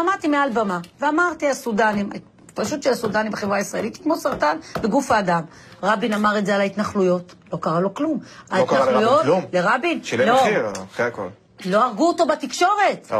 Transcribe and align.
ועמדתי 0.00 0.28
מעל 0.28 0.50
במה, 0.50 0.78
ואמרתי, 1.00 1.48
הסודנים, 1.48 2.10
פשוט 2.54 2.82
של 2.82 2.90
הסודנים 2.90 3.32
בחברה 3.32 3.56
הישראלית, 3.56 3.96
כמו 4.02 4.16
סרטן 4.16 4.56
בגוף 4.82 5.10
האדם. 5.10 5.42
רבין 5.82 6.12
אמר 6.12 6.38
את 6.38 6.46
זה 6.46 6.54
על 6.54 6.60
ההתנחלויות, 6.60 7.34
לא 7.52 7.58
קרה 7.60 7.80
לו 7.80 7.94
כלום. 7.94 8.18
לא 8.52 8.64
קרה 8.68 8.90
לרבין 8.90 9.22
כלום? 9.22 9.44
לרבין? 9.52 10.04
שילם 10.04 10.28
לא. 10.28 10.34
מחיר, 10.42 10.72
אחרי 10.94 11.06
הכל. 11.06 11.28
לא 11.64 11.84
הרגו 11.84 12.08
אותו 12.08 12.26
בתקשורת. 12.26 13.12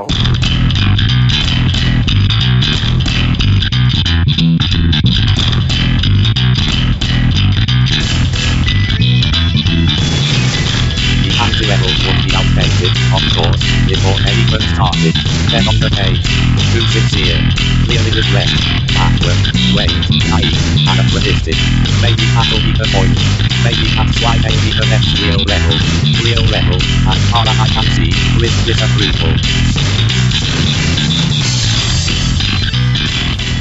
Outdated, 12.81 12.97
of 13.13 13.25
course, 13.37 13.63
before 13.87 14.17
anyone 14.25 14.65
started. 14.75 15.15
Then 15.53 15.69
on 15.69 15.77
the 15.81 15.91
page, 15.93 16.25
too 16.73 16.85
sincere, 16.89 17.41
clearly 17.85 18.13
regret, 18.17 18.49
backward, 18.97 19.41
wait, 19.77 19.93
naive, 20.29 20.57
anachronistic. 20.89 21.57
Maybe 22.01 22.25
that'll 22.33 22.61
be 22.65 22.73
the 22.73 22.89
point. 22.95 23.17
Maybe 23.65 23.87
that's 23.93 24.17
why 24.25 24.39
they 24.41 24.55
be 24.65 24.73
the 24.73 24.87
next 24.89 25.13
real 25.21 25.43
rebel. 25.45 25.77
Real 26.25 26.45
rebel, 26.49 26.81
as 27.13 27.21
far 27.31 27.45
as 27.45 27.59
I 27.61 27.69
can 27.69 27.87
see, 27.97 28.13
with 28.41 28.55
disapproval. 28.67 29.37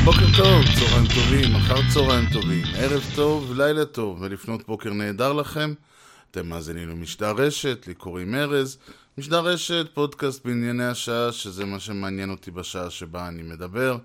בוקר 0.04 0.26
טוב, 0.38 0.66
צהריים 0.80 1.08
טובים, 1.08 1.56
אחר 1.56 1.76
צהריים 1.94 2.26
טובים, 2.34 2.64
ערב 2.78 3.04
טוב, 3.16 3.54
לילה 3.58 3.86
טוב, 3.86 4.22
ולפנות 4.22 4.68
בוקר 4.68 4.94
נהדר 4.94 5.34
לכם. 5.34 5.74
אתם 6.32 6.50
מאזינים 6.50 6.90
למשדר 6.90 7.32
רשת, 7.38 7.88
לי 7.88 7.94
קוראים 7.94 8.36
ארז. 8.36 8.78
משדר 9.20 9.40
רשת, 9.40 9.86
פודקאסט 9.94 10.46
בענייני 10.46 10.86
השעה, 10.86 11.32
שזה 11.32 11.66
מה 11.66 11.80
שמעניין 11.80 12.30
אותי 12.30 12.52
בשעה 12.52 12.90
שבה 12.90 13.28
אני 13.28 13.44
מדבר. 13.44 13.98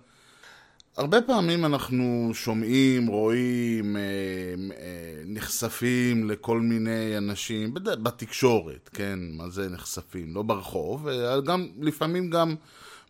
הרבה 0.96 1.22
פעמים 1.22 1.64
אנחנו 1.64 2.30
שומעים, 2.32 3.06
רואים, 3.06 3.96
אה, 3.96 4.02
אה, 4.02 5.22
נחשפים 5.26 6.30
לכל 6.30 6.60
מיני 6.60 7.18
אנשים, 7.18 7.74
בתקשורת, 7.74 8.90
כן, 8.92 9.18
מה 9.30 9.48
זה 9.48 9.68
נחשפים? 9.68 10.34
לא 10.34 10.42
ברחוב, 10.42 11.08
אה, 11.08 11.40
גם, 11.40 11.68
לפעמים 11.80 12.30
גם 12.30 12.54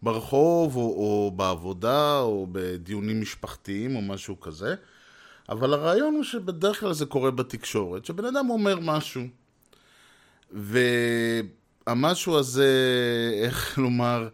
ברחוב, 0.02 0.77
או, 0.77 0.83
או 0.83 1.33
בעבודה, 1.36 2.18
או 2.20 2.46
בדיונים 2.52 3.20
משפחתיים, 3.20 3.96
או 3.96 4.02
משהו 4.02 4.41
כזה. 4.41 4.74
אבל 5.48 5.74
הרעיון 5.74 6.14
הוא 6.14 6.24
שבדרך 6.24 6.80
כלל 6.80 6.92
זה 6.92 7.06
קורה 7.06 7.30
בתקשורת, 7.30 8.05
שבן 8.05 8.24
אדם 8.24 8.50
אומר 8.50 8.78
משהו, 8.80 9.22
והמשהו 11.86 12.38
הזה, 12.38 12.68
איך 13.44 13.78
לומר, 13.78 14.28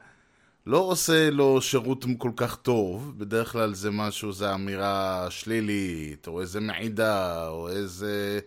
לא 0.66 0.78
עושה 0.78 1.30
לו 1.30 1.62
שירות 1.62 2.04
כל 2.18 2.30
כך 2.36 2.56
טוב, 2.56 3.14
בדרך 3.18 3.52
כלל 3.52 3.74
זה 3.74 3.90
משהו, 3.90 4.32
זה 4.32 4.54
אמירה 4.54 5.26
שלילית, 5.30 6.26
או 6.28 6.40
איזה 6.40 6.60
מעידה, 6.60 7.48
או 7.48 7.68
איזה 7.68 8.40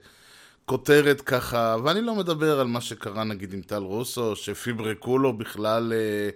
כותרת 0.66 1.22
ככה, 1.22 1.76
ואני 1.84 2.02
לא 2.02 2.16
מדבר 2.16 2.60
על 2.60 2.68
מה 2.68 2.82
שקרה 2.82 3.24
נגיד 3.24 3.54
עם 3.54 3.62
טל 3.62 3.84
רוסו, 3.84 4.36
שפיברקו 4.36 5.18
לו 5.18 5.34
בכלל, 5.34 5.94
אה, 5.94 6.30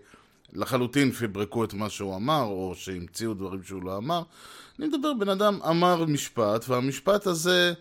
לחלוטין 0.54 1.12
פיברקו 1.12 1.64
את 1.64 1.74
מה 1.74 1.90
שהוא 1.90 2.16
אמר, 2.16 2.44
או 2.44 2.74
שהמציאו 2.76 3.34
דברים 3.34 3.64
שהוא 3.64 3.84
לא 3.84 3.98
אמר. 3.98 4.22
אני 4.80 4.88
מדבר, 4.88 5.14
בן 5.20 5.30
אדם 5.30 5.60
אמר 5.70 6.06
משפט, 6.06 6.70
והמשפט 6.70 7.28
הזה 7.28 7.74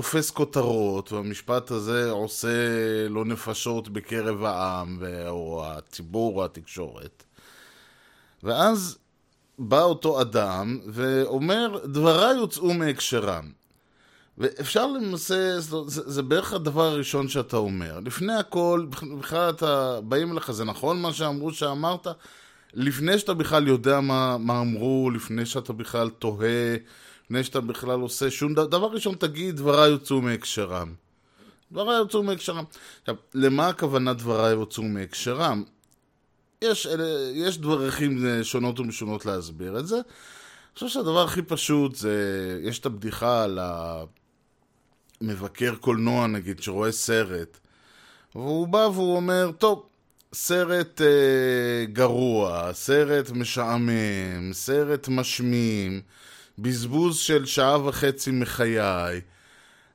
תופס 0.00 0.30
כותרות, 0.30 1.12
והמשפט 1.12 1.70
הזה 1.70 2.10
עושה 2.10 2.48
לו 3.08 3.24
נפשות 3.24 3.88
בקרב 3.88 4.44
העם, 4.44 4.98
או 5.28 5.64
הציבור, 5.66 6.36
או 6.36 6.44
התקשורת. 6.44 7.24
ואז 8.42 8.98
בא 9.58 9.82
אותו 9.82 10.20
אדם 10.20 10.78
ואומר, 10.86 11.78
דבריי 11.84 12.36
הוצאו 12.36 12.74
מהקשרם. 12.74 13.50
ואפשר 14.38 14.86
למעשה, 14.86 15.60
זה, 15.60 15.76
זה, 15.86 16.22
בערך 16.22 16.52
הדבר 16.52 16.84
הראשון 16.84 17.28
שאתה 17.28 17.56
אומר. 17.56 18.00
לפני 18.00 18.34
הכל, 18.34 18.86
בכלל 19.18 19.50
אתה, 19.50 20.00
באים 20.00 20.32
אליך, 20.32 20.50
זה 20.50 20.64
נכון 20.64 21.02
מה 21.02 21.12
שאמרו 21.12 21.52
שאמרת? 21.52 22.06
לפני 22.74 23.18
שאתה 23.18 23.34
בכלל 23.34 23.68
יודע 23.68 24.00
מה, 24.00 24.38
מה 24.38 24.60
אמרו, 24.60 25.10
לפני 25.14 25.46
שאתה 25.46 25.72
בכלל 25.72 26.10
תוהה, 26.10 26.76
לפני 27.30 27.44
שאתה 27.44 27.60
בכלל 27.60 28.00
עושה 28.00 28.30
שום 28.30 28.54
דבר, 28.54 28.66
דבר 28.66 28.86
ראשון 28.86 29.14
תגיד, 29.14 29.56
דבריי 29.56 29.92
הוצאו 29.92 30.20
מהקשרם. 30.20 30.94
דבריי 31.72 31.96
הוצאו 31.98 32.22
מהקשרם. 32.22 32.64
עכשיו, 33.00 33.14
למה 33.34 33.68
הכוונה 33.68 34.14
דבריי 34.14 34.54
הוצאו 34.54 34.82
מהקשרם? 34.82 35.64
יש, 36.62 36.88
יש 37.34 37.58
דרכים 37.58 38.26
אה, 38.26 38.44
שונות 38.44 38.80
ומשונות 38.80 39.26
להסביר 39.26 39.78
את 39.78 39.86
זה. 39.86 39.94
אני 39.96 40.74
חושב 40.74 40.88
שהדבר 40.88 41.24
הכי 41.24 41.42
פשוט 41.42 41.94
זה, 41.94 42.14
יש 42.62 42.78
את 42.78 42.86
הבדיחה 42.86 43.44
על 43.44 43.58
המבקר 45.20 45.74
קולנוע 45.74 46.26
נגיד, 46.26 46.62
שרואה 46.62 46.92
סרט, 46.92 47.58
והוא 48.34 48.68
בא 48.68 48.88
והוא 48.94 49.16
אומר, 49.16 49.50
טוב, 49.58 49.86
סרט 50.34 51.00
אה, 51.00 51.86
גרוע, 51.92 52.72
סרט 52.72 53.30
משעמם, 53.30 54.52
סרט 54.52 55.08
משמים, 55.08 56.00
בזבוז 56.62 57.16
של 57.16 57.46
שעה 57.46 57.86
וחצי 57.86 58.30
מחיי. 58.30 59.20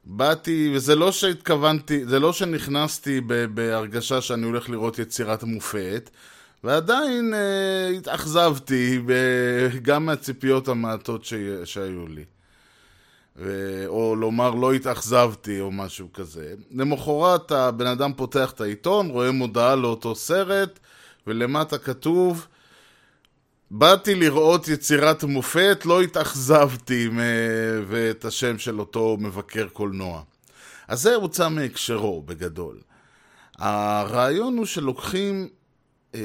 באתי, 0.06 0.72
וזה 0.76 0.96
לא 0.96 1.12
שהתכוונתי, 1.12 2.06
זה 2.06 2.20
לא 2.20 2.34
שנכנסתי 2.34 3.22
בהרגשה 3.53 4.22
שאני 4.22 4.46
הולך 4.46 4.70
לראות 4.70 5.00
יצירת 5.00 5.44
מופת, 5.44 6.09
ועדיין 6.64 7.34
אה, 7.34 7.88
התאכזבתי 7.98 9.02
גם 9.81 10.06
מהציפיות 10.06 10.68
המעטות 10.68 11.26
ש- 11.26 11.34
שהיו 11.64 12.08
לי. 12.08 12.24
ו- 13.38 13.84
או 13.88 14.16
לומר 14.16 14.52
לא 14.52 14.74
התאכזבתי 14.74 15.59
או 15.59 15.72
משהו 15.72 16.14
כזה. 16.14 16.53
למחרת 16.72 17.52
הבן 17.52 17.88
אדם 17.88 18.14
פותח 18.14 18.52
את 18.52 18.62
העיתון, 18.62 19.09
רואה 19.09 19.32
מודעה 19.32 19.76
לאותו 19.76 20.16
סרט, 20.16 20.80
ולמטה 21.28 21.78
כתוב 21.78 22.47
באתי 23.72 24.16
לראות 24.16 24.68
יצירת 24.68 25.24
מופת, 25.24 25.81
לא 25.86 26.02
התאכזבתי, 26.02 27.09
ואת 27.88 28.26
השם 28.26 28.58
של 28.58 28.80
אותו 28.80 29.18
מבקר 29.20 29.68
קולנוע. 29.74 30.22
אז 30.88 31.02
זה 31.02 31.16
הוצא 31.16 31.50
מהקשרו 31.50 32.22
בגדול. 32.22 32.78
הרעיון 33.58 34.58
הוא 34.58 34.66
שלוקחים 34.66 35.48
אה, 36.16 36.22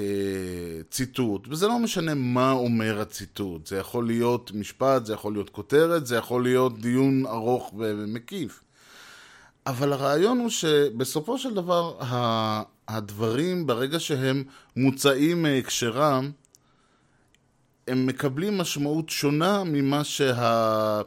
ציטוט, 0.90 1.48
וזה 1.48 1.66
לא 1.68 1.78
משנה 1.78 2.14
מה 2.14 2.52
אומר 2.52 3.00
הציטוט, 3.00 3.66
זה 3.66 3.76
יכול 3.76 4.06
להיות 4.06 4.52
משפט, 4.54 5.06
זה 5.06 5.12
יכול 5.12 5.32
להיות 5.32 5.50
כותרת, 5.50 6.06
זה 6.06 6.16
יכול 6.16 6.42
להיות 6.42 6.80
דיון 6.80 7.26
ארוך 7.26 7.74
ומקיף. 7.78 8.60
אבל 9.66 9.92
הרעיון 9.92 10.38
הוא 10.38 10.48
שבסופו 10.48 11.38
של 11.38 11.54
דבר 11.54 11.96
הדברים, 12.88 13.66
ברגע 13.66 14.00
שהם 14.00 14.44
מוצאים 14.76 15.42
מהקשרם, 15.42 16.30
הם 17.90 18.06
מקבלים 18.06 18.58
משמעות 18.58 19.08
שונה 19.08 19.64
ממה 19.64 20.04
שהדובר 20.04 21.02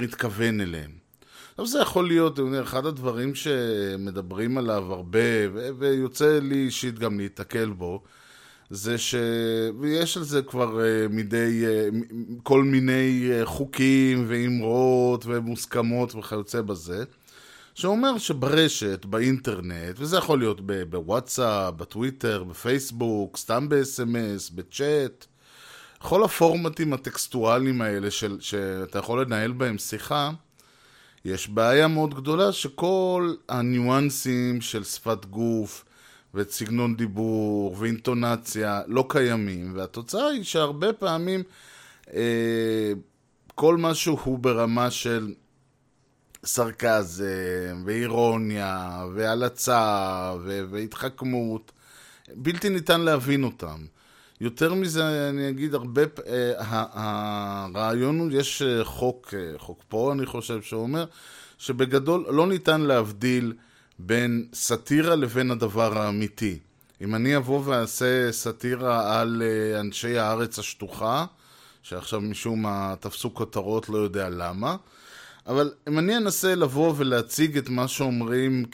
התכוון 0.00 0.60
אליהם. 0.60 0.90
עכשיו 1.50 1.66
זה 1.66 1.78
יכול 1.78 2.08
להיות, 2.08 2.38
אומר, 2.38 2.62
אחד 2.62 2.86
הדברים 2.86 3.34
שמדברים 3.34 4.58
עליו 4.58 4.92
הרבה, 4.92 5.18
ו- 5.54 5.68
ויוצא 5.78 6.38
לי 6.42 6.54
אישית 6.54 6.98
גם 6.98 7.18
להיתקל 7.18 7.68
בו, 7.68 8.02
זה 8.70 8.98
ש... 8.98 9.14
ויש 9.80 10.16
על 10.16 10.22
זה 10.22 10.42
כבר 10.42 10.78
uh, 10.78 11.12
מדי, 11.12 11.64
מ- 11.92 12.38
כל 12.42 12.64
מיני 12.64 13.30
uh, 13.42 13.46
חוקים 13.46 14.24
ואמרות 14.28 15.24
ומוסכמות 15.26 16.14
וכיוצא 16.14 16.60
בזה, 16.60 17.04
שאומר 17.74 18.18
שברשת, 18.18 19.04
באינטרנט, 19.04 19.96
וזה 19.98 20.16
יכול 20.16 20.38
להיות 20.38 20.60
בוואטסאפ, 20.90 21.74
בטוויטר, 21.74 22.44
בפייסבוק, 22.44 23.36
סתם 23.36 23.68
ב-SMS, 23.68 24.54
בצ'אט, 24.54 25.26
כל 25.98 26.24
הפורמטים 26.24 26.92
הטקסטואליים 26.92 27.82
האלה 27.82 28.10
של, 28.10 28.36
שאתה 28.40 28.98
יכול 28.98 29.22
לנהל 29.22 29.52
בהם 29.52 29.78
שיחה, 29.78 30.30
יש 31.24 31.48
בעיה 31.48 31.88
מאוד 31.88 32.14
גדולה 32.14 32.52
שכל 32.52 33.34
הניואנסים 33.48 34.60
של 34.60 34.84
שפת 34.84 35.24
גוף 35.24 35.84
ואת 36.34 36.50
סגנון 36.50 36.96
דיבור 36.96 37.76
ואינטונציה 37.78 38.82
לא 38.86 39.04
קיימים, 39.08 39.72
והתוצאה 39.76 40.28
היא 40.28 40.44
שהרבה 40.44 40.92
פעמים 40.92 41.42
אה, 42.14 42.92
כל 43.54 43.76
משהו 43.76 44.18
הוא 44.24 44.38
ברמה 44.38 44.90
של 44.90 45.34
סרקזם 46.44 47.82
ואירוניה 47.84 49.04
והלצה 49.14 50.32
והתחכמות, 50.44 51.72
בלתי 52.34 52.68
ניתן 52.68 53.00
להבין 53.00 53.44
אותם. 53.44 53.78
יותר 54.40 54.74
מזה, 54.74 55.28
אני 55.28 55.48
אגיד 55.48 55.74
הרבה, 55.74 56.02
אה, 56.26 56.52
הרעיון 56.92 58.18
הוא, 58.18 58.30
יש 58.32 58.62
אה, 58.62 58.84
חוק, 58.84 59.34
אה, 59.34 59.58
חוק 59.58 59.82
פה 59.88 60.12
אני 60.12 60.26
חושב, 60.26 60.62
שאומר 60.62 61.04
שבגדול 61.58 62.26
לא 62.30 62.46
ניתן 62.46 62.80
להבדיל 62.80 63.52
בין 63.98 64.46
סאטירה 64.54 65.16
לבין 65.16 65.50
הדבר 65.50 65.98
האמיתי. 65.98 66.58
אם 67.00 67.14
אני 67.14 67.36
אבוא 67.36 67.62
ואעשה 67.64 68.32
סאטירה 68.32 69.20
על 69.20 69.42
אנשי 69.80 70.18
הארץ 70.18 70.58
השטוחה, 70.58 71.26
שעכשיו 71.82 72.20
משום 72.20 72.62
מה 72.62 72.94
תפסו 73.00 73.34
כותרות, 73.34 73.88
לא 73.88 73.98
יודע 73.98 74.28
למה, 74.28 74.76
אבל 75.46 75.72
אם 75.88 75.98
אני 75.98 76.16
אנסה 76.16 76.54
לבוא 76.54 76.94
ולהציג 76.96 77.56
את 77.56 77.68
מה 77.68 77.88
שאומרים, 77.88 78.64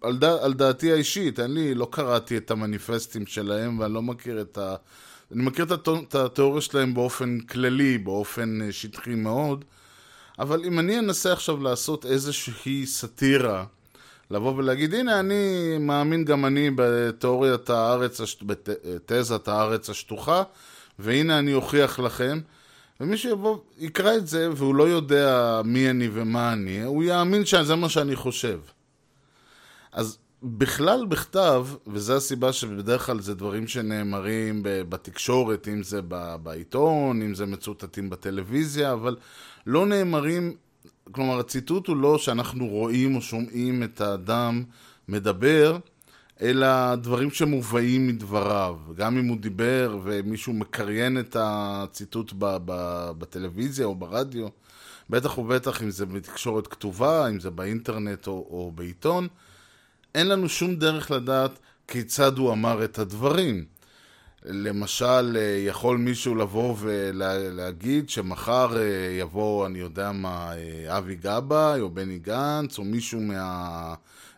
על, 0.00 0.18
ד, 0.18 0.24
על 0.24 0.54
דעתי 0.54 0.92
האישית, 0.92 1.38
לי, 1.38 1.74
לא 1.74 1.88
קראתי 1.90 2.36
את 2.36 2.50
המניפסטים 2.50 3.26
שלהם 3.26 3.78
ואני 3.78 3.94
לא 3.94 4.02
מכיר 4.02 4.40
את 4.40 4.58
ה... 4.58 4.76
אני 5.32 5.42
מכיר 5.42 5.66
את, 5.74 6.14
התיאוריה 6.14 6.60
שלהם 6.60 6.94
באופן 6.94 7.40
כללי, 7.40 7.98
באופן 7.98 8.62
אה, 8.62 8.72
שטחי 8.72 9.14
מאוד, 9.14 9.64
אבל 10.38 10.64
אם 10.64 10.78
אני 10.78 10.98
אנסה 10.98 11.32
עכשיו 11.32 11.62
לעשות 11.62 12.06
איזושהי 12.06 12.86
סאטירה, 12.86 13.64
לבוא 14.30 14.54
ולהגיד, 14.56 14.94
הנה, 14.94 15.20
אני 15.20 15.76
מאמין 15.80 16.24
גם 16.24 16.46
אני 16.46 16.70
בתיאוריית 16.74 17.70
הארץ, 17.70 18.20
בתזת 18.42 19.48
הארץ 19.48 19.90
השטוחה, 19.90 20.42
והנה 20.98 21.38
אני 21.38 21.54
אוכיח 21.54 21.98
לכם. 21.98 22.40
ומישהו 23.00 23.30
יבוא, 23.30 23.58
יקרא 23.78 24.16
את 24.16 24.26
זה, 24.26 24.48
והוא 24.56 24.74
לא 24.74 24.88
יודע 24.88 25.60
מי 25.64 25.90
אני 25.90 26.08
ומה 26.12 26.52
אני, 26.52 26.82
הוא 26.82 27.04
יאמין 27.04 27.44
שזה 27.44 27.76
מה 27.76 27.88
שאני 27.88 28.16
חושב. 28.16 28.60
אז 29.92 30.18
בכלל 30.42 31.06
בכתב, 31.06 31.66
וזו 31.86 32.16
הסיבה 32.16 32.52
שבדרך 32.52 33.06
כלל 33.06 33.20
זה 33.20 33.34
דברים 33.34 33.68
שנאמרים 33.68 34.60
בתקשורת, 34.62 35.68
אם 35.68 35.82
זה 35.82 36.00
בעיתון, 36.42 37.22
אם 37.22 37.34
זה 37.34 37.46
מצוטטים 37.46 38.10
בטלוויזיה, 38.10 38.92
אבל 38.92 39.16
לא 39.66 39.86
נאמרים, 39.86 40.54
כלומר 41.12 41.38
הציטוט 41.38 41.86
הוא 41.86 41.96
לא 41.96 42.18
שאנחנו 42.18 42.66
רואים 42.66 43.16
או 43.16 43.20
שומעים 43.20 43.82
את 43.82 44.00
האדם 44.00 44.64
מדבר, 45.08 45.78
אלא 46.42 46.94
דברים 46.94 47.30
שמובאים 47.30 48.06
מדבריו. 48.06 48.78
גם 48.96 49.18
אם 49.18 49.26
הוא 49.28 49.36
דיבר 49.36 49.98
ומישהו 50.02 50.52
מקריין 50.52 51.18
את 51.18 51.36
הציטוט 51.40 52.32
ב- 52.38 52.56
ב- 52.64 53.10
בטלוויזיה 53.18 53.86
או 53.86 53.94
ברדיו, 53.94 54.48
בטח 55.10 55.38
ובטח 55.38 55.82
אם 55.82 55.90
זה 55.90 56.06
בתקשורת 56.06 56.66
כתובה, 56.66 57.28
אם 57.28 57.40
זה 57.40 57.50
באינטרנט 57.50 58.26
או, 58.26 58.32
או 58.32 58.72
בעיתון, 58.74 59.28
אין 60.14 60.28
לנו 60.28 60.48
שום 60.48 60.76
דרך 60.76 61.10
לדעת 61.10 61.58
כיצד 61.88 62.38
הוא 62.38 62.52
אמר 62.52 62.84
את 62.84 62.98
הדברים. 62.98 63.64
למשל, 64.44 65.36
אה, 65.36 65.64
יכול 65.66 65.98
מישהו 65.98 66.34
לבוא 66.34 66.76
ולהגיד 66.78 68.10
שמחר 68.10 68.78
אה, 68.78 68.82
יבוא, 69.20 69.66
אני 69.66 69.78
יודע 69.78 70.12
מה, 70.12 70.52
אה, 70.52 70.98
אבי 70.98 71.14
גבאי 71.14 71.80
או 71.80 71.90
בני 71.90 72.18
גנץ 72.18 72.78
או 72.78 72.84
מישהו 72.84 73.20
מה... 73.20 73.94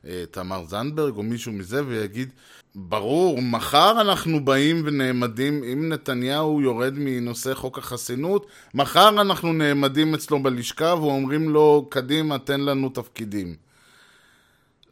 אה, 0.06 0.24
תמר 0.30 0.64
זנדברג 0.64 1.16
או 1.16 1.22
מישהו 1.22 1.52
מזה 1.52 1.86
ויגיד, 1.86 2.32
ברור, 2.74 3.42
מחר 3.42 4.00
אנחנו 4.00 4.44
באים 4.44 4.82
ונעמדים, 4.84 5.64
אם 5.64 5.88
נתניהו 5.88 6.60
יורד 6.60 6.94
מנושא 6.96 7.54
חוק 7.54 7.78
החסינות, 7.78 8.46
מחר 8.74 9.08
אנחנו 9.08 9.52
נעמדים 9.52 10.14
אצלו 10.14 10.42
בלשכה 10.42 10.94
ואומרים 10.98 11.50
לו, 11.50 11.86
קדימה, 11.90 12.38
תן 12.38 12.60
לנו 12.60 12.88
תפקידים. 12.88 13.54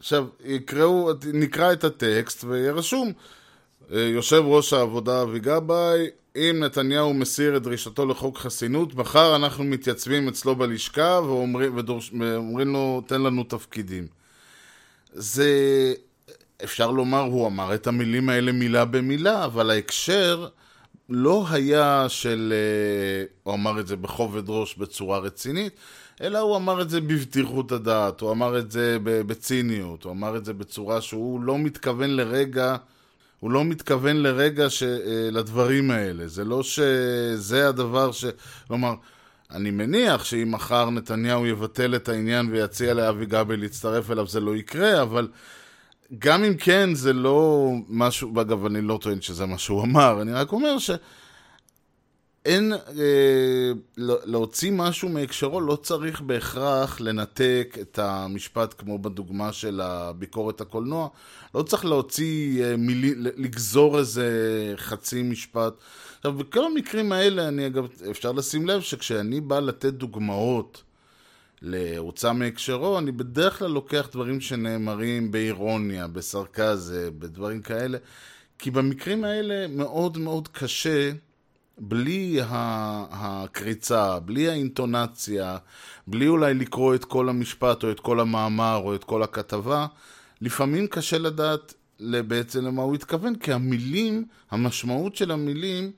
עכשיו, 0.01 0.25
יקראו, 0.45 1.11
נקרא 1.33 1.73
את 1.73 1.83
הטקסט 1.83 2.43
ויהיה 2.43 2.71
רשום, 2.71 3.11
אה, 3.93 3.99
יושב 3.99 4.41
ראש 4.45 4.73
העבודה 4.73 5.21
אבי 5.21 5.39
גבאי, 5.39 6.07
אם 6.35 6.55
נתניהו 6.59 7.13
מסיר 7.13 7.57
את 7.57 7.61
דרישתו 7.61 8.05
לחוק 8.05 8.37
חסינות, 8.37 8.95
מחר 8.95 9.35
אנחנו 9.35 9.63
מתייצבים 9.63 10.27
אצלו 10.27 10.55
בלשכה 10.55 11.19
ואומרים, 11.23 11.77
ודורש, 11.77 12.11
לו, 12.65 13.03
תן 13.07 13.21
לנו 13.21 13.43
תפקידים. 13.43 14.07
זה, 15.13 15.53
אפשר 16.63 16.91
לומר, 16.91 17.21
הוא 17.21 17.47
אמר 17.47 17.75
את 17.75 17.87
המילים 17.87 18.29
האלה 18.29 18.51
מילה 18.51 18.85
במילה, 18.85 19.45
אבל 19.45 19.71
ההקשר 19.71 20.47
לא 21.09 21.45
היה 21.49 22.05
של, 22.09 22.53
אה, 22.55 23.25
הוא 23.43 23.53
אמר 23.53 23.79
את 23.79 23.87
זה 23.87 23.95
בכובד 23.95 24.43
ראש 24.47 24.75
בצורה 24.75 25.19
רצינית, 25.19 25.73
אלא 26.21 26.39
הוא 26.39 26.57
אמר 26.57 26.81
את 26.81 26.89
זה 26.89 27.01
בבטיחות 27.01 27.71
הדעת, 27.71 28.21
הוא 28.21 28.31
אמר 28.31 28.59
את 28.59 28.71
זה 28.71 28.97
בציניות, 29.03 30.03
הוא 30.03 30.11
אמר 30.11 30.37
את 30.37 30.45
זה 30.45 30.53
בצורה 30.53 31.01
שהוא 31.01 31.41
לא 31.41 31.57
מתכוון 31.57 32.09
לרגע, 32.09 32.75
הוא 33.39 33.51
לא 33.51 33.65
מתכוון 33.65 34.17
לרגע 34.17 34.69
ש, 34.69 34.83
אה, 34.83 35.29
לדברים 35.31 35.91
האלה. 35.91 36.27
זה 36.27 36.43
לא 36.43 36.63
שזה 36.63 37.69
הדבר 37.69 38.11
ש... 38.11 38.25
כלומר, 38.67 38.93
אני 39.51 39.71
מניח 39.71 40.23
שאם 40.23 40.51
מחר 40.51 40.89
נתניהו 40.89 41.45
יבטל 41.45 41.95
את 41.95 42.09
העניין 42.09 42.51
ויציע 42.51 42.93
לאבי 42.93 43.25
גבי 43.25 43.57
להצטרף 43.57 44.11
אליו, 44.11 44.27
זה 44.27 44.39
לא 44.39 44.55
יקרה, 44.55 45.01
אבל 45.01 45.27
גם 46.19 46.43
אם 46.43 46.53
כן, 46.57 46.89
זה 46.93 47.13
לא 47.13 47.71
משהו, 47.89 48.41
אגב, 48.41 48.65
אני 48.65 48.81
לא 48.81 48.99
טוען 49.01 49.21
שזה 49.21 49.45
מה 49.45 49.57
שהוא 49.57 49.83
אמר, 49.83 50.21
אני 50.21 50.33
רק 50.33 50.51
אומר 50.51 50.79
ש... 50.79 50.91
אין, 52.45 52.73
אה, 52.73 53.71
לא- 53.97 54.19
להוציא 54.25 54.71
משהו 54.71 55.09
מהקשרו, 55.09 55.61
לא 55.61 55.75
צריך 55.75 56.21
בהכרח 56.21 57.01
לנתק 57.01 57.77
את 57.81 57.99
המשפט, 57.99 58.73
כמו 58.77 58.99
בדוגמה 58.99 59.53
של 59.53 59.81
הביקורת 59.81 60.61
הקולנוע. 60.61 61.07
לא 61.55 61.63
צריך 61.63 61.85
להוציא 61.85 62.65
אה, 62.65 62.77
מילי, 62.77 63.13
לגזור 63.15 63.99
איזה 63.99 64.27
חצי 64.77 65.23
משפט. 65.23 65.73
עכשיו, 66.17 66.33
בכל 66.33 66.65
המקרים 66.65 67.11
האלה, 67.11 67.47
אני 67.47 67.67
אגב, 67.67 67.87
אפשר 68.11 68.31
לשים 68.31 68.67
לב 68.67 68.81
שכשאני 68.81 69.41
בא 69.41 69.59
לתת 69.59 69.93
דוגמאות 69.93 70.83
להוצאה 71.61 72.33
מהקשרו, 72.33 72.99
אני 72.99 73.11
בדרך 73.11 73.59
כלל 73.59 73.71
לוקח 73.71 74.09
דברים 74.11 74.41
שנאמרים 74.41 75.31
באירוניה, 75.31 76.07
בסרקזם, 76.07 77.09
בדברים 77.19 77.61
כאלה, 77.61 77.97
כי 78.59 78.71
במקרים 78.71 79.23
האלה 79.23 79.67
מאוד 79.67 80.17
מאוד 80.17 80.47
קשה, 80.47 81.11
בלי 81.77 82.39
הקריצה, 83.11 84.19
בלי 84.19 84.49
האינטונציה, 84.49 85.57
בלי 86.07 86.27
אולי 86.27 86.53
לקרוא 86.53 86.95
את 86.95 87.05
כל 87.05 87.29
המשפט 87.29 87.83
או 87.83 87.91
את 87.91 87.99
כל 87.99 88.19
המאמר 88.19 88.81
או 88.83 88.95
את 88.95 89.03
כל 89.03 89.23
הכתבה, 89.23 89.87
לפעמים 90.41 90.87
קשה 90.87 91.17
לדעת 91.17 91.73
בעצם 91.99 92.65
למה 92.65 92.81
הוא 92.81 92.95
התכוון, 92.95 93.35
כי 93.35 93.53
המילים, 93.53 94.25
המשמעות 94.51 95.15
של 95.15 95.31
המילים, 95.31 95.91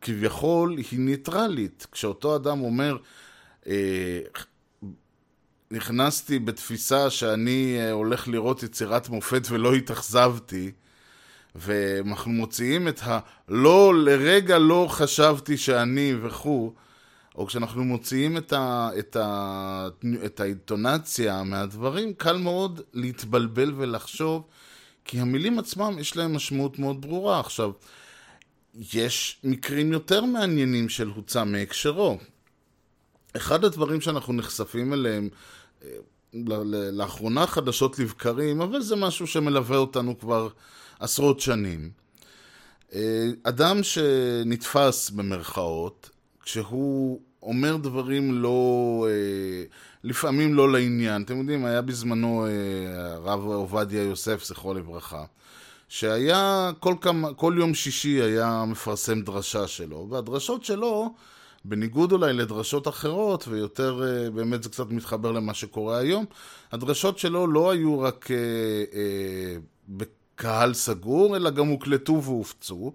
כביכול 0.00 0.76
היא 0.76 1.00
ניטרלית. 1.00 1.86
כשאותו 1.92 2.36
אדם 2.36 2.60
אומר, 2.60 2.96
אה, 3.66 4.20
נכנסתי 5.70 6.38
בתפיסה 6.38 7.10
שאני 7.10 7.76
אה, 7.78 7.90
הולך 7.90 8.28
לראות 8.28 8.62
יצירת 8.62 9.08
מופת 9.08 9.42
ולא 9.50 9.74
התאכזבתי, 9.74 10.72
ואנחנו 11.56 12.32
מוציאים 12.32 12.88
את 12.88 13.02
ה... 13.02 13.18
לא, 13.48 13.94
לרגע 14.04 14.58
לא 14.58 14.86
חשבתי 14.90 15.56
שאני 15.56 16.14
וכו', 16.22 16.72
או 17.36 17.46
כשאנחנו 17.46 17.84
מוציאים 17.84 18.36
את, 18.36 18.52
ה, 18.52 18.90
את, 18.98 19.16
ה, 19.16 19.88
את 20.24 20.40
האינטונציה 20.40 21.42
מהדברים, 21.42 22.14
קל 22.14 22.36
מאוד 22.36 22.80
להתבלבל 22.94 23.72
ולחשוב, 23.76 24.42
כי 25.04 25.20
המילים 25.20 25.58
עצמם 25.58 25.96
יש 26.00 26.16
להם 26.16 26.36
משמעות 26.36 26.78
מאוד 26.78 27.00
ברורה. 27.00 27.40
עכשיו, 27.40 27.70
יש 28.94 29.38
מקרים 29.44 29.92
יותר 29.92 30.24
מעניינים 30.24 30.88
של 30.88 31.08
הוצא 31.08 31.44
מהקשרו. 31.44 32.18
אחד 33.36 33.64
הדברים 33.64 34.00
שאנחנו 34.00 34.32
נחשפים 34.32 34.92
אליהם 34.92 35.28
אה, 35.84 35.88
לאחרונה 36.92 37.46
חדשות 37.46 37.98
לבקרים, 37.98 38.60
אבל 38.60 38.80
זה 38.80 38.96
משהו 38.96 39.26
שמלווה 39.26 39.76
אותנו 39.76 40.18
כבר 40.18 40.48
עשרות 41.00 41.40
שנים. 41.40 41.90
אה, 42.94 43.26
אדם 43.42 43.82
שנתפס 43.82 45.10
במרכאות, 45.10 46.10
כשהוא 46.42 47.20
אומר 47.42 47.76
דברים 47.76 48.42
לא, 48.42 49.06
אה, 49.10 49.64
לפעמים 50.04 50.54
לא 50.54 50.72
לעניין. 50.72 51.22
אתם 51.22 51.38
יודעים, 51.38 51.64
היה 51.64 51.82
בזמנו 51.82 52.46
אה, 52.46 53.12
הרב 53.14 53.44
עובדיה 53.44 54.02
יוסף, 54.02 54.44
זכרו 54.44 54.74
לברכה, 54.74 55.24
שהיה 55.88 56.70
כל, 56.80 56.94
כמה, 57.00 57.34
כל 57.34 57.54
יום 57.58 57.74
שישי 57.74 58.22
היה 58.22 58.64
מפרסם 58.66 59.20
דרשה 59.20 59.66
שלו, 59.66 60.06
והדרשות 60.10 60.64
שלו, 60.64 61.14
בניגוד 61.64 62.12
אולי 62.12 62.32
לדרשות 62.32 62.88
אחרות, 62.88 63.48
ויותר 63.48 64.02
באמת 64.34 64.62
זה 64.62 64.68
קצת 64.68 64.90
מתחבר 64.90 65.32
למה 65.32 65.54
שקורה 65.54 65.98
היום, 65.98 66.24
הדרשות 66.72 67.18
שלו 67.18 67.46
לא 67.46 67.70
היו 67.70 68.00
רק 68.00 68.30
אה, 68.30 68.36
אה, 68.94 69.56
בקהל 70.36 70.74
סגור, 70.74 71.36
אלא 71.36 71.50
גם 71.50 71.66
הוקלטו 71.66 72.22
והופצו. 72.22 72.92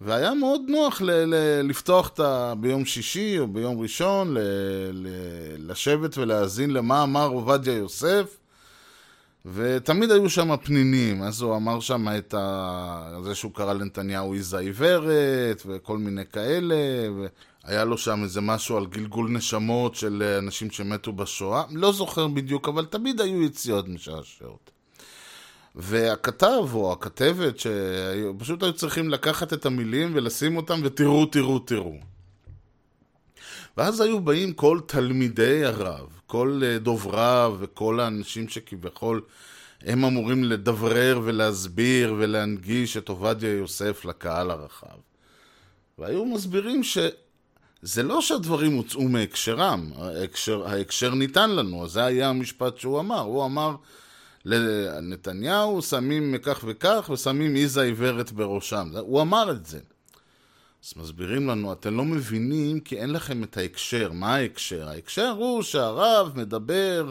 והיה 0.00 0.34
מאוד 0.34 0.60
נוח 0.68 1.02
ל- 1.02 1.10
ל- 1.10 1.60
לפתוח 1.68 2.08
את 2.08 2.20
ה... 2.20 2.54
ביום 2.60 2.84
שישי 2.84 3.38
או 3.38 3.46
ביום 3.46 3.80
ראשון, 3.80 4.34
ל- 4.34 4.38
ל- 4.92 5.70
לשבת 5.70 6.18
ולהאזין 6.18 6.70
למה 6.70 7.02
אמר 7.02 7.26
עובדיה 7.26 7.74
יוסף, 7.74 8.36
ותמיד 9.46 10.10
היו 10.10 10.30
שם 10.30 10.56
פנינים, 10.56 11.22
אז 11.22 11.42
הוא 11.42 11.56
אמר 11.56 11.80
שם 11.80 12.06
את 12.18 12.34
ה... 12.38 13.18
זה 13.24 13.34
שהוא 13.34 13.52
קרא 13.54 13.72
לנתניהו 13.72 14.32
עיזה 14.32 14.58
עיוורת, 14.58 15.62
וכל 15.66 15.98
מיני 15.98 16.26
כאלה, 16.32 16.76
והיה 17.64 17.84
לו 17.84 17.98
שם 17.98 18.22
איזה 18.22 18.40
משהו 18.40 18.76
על 18.76 18.86
גלגול 18.86 19.30
נשמות 19.30 19.94
של 19.94 20.36
אנשים 20.38 20.70
שמתו 20.70 21.12
בשואה, 21.12 21.62
לא 21.70 21.92
זוכר 21.92 22.28
בדיוק, 22.28 22.68
אבל 22.68 22.84
תמיד 22.84 23.20
היו 23.20 23.42
יציאות 23.42 23.88
משעשעות. 23.88 24.70
והכתב 25.74 26.64
או 26.74 26.92
הכתבת, 26.92 27.54
שפשוט 27.58 28.62
היו 28.62 28.72
צריכים 28.72 29.10
לקחת 29.10 29.52
את 29.52 29.66
המילים 29.66 30.10
ולשים 30.14 30.56
אותם 30.56 30.80
ותראו, 30.84 31.26
תראו, 31.26 31.58
תראו. 31.58 31.96
ואז 33.76 34.00
היו 34.00 34.20
באים 34.20 34.52
כל 34.52 34.80
תלמידי 34.86 35.64
הרב, 35.64 36.20
כל 36.26 36.60
אה, 36.64 36.78
דובריו 36.78 37.56
וכל 37.60 38.00
האנשים 38.00 38.48
שכביכול 38.48 39.20
הם 39.84 40.04
אמורים 40.04 40.44
לדברר 40.44 41.20
ולהסביר 41.24 42.14
ולהנגיש 42.18 42.96
את 42.96 43.08
עובדיה 43.08 43.52
יוסף 43.52 44.04
לקהל 44.04 44.50
הרחב. 44.50 44.96
והיו 45.98 46.24
מסבירים 46.24 46.82
שזה 46.82 48.02
לא 48.02 48.20
שהדברים 48.20 48.72
הוצאו 48.72 49.02
מהקשרם, 49.02 49.90
ההקשר, 49.96 50.66
ההקשר 50.68 51.14
ניתן 51.14 51.50
לנו, 51.50 51.88
זה 51.88 52.04
היה 52.04 52.28
המשפט 52.28 52.78
שהוא 52.78 53.00
אמר. 53.00 53.20
הוא 53.20 53.44
אמר 53.44 53.76
לנתניהו, 54.44 55.82
שמים 55.82 56.34
כך 56.42 56.64
וכך 56.68 57.10
ושמים 57.12 57.54
עיזה 57.54 57.82
עיוורת 57.82 58.32
בראשם. 58.32 58.90
הוא 59.00 59.20
אמר 59.20 59.50
את 59.50 59.66
זה. 59.66 59.78
אז 60.84 60.92
מסבירים 60.96 61.48
לנו, 61.48 61.72
אתם 61.72 61.96
לא 61.96 62.04
מבינים 62.04 62.80
כי 62.80 62.98
אין 62.98 63.12
לכם 63.12 63.42
את 63.44 63.56
ההקשר. 63.56 64.12
מה 64.12 64.34
ההקשר? 64.34 64.88
ההקשר 64.88 65.34
הוא 65.38 65.62
שהרב 65.62 66.32
מדבר 66.34 67.10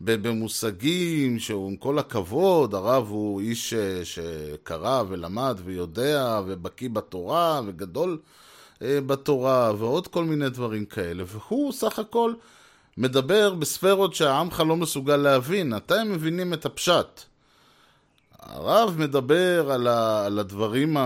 במושגים 0.00 1.38
שהוא, 1.38 1.70
עם 1.70 1.76
כל 1.76 1.98
הכבוד, 1.98 2.74
הרב 2.74 3.08
הוא 3.08 3.40
איש 3.40 3.74
שקרא 4.04 5.02
ולמד 5.08 5.60
ויודע 5.64 6.40
ובקיא 6.46 6.90
בתורה 6.90 7.60
וגדול 7.66 8.18
אה, 8.82 9.00
בתורה 9.00 9.72
ועוד 9.78 10.06
כל 10.06 10.24
מיני 10.24 10.48
דברים 10.50 10.84
כאלה, 10.84 11.24
והוא 11.26 11.72
סך 11.72 11.98
הכל 11.98 12.32
מדבר 12.98 13.54
בספרות 13.54 14.14
שהעמך 14.14 14.62
לא 14.66 14.76
מסוגל 14.76 15.16
להבין. 15.16 15.76
אתם 15.76 16.12
מבינים 16.12 16.54
את 16.54 16.66
הפשט. 16.66 17.22
הרב 18.38 18.94
מדבר 18.98 19.70
על, 19.70 19.86
ה, 19.86 20.26
על 20.26 20.38
הדברים 20.38 20.96
ה, 20.96 21.02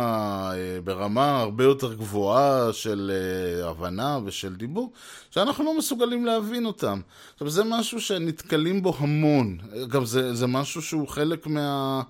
אה, 0.54 0.80
ברמה 0.84 1.40
הרבה 1.40 1.64
יותר 1.64 1.94
גבוהה 1.94 2.72
של 2.72 3.12
אה, 3.14 3.68
הבנה 3.68 4.18
ושל 4.24 4.54
דיבור, 4.54 4.92
שאנחנו 5.30 5.64
לא 5.64 5.78
מסוגלים 5.78 6.26
להבין 6.26 6.66
אותם. 6.66 7.00
עכשיו, 7.32 7.50
זה 7.50 7.64
משהו 7.64 8.00
שנתקלים 8.00 8.82
בו 8.82 8.94
המון. 8.98 9.58
גם 9.88 10.04
זה, 10.04 10.34
זה 10.34 10.46
משהו 10.46 10.82
שהוא 10.82 11.08
חלק 11.08 11.46
מה... 11.46 12.02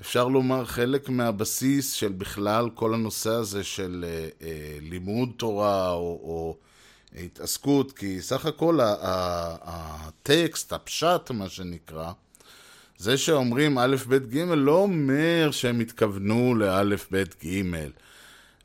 אפשר 0.00 0.28
לומר 0.28 0.64
חלק 0.64 1.08
מהבסיס 1.08 1.92
של 1.92 2.12
בכלל 2.12 2.70
כל 2.74 2.94
הנושא 2.94 3.30
הזה 3.30 3.64
של 3.64 4.04
אה, 4.08 4.28
אה, 4.42 4.78
לימוד 4.80 5.28
תורה 5.36 5.92
או, 5.92 6.20
או 6.22 6.56
התעסקות, 7.16 7.92
כי 7.92 8.22
סך 8.22 8.46
הכל 8.46 8.78
הטקסט, 9.62 10.72
הפשט 10.72 11.30
מה 11.30 11.48
שנקרא, 11.48 12.12
זה 12.98 13.18
שאומרים 13.18 13.78
א', 13.78 13.96
ב', 14.08 14.34
ג', 14.34 14.38
לא 14.38 14.76
אומר 14.76 15.48
שהם 15.50 15.80
התכוונו 15.80 16.54
לא', 16.54 16.96
ב', 17.12 17.22
ג'. 17.44 17.62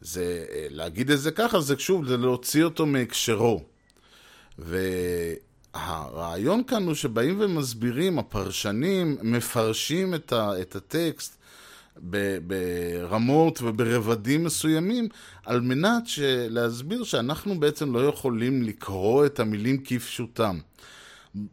זה, 0.01 0.45
אה, 0.51 0.67
להגיד 0.69 1.11
את 1.11 1.19
זה 1.19 1.31
ככה, 1.31 1.59
זה 1.59 1.79
שוב, 1.79 2.05
זה 2.05 2.17
להוציא 2.17 2.63
אותו 2.63 2.85
מהקשרו. 2.85 3.63
והרעיון 5.75 6.63
כאן 6.63 6.83
הוא 6.83 6.93
שבאים 6.93 7.41
ומסבירים, 7.41 8.19
הפרשנים 8.19 9.17
מפרשים 9.21 10.13
את, 10.13 10.33
ה, 10.33 10.61
את 10.61 10.75
הטקסט 10.75 11.37
ברמות 11.97 13.61
וברבדים 13.61 14.43
מסוימים, 14.43 15.07
על 15.45 15.61
מנת 15.61 16.03
להסביר 16.49 17.03
שאנחנו 17.03 17.59
בעצם 17.59 17.95
לא 17.95 18.07
יכולים 18.07 18.63
לקרוא 18.63 19.25
את 19.25 19.39
המילים 19.39 19.77
כפשוטם. 19.83 20.59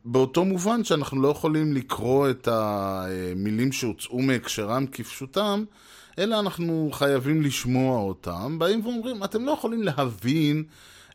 באותו 0.05 0.45
מובן 0.45 0.85
שאנחנו 0.85 1.23
לא 1.23 1.29
יכולים 1.29 1.73
לקרוא 1.73 2.31
את 2.31 2.49
המילים 2.49 3.73
שהוצאו 3.73 4.19
מהקשרם 4.19 4.87
כפשוטם, 4.87 5.65
אלא 6.19 6.41
אנחנו 6.41 6.91
חייבים 6.93 7.43
לשמוע 7.43 8.01
אותם. 8.01 8.59
באים 8.59 8.87
ואומרים, 8.87 9.25
אתם 9.25 9.45
לא 9.45 9.51
יכולים 9.51 9.83
להבין 9.83 10.65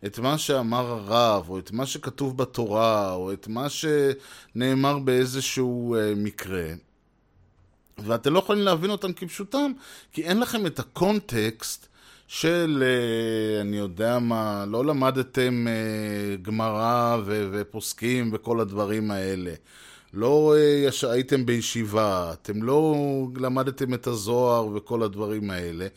את 0.05 0.19
מה 0.19 0.37
שאמר 0.37 0.85
הרב, 0.85 1.49
או 1.49 1.59
את 1.59 1.71
מה 1.71 1.85
שכתוב 1.85 2.37
בתורה, 2.37 3.13
או 3.13 3.33
את 3.33 3.47
מה 3.47 3.67
שנאמר 3.69 4.99
באיזשהו 4.99 5.95
אה, 5.95 6.13
מקרה. 6.15 6.67
ואתם 7.99 8.33
לא 8.33 8.39
יכולים 8.39 8.63
להבין 8.63 8.89
אותם 8.89 9.13
כפשוטם, 9.13 9.71
כי 10.13 10.23
אין 10.23 10.39
לכם 10.39 10.65
את 10.65 10.79
הקונטקסט 10.79 11.87
של, 12.27 12.83
אה, 12.85 13.61
אני 13.61 13.77
יודע 13.77 14.19
מה, 14.19 14.65
לא 14.67 14.85
למדתם 14.85 15.67
אה, 15.67 16.35
גמרא 16.41 17.17
ופוסקים 17.25 18.29
וכל 18.33 18.59
הדברים 18.59 19.11
האלה. 19.11 19.53
לא 20.13 20.55
אה, 20.57 21.11
הייתם 21.11 21.45
בישיבה, 21.45 22.33
אתם 22.33 22.63
לא 22.63 22.95
למדתם 23.35 23.93
את 23.93 24.07
הזוהר 24.07 24.67
וכל 24.67 25.03
הדברים 25.03 25.51
האלה, 25.51 25.87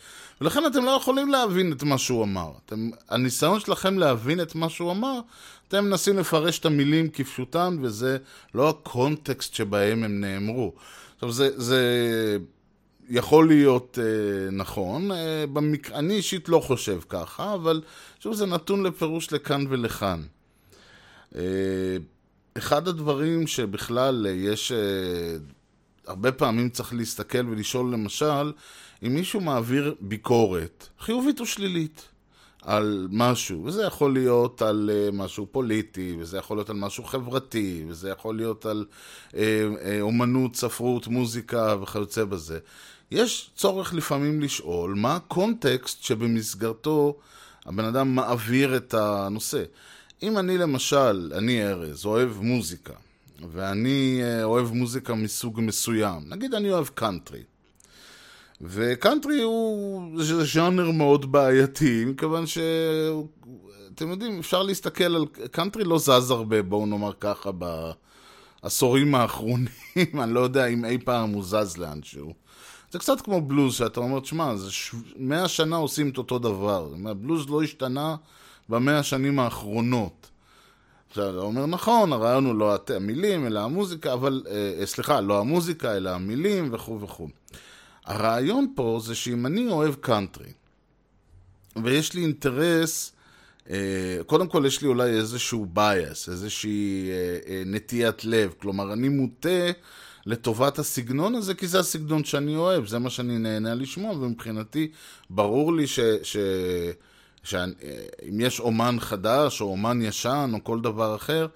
ולכן 0.40 0.66
אתם 0.66 0.84
לא 0.84 0.90
יכולים 0.90 1.28
להבין 1.28 1.72
את 1.72 1.82
מה 1.82 1.98
שהוא 1.98 2.24
אמר. 2.24 2.50
אתם, 2.66 2.90
הניסיון 3.08 3.60
שלכם 3.60 3.98
להבין 3.98 4.40
את 4.40 4.54
מה 4.54 4.68
שהוא 4.68 4.90
אמר, 4.90 5.20
אתם 5.68 5.84
מנסים 5.84 6.18
לפרש 6.18 6.58
את 6.58 6.66
המילים 6.66 7.10
כפשוטן, 7.10 7.76
וזה 7.82 8.18
לא 8.54 8.68
הקונטקסט 8.68 9.54
שבהם 9.54 10.04
הם 10.04 10.20
נאמרו. 10.20 10.72
עכשיו, 11.14 11.32
זה, 11.32 11.60
זה 11.60 11.80
יכול 13.10 13.48
להיות 13.48 13.98
אה, 14.02 14.50
נכון, 14.50 15.12
אה, 15.12 15.44
במק... 15.52 15.90
אני 15.90 16.14
אישית 16.14 16.48
לא 16.48 16.60
חושב 16.60 17.00
ככה, 17.08 17.54
אבל 17.54 17.82
שוב 18.20 18.34
זה 18.34 18.46
נתון 18.46 18.82
לפירוש 18.82 19.32
לכאן 19.32 19.64
ולכאן. 19.68 20.22
אה, 21.36 21.42
אחד 22.58 22.88
הדברים 22.88 23.46
שבכלל 23.46 24.26
אה, 24.26 24.32
יש, 24.32 24.72
אה, 24.72 25.36
הרבה 26.06 26.32
פעמים 26.32 26.70
צריך 26.70 26.94
להסתכל 26.94 27.48
ולשאול 27.48 27.92
למשל, 27.92 28.52
אם 29.06 29.14
מישהו 29.14 29.40
מעביר 29.40 29.94
ביקורת, 30.00 30.88
חיובית 31.00 31.40
או 31.40 31.46
שלילית, 31.46 32.10
על 32.62 33.08
משהו, 33.10 33.64
וזה 33.64 33.84
יכול 33.84 34.12
להיות 34.12 34.62
על 34.62 34.90
uh, 34.92 35.14
משהו 35.14 35.46
פוליטי, 35.52 36.16
וזה 36.18 36.38
יכול 36.38 36.56
להיות 36.56 36.70
על 36.70 36.76
משהו 36.76 37.04
חברתי, 37.04 37.84
וזה 37.88 38.10
יכול 38.10 38.36
להיות 38.36 38.66
על 38.66 38.86
אה, 39.30 39.34
אומנות, 40.00 40.56
ספרות, 40.56 41.06
מוזיקה 41.06 41.76
וכיוצא 41.82 42.24
בזה. 42.24 42.58
יש 43.10 43.50
צורך 43.56 43.94
לפעמים 43.94 44.40
לשאול 44.40 44.94
מה 44.94 45.16
הקונטקסט 45.16 46.02
שבמסגרתו 46.02 47.18
הבן 47.66 47.84
אדם 47.84 48.14
מעביר 48.14 48.76
את 48.76 48.94
הנושא. 48.94 49.62
אם 50.22 50.38
אני 50.38 50.58
למשל, 50.58 51.32
אני 51.34 51.66
ארז, 51.66 52.06
אוהב 52.06 52.40
מוזיקה, 52.40 52.92
ואני 53.52 54.20
אה, 54.22 54.44
אוהב 54.44 54.72
מוזיקה 54.72 55.14
מסוג 55.14 55.60
מסוים, 55.62 56.22
נגיד 56.28 56.54
אני 56.54 56.72
אוהב 56.72 56.86
קאנטרי, 56.86 57.42
וקאנטרי 58.60 59.42
הוא 59.42 60.22
ז'אנר 60.22 60.90
מאוד 60.90 61.32
בעייתי, 61.32 62.04
מכיוון 62.04 62.46
ש... 62.46 62.58
אתם 63.94 64.10
יודעים, 64.10 64.38
אפשר 64.38 64.62
להסתכל 64.62 65.04
על... 65.04 65.26
קאנטרי 65.50 65.84
לא 65.84 65.98
זז 65.98 66.30
הרבה, 66.30 66.62
בואו 66.62 66.86
נאמר 66.86 67.12
ככה, 67.20 67.50
בעשורים 68.62 69.14
האחרונים. 69.14 69.66
אני 70.22 70.34
לא 70.34 70.40
יודע 70.40 70.66
אם 70.66 70.84
אי 70.84 70.98
פעם 70.98 71.30
הוא 71.30 71.44
זז 71.44 71.76
לאנשהו. 71.76 72.32
זה 72.90 72.98
קצת 72.98 73.20
כמו 73.20 73.40
בלוז, 73.40 73.74
שאתה 73.74 74.00
אומר, 74.00 74.20
תשמע, 74.20 74.56
זה 74.56 74.70
ש... 74.70 74.94
מאה 75.16 75.48
שנה 75.48 75.76
עושים 75.76 76.08
את 76.08 76.18
אותו 76.18 76.38
דבר. 76.38 76.88
בלוז 77.16 77.50
לא 77.50 77.62
השתנה 77.62 78.16
במאה 78.70 78.98
השנים 78.98 79.38
האחרונות. 79.38 80.30
עכשיו, 81.08 81.30
אתה 81.30 81.38
אומר, 81.38 81.66
נכון, 81.66 82.12
הרעיון 82.12 82.46
הוא 82.46 82.54
לא 82.54 82.78
המילים, 82.96 83.46
אלא 83.46 83.60
המוזיקה, 83.60 84.12
אבל, 84.12 84.42
אה, 84.50 84.86
סליחה, 84.86 85.20
לא 85.20 85.40
המוזיקה, 85.40 85.96
אלא 85.96 86.10
המילים 86.10 86.68
וכו' 86.72 87.00
וכו'. 87.00 87.28
הרעיון 88.06 88.72
פה 88.76 89.00
זה 89.04 89.14
שאם 89.14 89.46
אני 89.46 89.68
אוהב 89.68 89.94
קאנטרי, 89.94 90.52
ויש 91.84 92.14
לי 92.14 92.22
אינטרס, 92.22 93.12
אה, 93.70 94.18
קודם 94.26 94.48
כל 94.48 94.62
יש 94.66 94.82
לי 94.82 94.88
אולי 94.88 95.10
איזשהו 95.10 95.66
bias, 95.76 96.30
איזושהי 96.30 97.10
אה, 97.10 97.38
אה, 97.48 97.62
נטיית 97.66 98.24
לב, 98.24 98.54
כלומר 98.58 98.92
אני 98.92 99.08
מוטה 99.08 99.70
לטובת 100.26 100.78
הסגנון 100.78 101.34
הזה, 101.34 101.54
כי 101.54 101.66
זה 101.66 101.78
הסגנון 101.78 102.24
שאני 102.24 102.56
אוהב, 102.56 102.86
זה 102.86 102.98
מה 102.98 103.10
שאני 103.10 103.38
נהנה 103.38 103.74
לשמוע, 103.74 104.12
ומבחינתי 104.12 104.90
ברור 105.30 105.72
לי 105.72 105.86
ש... 105.86 106.00
ש... 106.22 106.36
שאם 107.42 108.40
יש 108.40 108.60
אומן 108.60 108.96
חדש 109.00 109.60
או 109.60 109.66
אומן 109.66 110.02
ישן 110.02 110.50
או 110.54 110.64
כל 110.64 110.80
דבר 110.80 111.16
אחר, 111.16 111.46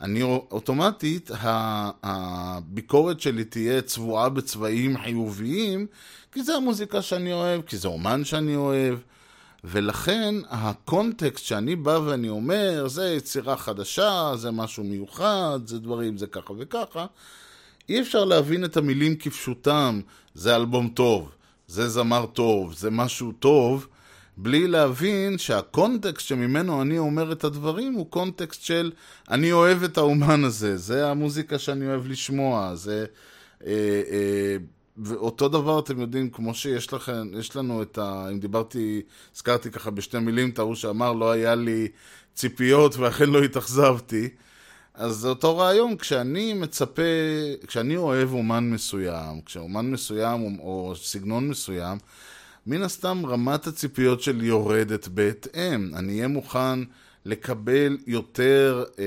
אני 0.00 0.22
אוטומטית, 0.22 1.30
הביקורת 2.02 3.20
שלי 3.20 3.44
תהיה 3.44 3.82
צבועה 3.82 4.28
בצבעים 4.28 4.98
חיוביים, 4.98 5.86
כי 6.32 6.42
זה 6.42 6.54
המוזיקה 6.54 7.02
שאני 7.02 7.32
אוהב, 7.32 7.62
כי 7.62 7.76
זה 7.76 7.88
אומן 7.88 8.24
שאני 8.24 8.56
אוהב, 8.56 8.98
ולכן 9.64 10.34
הקונטקסט 10.48 11.44
שאני 11.44 11.76
בא 11.76 11.98
ואני 12.04 12.28
אומר, 12.28 12.88
זה 12.88 13.08
יצירה 13.08 13.56
חדשה, 13.56 14.32
זה 14.34 14.50
משהו 14.50 14.84
מיוחד, 14.84 15.60
זה 15.64 15.78
דברים, 15.78 16.18
זה 16.18 16.26
ככה 16.26 16.52
וככה, 16.58 17.06
אי 17.88 18.00
אפשר 18.00 18.24
להבין 18.24 18.64
את 18.64 18.76
המילים 18.76 19.16
כפשוטם, 19.16 20.00
זה 20.34 20.56
אלבום 20.56 20.88
טוב, 20.88 21.30
זה 21.68 21.88
זמר 21.88 22.26
טוב, 22.26 22.74
זה 22.74 22.90
משהו 22.90 23.32
טוב, 23.32 23.86
בלי 24.36 24.66
להבין 24.66 25.38
שהקונטקסט 25.38 26.26
שממנו 26.26 26.82
אני 26.82 26.98
אומר 26.98 27.32
את 27.32 27.44
הדברים 27.44 27.92
הוא 27.92 28.10
קונטקסט 28.10 28.62
של 28.62 28.92
אני 29.30 29.52
אוהב 29.52 29.82
את 29.82 29.98
האומן 29.98 30.44
הזה, 30.44 30.76
זה 30.76 31.10
המוזיקה 31.10 31.58
שאני 31.58 31.86
אוהב 31.86 32.06
לשמוע, 32.06 32.74
זה 32.74 33.06
אה, 33.66 33.72
אה, 34.10 34.56
ואותו 34.98 35.48
דבר 35.48 35.78
אתם 35.78 36.00
יודעים, 36.00 36.30
כמו 36.30 36.54
שיש 36.54 36.92
לכם, 36.92 37.38
יש 37.38 37.56
לנו 37.56 37.82
את 37.82 37.98
ה... 37.98 38.28
אם 38.32 38.40
דיברתי, 38.40 39.02
הזכרתי 39.34 39.70
ככה 39.70 39.90
בשתי 39.90 40.18
מילים 40.18 40.50
את 40.50 40.58
ההוא 40.58 40.74
שאמר 40.74 41.12
לא 41.12 41.30
היה 41.30 41.54
לי 41.54 41.88
ציפיות 42.34 42.96
ואכן 42.96 43.30
לא 43.30 43.42
התאכזבתי. 43.42 44.28
אז 44.94 45.12
זה 45.16 45.28
אותו 45.28 45.58
רעיון, 45.58 45.96
כשאני 45.96 46.52
מצפה, 46.52 47.02
כשאני 47.66 47.96
אוהב 47.96 48.32
אומן 48.32 48.70
מסוים, 48.70 49.40
כשאומן 49.46 49.90
מסוים 49.90 50.42
או, 50.42 50.48
או 50.60 50.94
סגנון 50.96 51.48
מסוים, 51.48 51.98
מן 52.66 52.82
הסתם 52.82 53.26
רמת 53.26 53.66
הציפיות 53.66 54.20
שלי 54.20 54.46
יורדת 54.46 55.08
בהתאם. 55.08 55.90
אני 55.94 56.12
אהיה 56.12 56.28
מוכן 56.28 56.78
לקבל 57.24 57.96
יותר, 58.06 58.84
אה, 58.98 59.04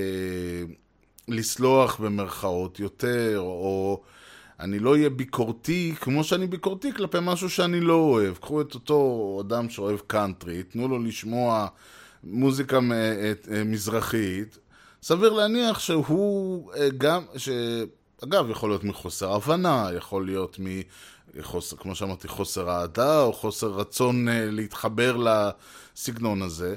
לסלוח 1.27 1.99
במרכאות 1.99 2.79
יותר, 2.79 3.39
או 3.39 4.01
אני 4.59 4.79
לא 4.79 4.91
אהיה 4.91 5.09
ביקורתי 5.09 5.93
כמו 5.99 6.23
שאני 6.23 6.47
ביקורתי 6.47 6.93
כלפי 6.93 7.17
משהו 7.21 7.49
שאני 7.49 7.81
לא 7.81 7.93
אוהב. 7.93 8.35
קחו 8.35 8.61
את 8.61 8.73
אותו 8.73 9.41
אדם 9.47 9.69
שאוהב 9.69 9.99
קאנטרי, 10.07 10.63
תנו 10.63 10.87
לו 10.87 10.99
לשמוע 10.99 11.67
מוזיקה 12.23 12.79
מ- 12.79 12.91
אה, 12.91 13.33
אה, 13.51 13.63
מזרחית. 13.63 14.57
סביר 15.03 15.33
להניח 15.33 15.79
שהוא 15.79 16.71
אה, 16.73 16.89
גם, 16.97 17.23
ש... 17.37 17.49
אגב, 18.23 18.49
יכול 18.49 18.69
להיות 18.69 18.83
מחוסר 18.83 19.33
הבנה, 19.33 19.89
יכול 19.97 20.25
להיות 20.25 20.57
מחוסר, 21.35 21.77
כמו 21.77 21.95
שאמרתי, 21.95 22.27
חוסר 22.27 22.69
אהדה, 22.69 23.21
או 23.21 23.33
חוסר 23.33 23.67
רצון 23.67 24.29
אה, 24.29 24.51
להתחבר 24.51 25.17
לסגנון 25.17 26.41
הזה, 26.41 26.75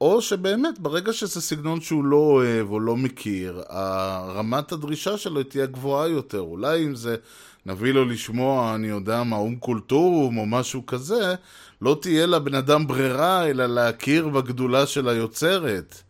או 0.00 0.22
שבאמת, 0.22 0.78
ברגע 0.78 1.12
שזה 1.12 1.40
סגנון 1.40 1.80
שהוא 1.80 2.04
לא 2.04 2.16
אוהב 2.16 2.70
או 2.70 2.80
לא 2.80 2.96
מכיר, 2.96 3.62
רמת 4.28 4.72
הדרישה 4.72 5.18
שלו 5.18 5.42
תהיה 5.42 5.66
גבוהה 5.66 6.08
יותר. 6.08 6.40
אולי 6.40 6.84
אם 6.84 6.94
זה, 6.94 7.16
נביא 7.66 7.92
לו 7.92 8.04
לשמוע, 8.04 8.74
אני 8.74 8.86
יודע 8.86 9.22
מה, 9.22 9.36
אום 9.36 9.56
כולתום 9.56 10.38
או 10.38 10.46
משהו 10.46 10.86
כזה, 10.86 11.34
לא 11.82 11.98
תהיה 12.00 12.26
לבן 12.26 12.54
אדם 12.54 12.86
ברירה, 12.86 13.46
אלא 13.46 13.66
להכיר 13.66 14.28
בגדולה 14.28 14.86
של 14.86 15.08
היוצרת. 15.08 16.02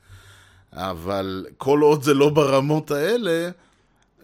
אבל 0.72 1.46
כל 1.58 1.80
עוד 1.80 2.02
זה 2.02 2.14
לא 2.14 2.28
ברמות 2.28 2.90
האלה, 2.90 3.50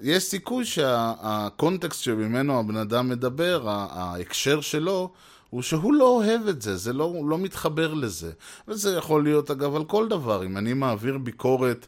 יש 0.02 0.22
סיכוי 0.24 0.64
שהקונטקסט 0.64 2.02
שממנו 2.02 2.58
הבן 2.58 2.76
אדם 2.76 3.08
מדבר, 3.08 3.68
ההקשר 3.68 4.60
שלו, 4.60 5.12
הוא 5.50 5.62
שהוא 5.62 5.94
לא 5.94 6.08
אוהב 6.08 6.48
את 6.48 6.62
זה, 6.62 6.76
זה 6.76 6.92
לא, 6.92 7.04
הוא 7.04 7.28
לא 7.28 7.38
מתחבר 7.38 7.94
לזה. 7.94 8.32
וזה 8.68 8.96
יכול 8.96 9.22
להיות 9.22 9.50
אגב 9.50 9.76
על 9.76 9.84
כל 9.84 10.08
דבר. 10.08 10.46
אם 10.46 10.56
אני 10.56 10.72
מעביר 10.72 11.18
ביקורת 11.18 11.86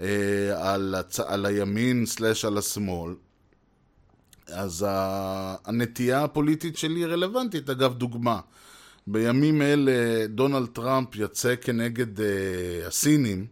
אה, 0.00 0.72
על, 0.72 0.94
הצ... 0.94 1.20
על 1.20 1.46
הימין 1.46 2.06
סלאש 2.06 2.44
על 2.44 2.58
השמאל, 2.58 3.14
אז 4.46 4.86
הנטייה 5.64 6.24
הפוליטית 6.24 6.76
שלי 6.76 7.00
היא 7.00 7.06
רלוונטית. 7.06 7.70
אגב, 7.70 7.94
דוגמה, 7.94 8.40
בימים 9.06 9.62
אלה 9.62 10.26
דונלד 10.28 10.68
טראמפ 10.68 11.16
יצא 11.16 11.54
כנגד 11.60 12.20
אה, 12.20 12.26
הסינים, 12.86 13.46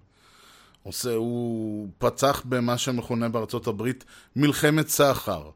עושה, 0.85 1.15
הוא 1.15 1.89
פצח 1.99 2.43
במה 2.45 2.79
שמכונה 2.79 3.29
בארצות 3.29 3.67
הברית 3.67 4.05
מלחמת 4.37 4.89
סחר. 4.89 5.51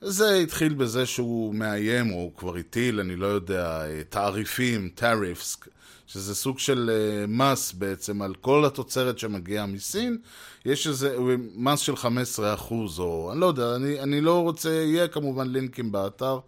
זה 0.00 0.34
התחיל 0.34 0.74
בזה 0.74 1.06
שהוא 1.06 1.54
מאיים, 1.54 2.12
או 2.12 2.30
כבר 2.36 2.56
הטיל, 2.56 3.00
אני 3.00 3.16
לא 3.16 3.26
יודע, 3.26 3.82
תעריפים, 4.08 4.90
tariffs, 4.98 5.68
שזה 6.06 6.34
סוג 6.34 6.58
של 6.58 6.90
אה, 6.92 7.26
מס 7.26 7.72
בעצם 7.72 8.22
על 8.22 8.34
כל 8.34 8.64
התוצרת 8.64 9.18
שמגיעה 9.18 9.66
מסין. 9.66 10.18
יש 10.64 10.86
איזה 10.86 11.16
מס 11.54 11.80
של 11.80 11.94
15%, 11.94 12.72
או 12.98 13.32
אני 13.32 13.40
לא 13.40 13.46
יודע, 13.46 13.76
אני, 13.76 14.00
אני 14.00 14.20
לא 14.20 14.42
רוצה, 14.42 14.70
יהיה 14.70 15.08
כמובן 15.08 15.48
לינקים 15.48 15.92
באתר, 15.92 16.38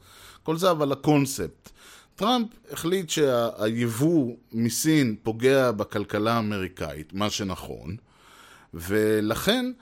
כל 0.42 0.56
זה, 0.56 0.70
אבל 0.70 0.92
הקונספט. 0.92 1.70
טראמפ 2.20 2.46
החליט 2.72 3.10
שהיבוא 3.10 4.34
מסין 4.52 5.16
פוגע 5.22 5.70
בכלכלה 5.70 6.32
האמריקאית, 6.32 7.12
מה 7.12 7.30
שנכון, 7.30 7.96
ולכן, 8.74 9.72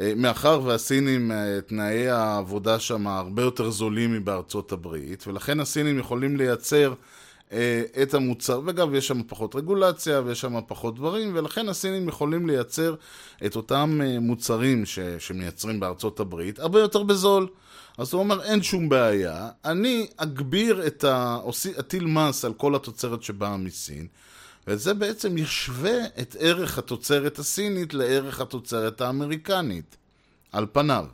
אה, 0.00 0.12
מאחר 0.16 0.60
והסינים, 0.64 1.32
אה, 1.32 1.60
תנאי 1.66 2.08
העבודה 2.08 2.78
שם 2.78 3.06
הרבה 3.06 3.42
יותר 3.42 3.70
זולים 3.70 4.12
מבארצות 4.12 4.72
הברית, 4.72 5.26
ולכן 5.26 5.60
הסינים 5.60 5.98
יכולים 5.98 6.36
לייצר 6.36 6.94
את 8.02 8.14
המוצר, 8.14 8.60
ואגב, 8.64 8.94
יש 8.94 9.08
שם 9.08 9.22
פחות 9.22 9.56
רגולציה 9.56 10.20
ויש 10.24 10.40
שם 10.40 10.58
פחות 10.66 10.94
דברים, 10.96 11.30
ולכן 11.34 11.68
הסינים 11.68 12.08
יכולים 12.08 12.46
לייצר 12.46 12.94
את 13.46 13.56
אותם 13.56 14.00
מוצרים 14.20 14.86
ש, 14.86 14.98
שמייצרים 15.18 15.80
בארצות 15.80 16.20
הברית 16.20 16.58
הרבה 16.58 16.80
יותר 16.80 17.02
בזול. 17.02 17.48
אז 17.98 18.12
הוא 18.12 18.18
אומר, 18.18 18.42
אין 18.42 18.62
שום 18.62 18.88
בעיה, 18.88 19.48
אני 19.64 20.06
אגביר 20.16 20.86
את 20.86 21.04
ה... 21.04 21.38
אטיל 21.78 22.06
מס 22.06 22.44
על 22.44 22.52
כל 22.54 22.74
התוצרת 22.74 23.22
שבאה 23.22 23.56
מסין, 23.56 24.06
וזה 24.66 24.94
בעצם 24.94 25.38
ישווה 25.38 26.06
את 26.20 26.36
ערך 26.38 26.78
התוצרת 26.78 27.38
הסינית 27.38 27.94
לערך 27.94 28.40
התוצרת 28.40 29.00
האמריקנית, 29.00 29.96
על 30.52 30.66
פניו. 30.72 31.06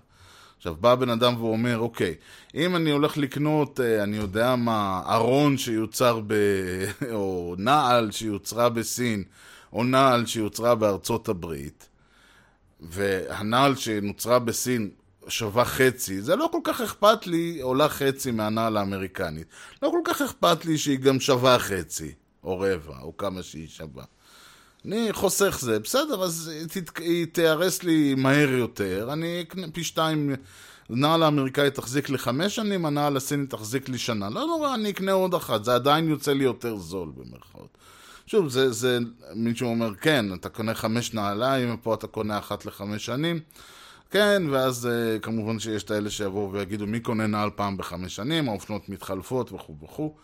עכשיו, 0.66 0.81
בא 0.81 0.94
בן 0.94 1.11
אדם 1.11 1.42
ואומר, 1.42 1.79
אוקיי, 1.79 2.14
אם 2.55 2.76
אני 2.76 2.90
הולך 2.90 3.16
לקנות, 3.16 3.81
אה, 3.81 4.02
אני 4.02 4.16
יודע 4.16 4.57
מה, 4.57 5.02
ארון 5.09 5.59
שיוצר 5.59 6.20
ב... 6.26 6.35
או 7.12 7.55
נעל 7.59 8.11
שיוצרה 8.11 8.68
בסין, 8.68 9.24
או 9.72 9.85
נעל 9.85 10.26
שיוצרה 10.26 10.74
בארצות 10.74 11.29
הברית, 11.29 11.88
והנעל 12.81 13.76
שנוצרה 13.76 14.38
בסין 14.38 14.90
שווה 15.29 15.64
חצי, 15.64 16.22
זה 16.22 16.37
לא 16.37 16.48
כל 16.52 16.61
כך 16.64 16.81
אכפת 16.81 17.26
לי, 17.26 17.61
עולה 17.61 17.88
חצי 17.88 18.31
מהנעל 18.31 18.76
האמריקנית. 18.76 19.46
לא 19.83 19.90
כל 19.90 20.00
כך 20.05 20.22
אכפת 20.22 20.64
לי 20.64 20.79
שהיא 20.79 20.98
גם 20.98 21.20
שווה 21.20 21.59
חצי, 21.59 22.12
או 22.44 22.61
רבע, 22.61 22.98
או 23.02 23.16
כמה 23.16 23.42
שהיא 23.42 23.68
שווה. 23.68 24.05
אני 24.87 25.12
חוסך 25.12 25.59
זה, 25.61 25.79
בסדר, 25.79 26.22
אז 26.22 26.53
היא 26.99 27.27
תיהרס 27.33 27.83
לי 27.83 28.14
מהר 28.14 28.51
יותר, 28.51 29.09
אני 29.12 29.42
אקנה 29.42 29.66
פי 29.72 29.85
שתיים, 29.85 30.35
הנעל 30.90 31.22
האמריקאית 31.22 31.75
תחזיק 31.75 32.11
לי 32.11 32.18
חמש 32.18 32.57
שנים, 32.57 32.87
הנעל 32.87 33.16
הסינית 33.16 33.51
תחזיק 33.51 33.88
לי 33.88 33.99
שנה. 33.99 34.31
לא 34.31 34.46
נורא, 34.46 34.75
אני 34.75 34.90
אקנה 34.90 35.12
עוד 35.12 35.35
אחת, 35.35 35.64
זה 35.64 35.75
עדיין 35.75 36.09
יוצא 36.09 36.33
לי 36.33 36.44
יותר 36.44 36.77
זול 36.77 37.12
במרכאות. 37.16 37.79
שוב, 38.27 38.49
זה, 38.49 38.72
זה, 38.72 38.99
מישהו 39.35 39.68
אומר, 39.68 39.94
כן, 39.94 40.35
אתה 40.35 40.49
קונה 40.49 40.75
חמש 40.75 41.14
נעליים, 41.14 41.75
ופה 41.75 41.94
אתה 41.94 42.07
קונה 42.07 42.38
אחת 42.38 42.66
לחמש 42.66 43.07
שנים. 43.07 43.40
כן, 44.11 44.42
ואז 44.51 44.88
uh, 44.88 45.20
כמובן 45.20 45.59
שיש 45.59 45.83
את 45.83 45.90
האלה 45.90 46.11
שיבואו 46.11 46.53
ויגידו 46.53 46.87
מי 46.87 47.01
קונה 47.01 47.27
נעל 47.27 47.51
פעם 47.57 47.77
בחמש 47.77 48.16
שנים, 48.16 48.49
האופנות 48.49 48.88
מתחלפות 48.88 49.53
וכו' 49.53 49.77
וכו'. 49.83 50.14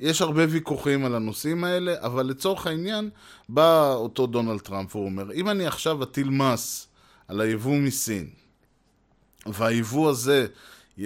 יש 0.00 0.22
הרבה 0.22 0.42
ויכוחים 0.48 1.04
על 1.04 1.14
הנושאים 1.14 1.64
האלה, 1.64 1.94
אבל 1.98 2.26
לצורך 2.26 2.66
העניין, 2.66 3.10
בא 3.48 3.94
אותו 3.94 4.26
דונלד 4.26 4.60
טראמפ, 4.60 4.96
הוא 4.96 5.04
אומר, 5.04 5.32
אם 5.32 5.48
אני 5.48 5.66
עכשיו 5.66 6.02
אטיל 6.02 6.30
מס 6.30 6.88
על 7.28 7.40
היבוא 7.40 7.76
מסין, 7.76 8.30
והיבוא 9.46 10.10
הזה 10.10 10.46
uh, 10.46 11.00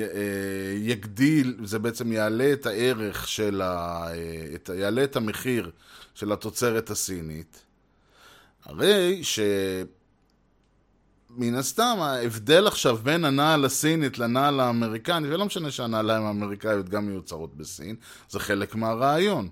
יגדיל, 0.78 1.56
זה 1.64 1.78
בעצם 1.78 2.12
יעלה 2.12 2.52
את 2.52 2.66
הערך 2.66 3.28
של 3.28 3.62
ה... 3.62 4.06
Uh, 4.08 4.54
את, 4.54 4.70
יעלה 4.74 5.04
את 5.04 5.16
המחיר 5.16 5.70
של 6.14 6.32
התוצרת 6.32 6.90
הסינית, 6.90 7.62
הרי 8.64 9.20
ש... 9.22 9.40
מן 11.36 11.54
הסתם, 11.54 11.96
ההבדל 12.00 12.66
עכשיו 12.66 12.96
בין 12.96 13.24
הנעל 13.24 13.64
הסינית 13.64 14.18
לנעל 14.18 14.60
האמריקנית, 14.60 15.30
ולא 15.32 15.44
משנה 15.44 15.70
שהנעליים 15.70 16.22
האמריקאיות 16.22 16.88
גם 16.88 17.06
מיוצרות 17.06 17.56
בסין, 17.56 17.96
זה 18.30 18.40
חלק 18.40 18.74
מהרעיון. 18.74 19.48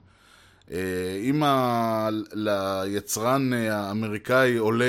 אה, 0.70 0.78
אם 1.22 1.42
ה... 1.42 2.08
ליצרן 2.32 3.52
האמריקאי 3.52 4.56
עולה, 4.56 4.84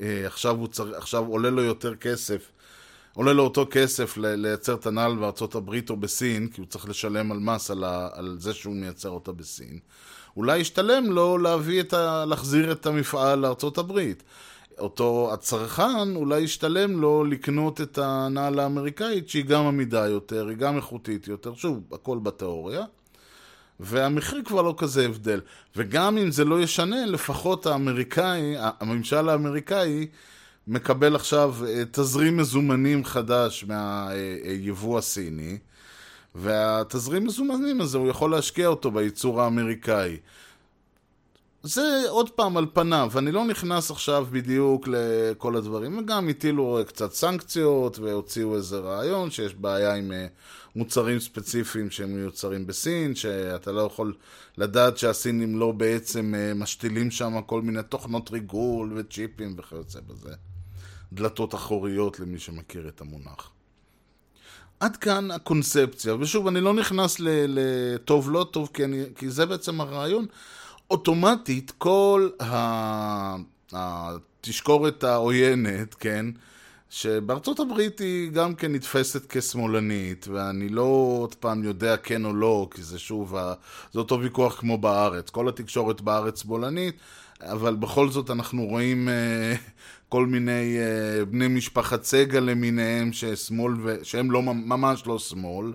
אה, 0.00 0.26
עכשיו, 0.26 0.66
צר... 0.66 0.96
עכשיו 0.96 1.26
עולה 1.26 1.50
לו 1.50 1.62
יותר 1.62 1.94
כסף, 1.94 2.50
עולה 3.14 3.32
לו 3.32 3.42
אותו 3.42 3.66
כסף 3.70 4.16
לייצר 4.16 4.74
את 4.74 4.86
הנעל 4.86 5.16
בארצות 5.16 5.54
הברית 5.54 5.90
או 5.90 5.96
בסין, 5.96 6.48
כי 6.48 6.60
הוא 6.60 6.68
צריך 6.68 6.88
לשלם 6.88 7.32
על 7.32 7.38
מס 7.38 7.70
על, 7.70 7.84
ה... 7.84 8.08
על 8.12 8.36
זה 8.40 8.54
שהוא 8.54 8.74
מייצר 8.74 9.08
אותה 9.08 9.32
בסין, 9.32 9.78
אולי 10.36 10.58
ישתלם 10.58 11.12
לו 11.12 11.38
להביא 11.38 11.80
את 11.80 11.92
ה... 11.92 12.24
להחזיר 12.24 12.72
את 12.72 12.86
המפעל 12.86 13.38
לארצות 13.38 13.78
הברית. 13.78 14.22
אותו 14.78 15.30
הצרכן, 15.32 16.16
אולי 16.16 16.40
ישתלם 16.40 17.00
לו 17.00 17.24
לקנות 17.24 17.80
את 17.80 17.98
הנעל 17.98 18.58
האמריקאית 18.58 19.28
שהיא 19.28 19.44
גם 19.44 19.66
עמידה 19.66 20.08
יותר, 20.08 20.48
היא 20.48 20.56
גם 20.56 20.76
איכותית 20.76 21.28
יותר, 21.28 21.54
שוב, 21.54 21.80
הכל 21.92 22.18
בתיאוריה. 22.22 22.84
והמחיר 23.80 24.42
כבר 24.44 24.62
לא 24.62 24.74
כזה 24.78 25.04
הבדל. 25.04 25.40
וגם 25.76 26.18
אם 26.18 26.30
זה 26.30 26.44
לא 26.44 26.60
ישנה, 26.60 27.06
לפחות 27.06 27.66
האמריקאי, 27.66 28.54
הממשל 28.58 29.28
האמריקאי 29.28 30.06
מקבל 30.66 31.14
עכשיו 31.16 31.54
אה, 31.66 31.82
תזרים 31.92 32.36
מזומנים 32.36 33.04
חדש 33.04 33.64
מהיבוא 33.64 34.98
הסיני, 34.98 35.58
והתזרים 36.34 37.24
מזומנים 37.24 37.80
הזה, 37.80 37.98
הוא 37.98 38.08
יכול 38.08 38.30
להשקיע 38.30 38.66
אותו 38.66 38.90
בייצור 38.90 39.42
האמריקאי. 39.42 40.16
זה 41.62 42.02
עוד 42.08 42.30
פעם 42.30 42.56
על 42.56 42.66
פניו, 42.72 43.08
ואני 43.12 43.32
לא 43.32 43.44
נכנס 43.44 43.90
עכשיו 43.90 44.26
בדיוק 44.30 44.88
לכל 44.88 45.56
הדברים, 45.56 45.98
וגם 45.98 46.28
הטילו 46.28 46.78
קצת 46.86 47.12
סנקציות 47.12 47.98
והוציאו 47.98 48.56
איזה 48.56 48.78
רעיון 48.78 49.30
שיש 49.30 49.54
בעיה 49.54 49.94
עם 49.94 50.12
אה, 50.12 50.26
מוצרים 50.76 51.20
ספציפיים 51.20 51.90
שהם 51.90 52.16
מיוצרים 52.16 52.66
בסין, 52.66 53.14
שאתה 53.14 53.72
לא 53.72 53.80
יכול 53.80 54.14
לדעת 54.58 54.98
שהסינים 54.98 55.58
לא 55.58 55.72
בעצם 55.72 56.34
אה, 56.36 56.54
משתילים 56.54 57.10
שם 57.10 57.40
כל 57.46 57.62
מיני 57.62 57.82
תוכנות 57.88 58.30
ריגול 58.30 58.92
וצ'יפים 58.96 59.54
וכיוצא 59.58 60.00
בזה. 60.06 60.34
דלתות 61.12 61.54
אחוריות 61.54 62.20
למי 62.20 62.38
שמכיר 62.38 62.88
את 62.88 63.00
המונח. 63.00 63.50
עד 64.80 64.96
כאן 64.96 65.30
הקונספציה, 65.30 66.14
ושוב, 66.14 66.46
אני 66.46 66.60
לא 66.60 66.74
נכנס 66.74 67.16
לטוב 67.20 68.30
לא 68.30 68.46
טוב, 68.50 68.70
כי, 68.74 68.84
אני, 68.84 69.02
כי 69.16 69.30
זה 69.30 69.46
בעצם 69.46 69.80
הרעיון. 69.80 70.26
אוטומטית 70.92 71.72
כל 71.78 72.28
ה... 72.42 73.36
התשקורת 73.72 75.04
העוינת, 75.04 75.94
כן, 75.94 76.26
שבארצות 76.90 77.60
הברית 77.60 77.98
היא 77.98 78.30
גם 78.30 78.54
כן 78.54 78.72
נתפסת 78.72 79.22
כשמאלנית, 79.28 80.28
ואני 80.28 80.68
לא 80.68 81.16
עוד 81.20 81.34
פעם 81.34 81.64
יודע 81.64 81.96
כן 81.96 82.24
או 82.24 82.34
לא, 82.34 82.68
כי 82.70 82.82
זה 82.82 82.98
שוב, 82.98 83.36
זה 83.92 83.98
אותו 83.98 84.20
ויכוח 84.20 84.60
כמו 84.60 84.78
בארץ. 84.78 85.30
כל 85.30 85.48
התקשורת 85.48 86.00
בארץ 86.00 86.42
שמאלנית, 86.42 86.94
אבל 87.40 87.74
בכל 87.76 88.08
זאת 88.08 88.30
אנחנו 88.30 88.66
רואים 88.66 89.08
uh, 89.08 89.58
כל 90.08 90.26
מיני 90.26 90.76
uh, 90.78 91.24
בני 91.24 91.48
משפחת 91.48 92.04
סגל 92.04 92.40
למיניהם 92.40 93.12
ששמאל, 93.12 93.72
ו... 93.82 93.96
שהם 94.02 94.30
לא, 94.30 94.42
ממש 94.42 95.06
לא 95.06 95.18
שמאל, 95.18 95.72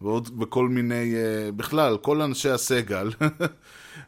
ועוד 0.00 0.30
וכל 0.40 0.68
מיני, 0.68 1.14
uh, 1.14 1.52
בכלל, 1.52 1.96
כל 1.96 2.22
אנשי 2.22 2.50
הסגל. 2.50 3.10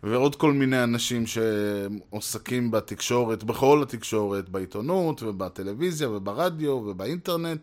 ועוד 0.03 0.37
כל 0.37 0.53
מיני 0.53 0.83
אנשים 0.83 1.25
שעוסקים 1.27 2.71
בתקשורת, 2.71 3.45
בכל 3.45 3.83
התקשורת, 3.83 4.49
בעיתונות 4.49 5.23
ובטלוויזיה 5.23 6.11
וברדיו 6.11 6.71
ובאינטרנט, 6.71 7.61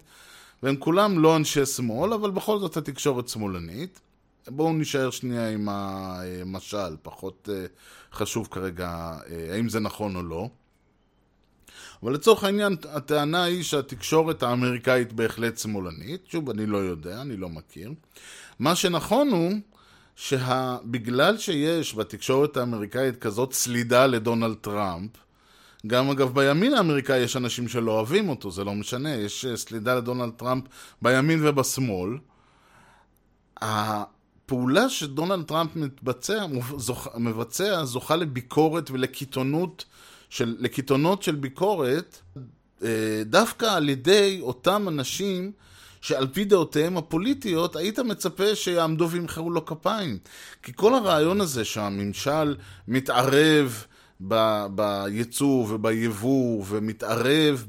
והם 0.63 0.75
כולם 0.75 1.19
לא 1.19 1.35
אנשי 1.35 1.65
שמאל, 1.65 2.13
אבל 2.13 2.31
בכל 2.31 2.59
זאת 2.59 2.77
התקשורת 2.77 3.27
שמאלנית. 3.27 3.99
בואו 4.47 4.73
נשאר 4.73 5.09
שנייה 5.09 5.49
עם 5.49 5.69
המשל, 5.71 6.95
פחות 7.01 7.49
אה, 7.51 7.65
חשוב 8.13 8.47
כרגע 8.51 9.17
אה, 9.29 9.53
האם 9.53 9.69
זה 9.69 9.79
נכון 9.79 10.15
או 10.15 10.23
לא. 10.23 10.49
אבל 12.03 12.13
לצורך 12.13 12.43
העניין, 12.43 12.75
הטענה 12.89 13.43
היא 13.43 13.63
שהתקשורת 13.63 14.43
האמריקאית 14.43 15.13
בהחלט 15.13 15.57
שמאלנית. 15.57 16.21
שוב, 16.27 16.49
אני 16.49 16.65
לא 16.65 16.77
יודע, 16.77 17.21
אני 17.21 17.37
לא 17.37 17.49
מכיר. 17.49 17.93
מה 18.59 18.75
שנכון 18.75 19.29
הוא 19.29 19.51
שבגלל 20.15 21.37
שיש 21.37 21.95
בתקשורת 21.95 22.57
האמריקאית 22.57 23.17
כזאת 23.17 23.53
סלידה 23.53 24.05
לדונלד 24.05 24.55
טראמפ, 24.61 25.11
גם 25.87 26.09
אגב 26.09 26.33
בימין 26.33 26.73
האמריקאי 26.73 27.17
יש 27.17 27.35
אנשים 27.35 27.67
שלא 27.67 27.91
אוהבים 27.91 28.29
אותו, 28.29 28.51
זה 28.51 28.63
לא 28.63 28.75
משנה, 28.75 29.15
יש 29.15 29.45
אה, 29.45 29.57
סלידה 29.57 29.95
לדונלד 29.95 30.33
טראמפ 30.33 30.63
בימין 31.01 31.47
ובשמאל. 31.47 32.17
הפעולה 33.61 34.89
שדונלד 34.89 35.45
טראמפ 35.45 35.75
מתבצע, 35.75 36.45
מבצע 37.17 37.85
זוכה 37.85 38.15
לביקורת 38.15 38.91
ולקיתונות 38.91 39.85
של, 40.29 40.55
לקיתונות 40.59 41.23
של 41.23 41.35
ביקורת 41.35 42.19
אה, 42.83 43.21
דווקא 43.25 43.65
על 43.65 43.89
ידי 43.89 44.39
אותם 44.41 44.87
אנשים 44.87 45.51
שעל 46.01 46.27
פי 46.27 46.45
דעותיהם 46.45 46.97
הפוליטיות, 46.97 47.75
היית 47.75 47.99
מצפה 47.99 48.55
שיעמדו 48.55 49.09
וימחאו 49.09 49.51
לו 49.51 49.65
כפיים. 49.65 50.17
כי 50.63 50.71
כל 50.75 50.93
הרעיון 50.93 51.41
הזה 51.41 51.65
שהממשל 51.65 52.55
מתערב 52.87 53.83
ב, 54.27 54.65
ביצוא 54.75 55.65
וביבוא, 55.69 56.65
ומתערב, 56.67 57.65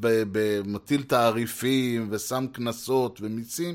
מטיל 0.64 1.03
תעריפים, 1.03 2.09
ושם 2.11 2.47
קנסות 2.53 3.18
ומיסים, 3.23 3.75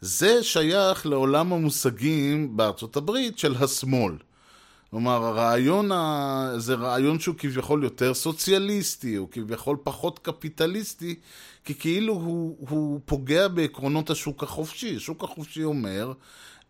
זה 0.00 0.42
שייך 0.42 1.06
לעולם 1.06 1.52
המושגים 1.52 2.56
בארצות 2.56 2.96
הברית 2.96 3.38
של 3.38 3.54
השמאל. 3.60 4.14
כלומר, 4.94 5.24
הרעיון, 5.24 5.92
ה... 5.92 6.52
זה 6.56 6.74
רעיון 6.74 7.18
שהוא 7.18 7.34
כביכול 7.38 7.84
יותר 7.84 8.14
סוציאליסטי, 8.14 9.14
הוא 9.14 9.28
כביכול 9.30 9.76
פחות 9.82 10.18
קפיטליסטי, 10.18 11.14
כי 11.64 11.74
כאילו 11.74 12.12
הוא, 12.12 12.56
הוא 12.68 13.00
פוגע 13.04 13.48
בעקרונות 13.48 14.10
השוק 14.10 14.42
החופשי. 14.42 14.96
השוק 14.96 15.24
החופשי 15.24 15.64
אומר, 15.64 16.12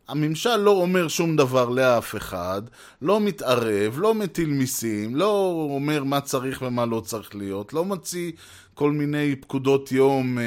הממשל 0.08 0.56
לא 0.56 0.70
אומר 0.70 1.08
שום 1.08 1.36
דבר 1.36 1.68
לאף 1.68 2.16
אחד, 2.16 2.62
לא 3.02 3.20
מתערב, 3.20 3.98
לא 3.98 4.14
מטיל 4.14 4.48
מיסים, 4.48 5.16
לא 5.16 5.68
אומר 5.70 6.04
מה 6.04 6.20
צריך 6.20 6.62
ומה 6.66 6.86
לא 6.86 7.00
צריך 7.00 7.34
להיות, 7.34 7.72
לא 7.72 7.84
מציא 7.84 8.32
כל 8.74 8.92
מיני 8.92 9.36
פקודות 9.36 9.92
יום 9.92 10.38
אה, 10.38 10.44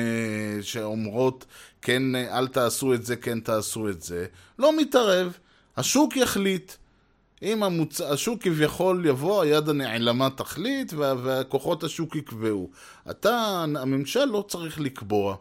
שאומרות 0.61 1.45
כן, 1.81 2.15
אל 2.15 2.47
תעשו 2.47 2.93
את 2.93 3.05
זה, 3.05 3.15
כן 3.15 3.39
תעשו 3.39 3.89
את 3.89 4.01
זה, 4.01 4.25
לא 4.59 4.77
מתערב, 4.77 5.37
השוק 5.77 6.17
יחליט. 6.17 6.71
אם 7.43 7.63
המוצ... 7.63 8.01
השוק 8.01 8.41
כביכול 8.41 9.05
יבוא, 9.05 9.41
היד 9.41 9.69
הנעלמה 9.69 10.29
תחליט 10.29 10.93
וכוחות 10.97 11.83
השוק 11.83 12.15
יקבעו. 12.15 12.69
אתה, 13.09 13.65
הממשל 13.77 14.25
לא 14.25 14.45
צריך 14.47 14.79
לקבוע. 14.79 15.35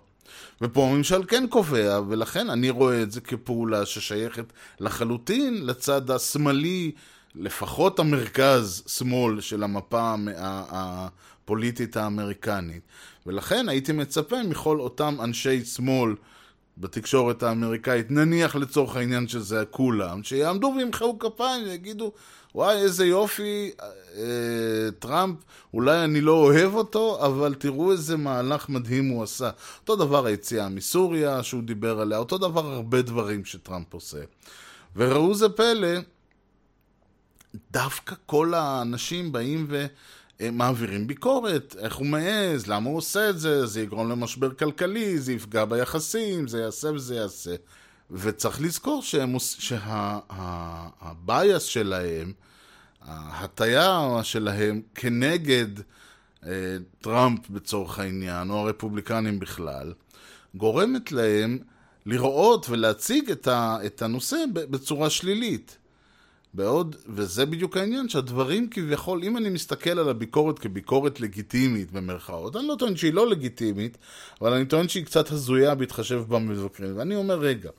ופה 0.61 0.87
הממשל 0.87 1.25
כן 1.29 1.47
קובע, 1.51 2.01
ולכן 2.09 2.51
אני 2.51 2.71
רואה 2.71 3.03
את 3.03 3.13
זה 3.13 3.21
כפעולה 3.21 3.87
ששייכת 3.87 4.53
לחלוטין 4.81 5.67
לצד 5.67 6.11
השמאלי, 6.11 6.93
לפחות 7.35 7.99
המרכז-שמאל 7.99 9.41
של 9.41 9.63
המפה 9.63 10.15
הפוליטית 10.71 11.97
האמריקנית. 11.97 12.83
ולכן 13.27 13.69
הייתי 13.69 13.93
מצפה 13.93 14.43
מכל 14.43 14.81
אותם 14.81 15.17
אנשי 15.21 15.65
שמאל 15.65 16.15
בתקשורת 16.79 17.43
האמריקאית, 17.43 18.11
נניח 18.11 18.57
לצורך 18.57 18.97
העניין 18.97 19.29
שזה 19.29 19.65
כולם, 19.71 20.23
שיעמדו 20.23 20.75
וימחאו 20.77 21.19
כפיים 21.19 21.65
ויגידו, 21.65 22.13
וואי, 22.55 22.77
איזה 22.77 23.07
יופי, 23.07 23.71
אה, 24.17 24.91
טראמפ, 24.99 25.37
אולי 25.75 26.05
אני 26.05 26.21
לא 26.21 26.33
אוהב 26.33 26.75
אותו, 26.75 27.27
אבל 27.27 27.55
תראו 27.55 27.93
איזה 27.93 28.17
מהלך 28.17 28.69
מדהים 28.69 29.09
הוא 29.09 29.23
עשה. 29.23 29.51
אותו 29.81 29.97
דבר 29.97 30.27
היציאה 30.27 30.69
מסוריה 30.69 31.43
שהוא 31.43 31.63
דיבר 31.63 32.01
עליה, 32.01 32.19
אותו 32.19 32.39
דבר 32.39 32.73
הרבה 32.73 33.03
דברים 33.03 33.45
שטראמפ 33.45 33.95
עושה. 33.95 34.21
וראו 34.97 35.35
זה 35.35 35.49
פלא, 35.49 35.99
דווקא 37.73 38.15
כל 38.27 38.55
האנשים 38.55 39.33
באים 39.33 39.67
ו... 39.69 39.87
מעבירים 40.41 41.07
ביקורת, 41.07 41.77
איך 41.79 41.97
הוא 41.97 42.07
מעז, 42.07 42.67
למה 42.67 42.91
הוא 42.91 42.97
עושה 42.97 43.31
את 43.31 43.39
זה, 43.39 43.67
זה 43.67 43.81
יגרום 43.81 44.11
למשבר 44.11 44.55
כלכלי, 44.55 45.19
זה 45.19 45.33
יפגע 45.33 45.65
ביחסים, 45.65 46.49
זה 46.49 46.61
יעשה 46.61 46.93
וזה 46.93 47.15
יעשה. 47.15 47.55
וצריך 48.11 48.61
לזכור 48.61 49.03
שהבייס 49.59 51.63
שלהם, 51.63 52.33
ההטייה 53.03 54.21
שלהם 54.23 54.83
כנגד 54.95 55.67
אה, 56.47 56.77
טראמפ 57.01 57.51
בצורך 57.51 57.99
העניין, 57.99 58.51
או 58.51 58.57
הרפובליקנים 58.57 59.39
בכלל, 59.39 59.93
גורמת 60.55 61.13
להם 61.13 61.59
לראות 62.07 62.67
ולהציג 62.69 63.31
את 63.87 64.03
הנושא 64.03 64.37
בצורה 64.53 65.11
שלילית. 65.11 65.79
בעוד, 66.57 66.97
וזה 67.09 67.47
בדיוק 67.47 67.77
העניין, 67.77 68.09
שהדברים 68.09 68.69
כביכול, 68.71 69.25
אם 69.25 69.37
אני 69.37 69.49
מסתכל 69.49 69.99
על 69.99 70.09
הביקורת 70.09 70.59
כביקורת 70.59 71.21
לגיטימית 71.21 71.93
במרכאות, 71.93 72.57
אני 72.57 72.67
לא 72.67 72.77
טוען 72.79 72.97
שהיא 72.97 73.13
לא 73.13 73.31
לגיטימית, 73.31 73.99
אבל 74.41 74.53
אני 74.53 74.65
טוען 74.65 74.89
שהיא 74.89 75.05
קצת 75.05 75.31
הזויה 75.31 75.75
בהתחשב 75.75 76.23
במבקרים. 76.29 76.99
ואני 76.99 77.17
אומר, 77.17 77.39
רגע, 77.39 77.71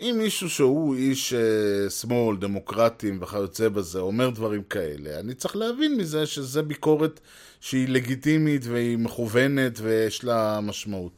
אם 0.00 0.14
מישהו 0.18 0.50
שהוא 0.50 0.94
איש 0.94 1.32
uh, 1.32 1.90
שמאל, 1.90 2.36
דמוקרטים 2.36 3.18
וכיוצא 3.22 3.68
בזה, 3.68 3.98
אומר 3.98 4.30
דברים 4.30 4.62
כאלה, 4.62 5.20
אני 5.20 5.34
צריך 5.34 5.56
להבין 5.56 5.96
מזה 5.96 6.26
שזה 6.26 6.62
ביקורת 6.62 7.20
שהיא 7.60 7.88
לגיטימית 7.88 8.62
והיא 8.66 8.98
מכוונת 8.98 9.80
ויש 9.82 10.24
לה 10.24 10.60
משמעות. 10.62 11.12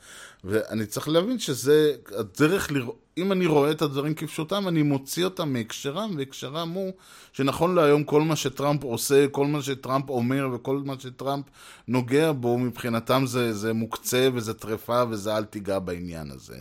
ואני 0.45 0.87
צריך 0.87 1.09
להבין 1.09 1.39
שזה 1.39 1.95
הדרך 2.19 2.73
לראות, 2.73 2.97
אם 3.19 3.33
אני 3.33 3.47
רואה 3.47 3.71
את 3.71 3.83
הדברים 3.83 4.15
כפשוטם, 4.15 4.69
אני 4.69 4.83
מוציא 4.83 5.25
אותם 5.25 5.53
מהקשרם, 5.53 6.15
והקשרם 6.17 6.71
הוא 6.71 6.93
שנכון 7.33 7.75
להיום 7.75 8.05
כל 8.05 8.23
מה 8.23 8.37
שטראמפ 8.37 8.85
עושה, 8.85 9.29
כל 9.29 9.47
מה 9.47 9.63
שטראמפ 9.63 10.11
אומר 10.11 10.49
וכל 10.53 10.83
מה 10.85 10.95
שטראמפ 10.99 11.45
נוגע 11.89 12.33
בו, 12.33 12.59
מבחינתם 12.59 13.23
זה, 13.27 13.53
זה 13.53 13.73
מוקצה 13.73 14.29
וזה 14.35 14.55
טרפה 14.55 15.03
וזה 15.11 15.37
אל 15.37 15.45
תיגע 15.45 15.79
בעניין 15.79 16.31
הזה. 16.31 16.59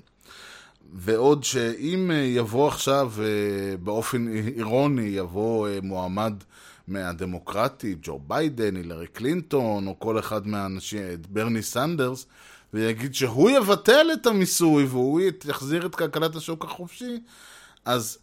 ועוד 0.93 1.43
שאם 1.43 2.11
יבוא 2.25 2.67
עכשיו, 2.67 3.11
אה, 3.19 3.77
באופן 3.77 4.27
אירוני, 4.57 5.01
יבוא 5.01 5.67
אה, 5.67 5.79
מועמד 5.83 6.33
מהדמוקרטי, 6.87 7.95
ג'ו 8.01 8.19
ביידן, 8.27 8.75
הילרי 8.75 9.07
קלינטון, 9.07 9.87
או 9.87 9.99
כל 9.99 10.19
אחד 10.19 10.47
מהאנשים, 10.47 11.01
ברני 11.29 11.61
סנדרס, 11.61 12.25
ויגיד 12.73 13.15
שהוא 13.15 13.49
יבטל 13.49 14.07
את 14.13 14.27
המיסוי 14.27 14.85
והוא 14.85 15.21
יחזיר 15.45 15.85
את 15.85 15.95
כלכלת 15.95 16.35
השוק 16.35 16.65
החופשי, 16.65 17.19
אז 17.85 18.17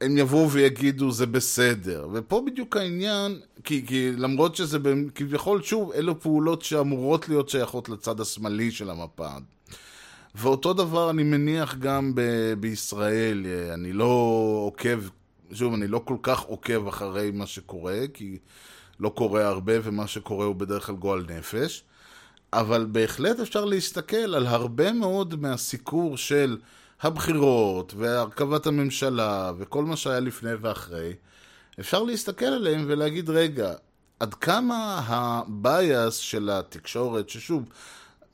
הם 0.00 0.18
יבואו 0.18 0.50
ויגידו 0.50 1.12
זה 1.12 1.26
בסדר. 1.26 2.08
ופה 2.12 2.42
בדיוק 2.46 2.76
העניין, 2.76 3.40
כי, 3.64 3.86
כי 3.86 4.12
למרות 4.12 4.56
שזה 4.56 4.78
כביכול, 5.14 5.62
שוב, 5.62 5.92
אלו 5.92 6.20
פעולות 6.20 6.62
שאמורות 6.62 7.28
להיות 7.28 7.48
שייכות 7.48 7.88
לצד 7.88 8.20
השמאלי 8.20 8.70
של 8.70 8.90
המפה. 8.90 9.28
ואותו 10.34 10.72
דבר 10.72 11.10
אני 11.10 11.22
מניח 11.22 11.74
גם 11.74 12.12
ב- 12.14 12.54
בישראל, 12.60 13.46
אני 13.74 13.92
לא 13.92 14.04
עוקב, 14.66 14.98
שוב, 15.52 15.74
אני 15.74 15.86
לא 15.86 16.02
כל 16.04 16.16
כך 16.22 16.40
עוקב 16.40 16.88
אחרי 16.88 17.30
מה 17.30 17.46
שקורה, 17.46 18.00
כי 18.14 18.38
לא 19.00 19.08
קורה 19.08 19.46
הרבה 19.46 19.72
ומה 19.82 20.06
שקורה 20.06 20.46
הוא 20.46 20.54
בדרך 20.54 20.86
כלל 20.86 20.96
גועל 20.96 21.26
נפש. 21.38 21.84
אבל 22.60 22.86
בהחלט 22.92 23.40
אפשר 23.40 23.64
להסתכל 23.64 24.16
על 24.16 24.46
הרבה 24.46 24.92
מאוד 24.92 25.40
מהסיקור 25.40 26.16
של 26.16 26.56
הבחירות 27.02 27.94
והרכבת 27.96 28.66
הממשלה 28.66 29.52
וכל 29.58 29.84
מה 29.84 29.96
שהיה 29.96 30.20
לפני 30.20 30.54
ואחרי. 30.60 31.12
אפשר 31.80 32.02
להסתכל 32.02 32.44
עליהם 32.44 32.84
ולהגיד, 32.88 33.30
רגע, 33.30 33.72
עד 34.20 34.34
כמה 34.34 35.02
הבייס 35.06 36.14
של 36.14 36.50
התקשורת, 36.50 37.28
ששוב, 37.28 37.68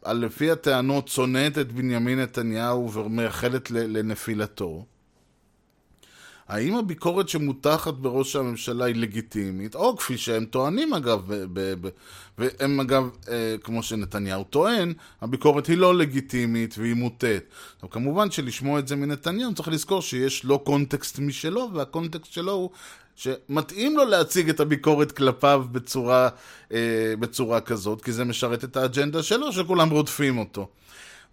לפי 0.06 0.50
הטענות 0.50 1.08
שונאת 1.08 1.58
את 1.58 1.72
בנימין 1.72 2.20
נתניהו 2.20 2.92
ומייחלת 2.92 3.70
לנפילתו, 3.70 4.84
האם 6.50 6.76
הביקורת 6.76 7.28
שמוטחת 7.28 7.94
בראש 7.94 8.36
הממשלה 8.36 8.84
היא 8.84 8.94
לגיטימית, 8.94 9.74
או 9.74 9.96
כפי 9.96 10.18
שהם 10.18 10.44
טוענים 10.44 10.94
אגב, 10.94 11.22
ב- 11.28 11.74
ב- 11.80 11.88
והם 12.38 12.80
אגב, 12.80 13.10
אה, 13.28 13.56
כמו 13.62 13.82
שנתניהו 13.82 14.44
טוען, 14.44 14.92
הביקורת 15.20 15.66
היא 15.66 15.78
לא 15.78 15.94
לגיטימית 15.94 16.74
והיא 16.78 16.94
מוטית. 16.94 17.42
עכשיו, 17.74 17.90
כמובן 17.90 18.30
שלשמוע 18.30 18.78
את 18.78 18.88
זה 18.88 18.96
מנתניהו 18.96 19.54
צריך 19.54 19.68
לזכור 19.68 20.02
שיש 20.02 20.44
לו 20.44 20.58
קונטקסט 20.58 21.18
משלו, 21.18 21.70
והקונטקסט 21.74 22.32
שלו 22.32 22.52
הוא 22.52 22.70
שמתאים 23.16 23.96
לו 23.96 24.04
להציג 24.04 24.48
את 24.48 24.60
הביקורת 24.60 25.12
כלפיו 25.12 25.64
בצורה, 25.72 26.28
אה, 26.72 27.14
בצורה 27.18 27.60
כזאת, 27.60 28.02
כי 28.04 28.12
זה 28.12 28.24
משרת 28.24 28.64
את 28.64 28.76
האג'נדה 28.76 29.22
שלו, 29.22 29.52
שכולם 29.52 29.90
רודפים 29.90 30.38
אותו. 30.38 30.68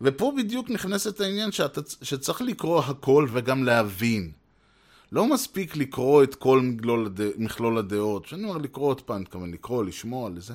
ופה 0.02 0.34
בדיוק 0.38 0.70
נכנסת 0.70 1.22
העניין 1.22 1.52
שאתה, 1.52 1.82
שצריך 2.02 2.42
לקרוא 2.42 2.80
הכל 2.80 3.28
וגם 3.32 3.64
להבין. 3.64 4.32
לא 5.12 5.28
מספיק 5.28 5.76
לקרוא 5.76 6.24
את 6.24 6.36
כל 6.36 6.62
מכלול, 6.62 7.06
הד... 7.06 7.22
מכלול 7.38 7.78
הדעות. 7.78 8.26
כשאני 8.26 8.44
אומר 8.44 8.58
לקרוא 8.58 8.88
עוד 8.88 9.02
פעם, 9.02 9.22
מתכוון 9.22 9.52
לקרוא, 9.52 9.84
לשמוע, 9.84 10.30
לזה. 10.30 10.54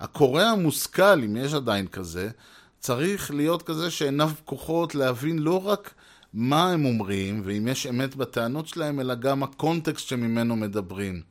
הקורא 0.00 0.42
המושכל, 0.42 1.22
אם 1.22 1.36
יש 1.36 1.54
עדיין 1.54 1.86
כזה, 1.86 2.30
צריך 2.80 3.30
להיות 3.30 3.62
כזה 3.62 3.90
שעיניו 3.90 4.30
פקוחות 4.44 4.94
להבין 4.94 5.38
לא 5.38 5.66
רק 5.66 5.94
מה 6.34 6.70
הם 6.70 6.84
אומרים, 6.84 7.42
ואם 7.44 7.68
יש 7.68 7.86
אמת 7.86 8.16
בטענות 8.16 8.68
שלהם, 8.68 9.00
אלא 9.00 9.14
גם 9.14 9.42
הקונטקסט 9.42 10.08
שממנו 10.08 10.56
מדברים. 10.56 11.22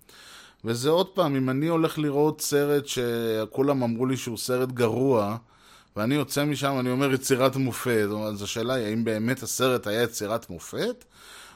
וזה 0.65 0.89
עוד 0.89 1.07
פעם, 1.07 1.35
אם 1.35 1.49
אני 1.49 1.67
הולך 1.67 1.99
לראות 1.99 2.41
סרט 2.41 2.83
שכולם 2.87 3.83
אמרו 3.83 4.05
לי 4.05 4.17
שהוא 4.17 4.37
סרט 4.37 4.71
גרוע, 4.71 5.37
ואני 5.95 6.15
יוצא 6.15 6.45
משם, 6.45 6.79
אני 6.79 6.89
אומר 6.91 7.13
יצירת 7.13 7.55
מופת, 7.55 8.07
אז 8.27 8.41
השאלה 8.41 8.73
היא, 8.73 8.85
האם 8.85 9.03
באמת 9.03 9.43
הסרט 9.43 9.87
היה 9.87 10.03
יצירת 10.03 10.49
מופת? 10.49 11.05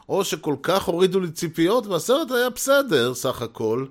או 0.10 0.24
שכל 0.24 0.56
כך 0.64 0.84
הורידו 0.84 1.20
לי 1.20 1.32
ציפיות, 1.32 1.88
והסרט 1.88 2.32
היה 2.32 2.50
בסדר, 2.50 3.14
סך 3.14 3.42
הכל. 3.42 3.86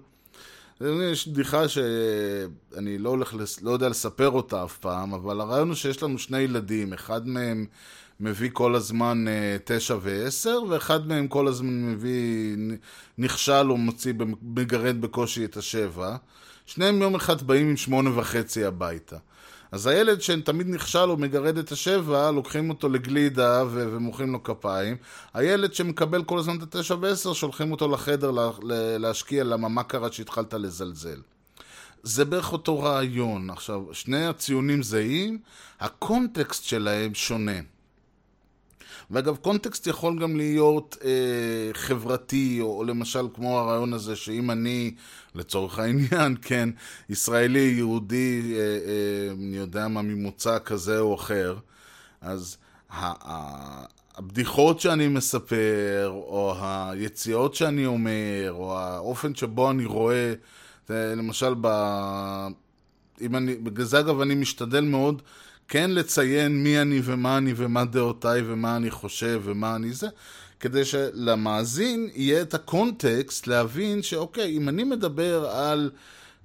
יש 0.80 1.28
בדיחה 1.28 1.68
שאני 1.68 2.98
לא, 2.98 3.08
הולך, 3.08 3.34
לא 3.62 3.70
יודע 3.70 3.88
לספר 3.88 4.30
אותה 4.30 4.64
אף 4.64 4.78
פעם, 4.78 5.14
אבל 5.14 5.40
הרעיון 5.40 5.68
הוא 5.68 5.76
שיש 5.76 6.02
לנו 6.02 6.18
שני 6.18 6.38
ילדים, 6.38 6.92
אחד 6.92 7.28
מהם 7.28 7.66
מביא 8.20 8.50
כל 8.52 8.74
הזמן 8.74 9.28
אה, 9.28 9.56
תשע 9.64 9.96
ועשר, 10.00 10.62
ואחד 10.68 11.06
מהם 11.06 11.28
כל 11.28 11.48
הזמן 11.48 11.92
מביא, 11.92 12.56
נכשל 13.18 13.70
או 13.70 13.76
מוציא, 13.76 14.12
מגרד 14.42 15.00
בקושי 15.00 15.44
את 15.44 15.56
השבע. 15.56 16.16
שניהם 16.66 17.02
יום 17.02 17.14
אחד 17.14 17.42
באים 17.42 17.68
עם 17.68 17.76
שמונה 17.76 18.18
וחצי 18.18 18.64
הביתה. 18.64 19.16
אז 19.72 19.86
הילד 19.86 20.20
שתמיד 20.20 20.66
נכשל 20.68 20.98
או 21.10 21.16
מגרד 21.16 21.58
את 21.58 21.72
השבע, 21.72 22.30
לוקחים 22.30 22.70
אותו 22.70 22.88
לגלידה 22.88 23.64
ו- 23.70 23.88
ומוחאים 23.92 24.32
לו 24.32 24.42
כפיים. 24.42 24.96
הילד 25.34 25.74
שמקבל 25.74 26.24
כל 26.24 26.38
הזמן 26.38 26.56
את 26.58 26.74
התשע 26.74 26.96
ועשר, 27.00 27.32
שולחים 27.32 27.72
אותו 27.72 27.88
לחדר 27.88 28.30
לה- 28.30 28.50
להשקיע, 28.98 29.44
למה 29.44 29.68
מה 29.68 29.82
קרה 29.82 30.12
שהתחלת 30.12 30.54
לזלזל. 30.54 31.20
זה 32.02 32.24
בערך 32.24 32.52
אותו 32.52 32.78
רעיון. 32.80 33.50
עכשיו, 33.50 33.80
שני 33.92 34.26
הציונים 34.26 34.82
זהים, 34.82 35.38
הקונטקסט 35.80 36.64
שלהם 36.64 37.14
שונה. 37.14 37.52
ואגב, 39.10 39.36
קונטקסט 39.36 39.86
יכול 39.86 40.18
גם 40.18 40.36
להיות 40.36 40.96
אה, 41.04 41.10
חברתי, 41.72 42.58
או, 42.60 42.78
או 42.78 42.84
למשל 42.84 43.26
כמו 43.34 43.58
הרעיון 43.58 43.92
הזה 43.92 44.16
שאם 44.16 44.50
אני, 44.50 44.94
לצורך 45.34 45.78
העניין, 45.78 46.36
כן, 46.42 46.68
ישראלי, 47.08 47.74
יהודי, 47.76 48.54
אה, 48.54 48.60
אה, 48.60 49.32
אני 49.32 49.56
יודע 49.56 49.88
מה, 49.88 50.02
ממוצא 50.02 50.58
כזה 50.64 50.98
או 51.00 51.14
אחר, 51.14 51.56
אז 52.20 52.56
ה- 52.90 53.30
ה- 53.32 53.84
הבדיחות 54.16 54.80
שאני 54.80 55.08
מספר, 55.08 56.08
או 56.12 56.54
היציאות 56.60 57.54
שאני 57.54 57.86
אומר, 57.86 58.48
או 58.50 58.78
האופן 58.78 59.34
שבו 59.34 59.70
אני 59.70 59.84
רואה, 59.84 60.34
למשל, 60.90 61.54
ב... 61.60 61.66
אם 63.20 63.36
אני, 63.36 63.54
בגלל 63.54 63.84
זה 63.84 63.98
אגב 64.00 64.20
אני 64.20 64.34
משתדל 64.34 64.80
מאוד 64.84 65.22
כן 65.68 65.90
לציין 65.90 66.62
מי 66.62 66.80
אני 66.80 67.00
ומה 67.04 67.38
אני 67.38 67.52
ומה 67.56 67.84
דעותיי 67.84 68.42
ומה 68.46 68.76
אני 68.76 68.90
חושב 68.90 69.40
ומה 69.44 69.76
אני 69.76 69.92
זה, 69.92 70.08
כדי 70.60 70.84
שלמאזין 70.84 72.10
יהיה 72.14 72.42
את 72.42 72.54
הקונטקסט 72.54 73.46
להבין 73.46 74.02
שאוקיי, 74.02 74.56
אם 74.56 74.68
אני 74.68 74.84
מדבר 74.84 75.46
על 75.46 75.90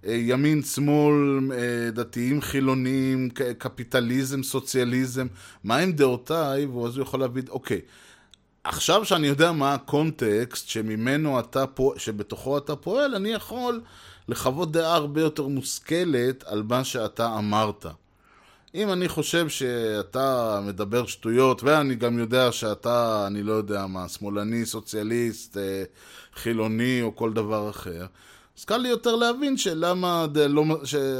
אה, 0.07 0.13
ימין, 0.13 0.61
שמאל, 0.63 1.39
אה, 1.53 1.91
דתיים, 1.91 2.41
חילונים, 2.41 3.29
קפיטליזם, 3.57 4.43
סוציאליזם, 4.43 5.27
מה 5.63 5.77
הם 5.77 5.91
דעותיי, 5.91 6.65
ואז 6.65 6.97
הוא 6.97 7.03
יכול 7.03 7.19
להבין, 7.19 7.45
אוקיי, 7.49 7.81
עכשיו 8.63 9.05
שאני 9.05 9.27
יודע 9.27 9.51
מה 9.51 9.73
הקונטקסט 9.73 10.67
שממנו 10.67 11.39
אתה 11.39 11.67
פה, 11.67 11.93
שבתוכו 11.97 12.57
אתה 12.57 12.75
פועל, 12.75 13.15
אני 13.15 13.29
יכול 13.29 13.81
לחוות 14.27 14.71
דעה 14.71 14.95
הרבה 14.95 15.21
יותר 15.21 15.47
מושכלת 15.47 16.43
על 16.43 16.63
מה 16.63 16.83
שאתה 16.83 17.37
אמרת. 17.37 17.85
אם 18.75 18.91
אני 18.91 19.07
חושב 19.07 19.49
שאתה 19.49 20.59
מדבר 20.67 21.05
שטויות, 21.05 21.63
ואני 21.63 21.95
גם 21.95 22.19
יודע 22.19 22.51
שאתה, 22.51 23.23
אני 23.27 23.43
לא 23.43 23.53
יודע 23.53 23.87
מה, 23.87 24.07
שמאלני, 24.07 24.65
סוציאליסט, 24.65 25.57
אה, 25.57 25.83
חילוני 26.35 27.01
או 27.01 27.15
כל 27.15 27.33
דבר 27.33 27.69
אחר, 27.69 28.05
אז 28.57 28.65
קל 28.65 28.77
לי 28.77 28.89
יותר 28.89 29.15
להבין 29.15 29.57
שלמה, 29.57 30.25
לא. 30.49 30.63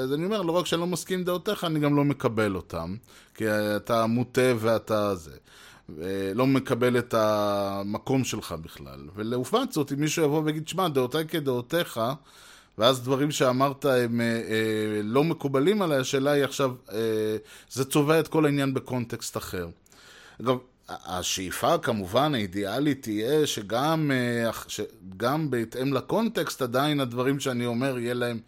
אז 0.04 0.14
אני 0.14 0.26
אומר, 0.26 0.42
לא 0.42 0.52
רק 0.52 0.66
שאני 0.66 0.82
לא 0.82 0.88
מסכים 0.88 1.20
עם 1.20 1.26
דעותיך, 1.26 1.64
אני 1.64 1.80
גם 1.80 1.96
לא 1.96 2.04
מקבל 2.04 2.56
אותם, 2.56 2.96
כי 3.36 3.46
אתה 3.50 4.06
מוטה 4.06 4.54
ואתה 4.60 5.16
זה. 5.16 5.32
לא 6.36 6.48
מקבל 6.48 6.98
את 6.98 7.14
המקום 7.14 8.24
שלך 8.24 8.56
בכלל. 8.62 9.00
ולעומת 9.16 9.72
זאת, 9.72 9.92
אם 9.92 10.00
מישהו 10.00 10.26
יבוא 10.26 10.42
ויגיד, 10.46 10.68
שמע, 10.68 10.88
דעותיי 10.88 11.26
כדעותיך, 11.28 12.00
ואז 12.78 13.02
דברים 13.02 13.32
שאמרת 13.32 13.86
הם 13.86 14.22
אה, 14.22 14.26
אה, 14.26 15.02
לא 15.04 15.24
מקובלים 15.24 15.82
עליי, 15.82 15.98
השאלה 15.98 16.32
היא 16.32 16.44
עכשיו, 16.44 16.72
אה, 16.92 17.38
זה 17.72 17.86
צובע 17.86 18.20
את 18.20 18.28
כל 18.28 18.46
העניין 18.46 18.74
בקונטקסט 18.74 19.38
אחר. 19.38 19.68
אגב, 20.42 20.58
השאיפה 20.90 21.78
כמובן 21.78 22.36
האידיאלית 22.36 23.02
תהיה 23.02 23.48
שגם, 23.48 24.12
אה, 24.14 24.52
שגם 24.68 25.52
בהתאם 25.52 25.94
לקונטקסט 25.94 26.62
עדיין 26.62 27.00
הדברים 27.00 27.40
שאני 27.40 27.66
אומר 27.66 28.00
יהיה 28.00 28.14
להם 28.14 28.40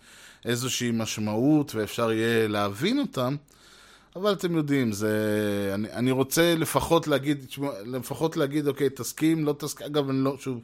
איזושהי 0.45 0.91
משמעות 0.93 1.75
ואפשר 1.75 2.11
יהיה 2.11 2.47
להבין 2.47 2.99
אותם, 2.99 3.35
אבל 4.15 4.33
אתם 4.33 4.55
יודעים, 4.55 4.91
זה... 4.91 5.71
אני, 5.73 5.91
אני 5.91 6.11
רוצה 6.11 6.55
לפחות 6.55 7.07
להגיד, 7.07 7.45
לפחות 7.85 8.37
להגיד, 8.37 8.67
אוקיי, 8.67 8.89
תסכים, 8.89 9.45
לא 9.45 9.55
תסכים, 9.59 9.87
אגב, 9.87 10.09
אני 10.09 10.23
לא, 10.23 10.35
שוב, 10.39 10.59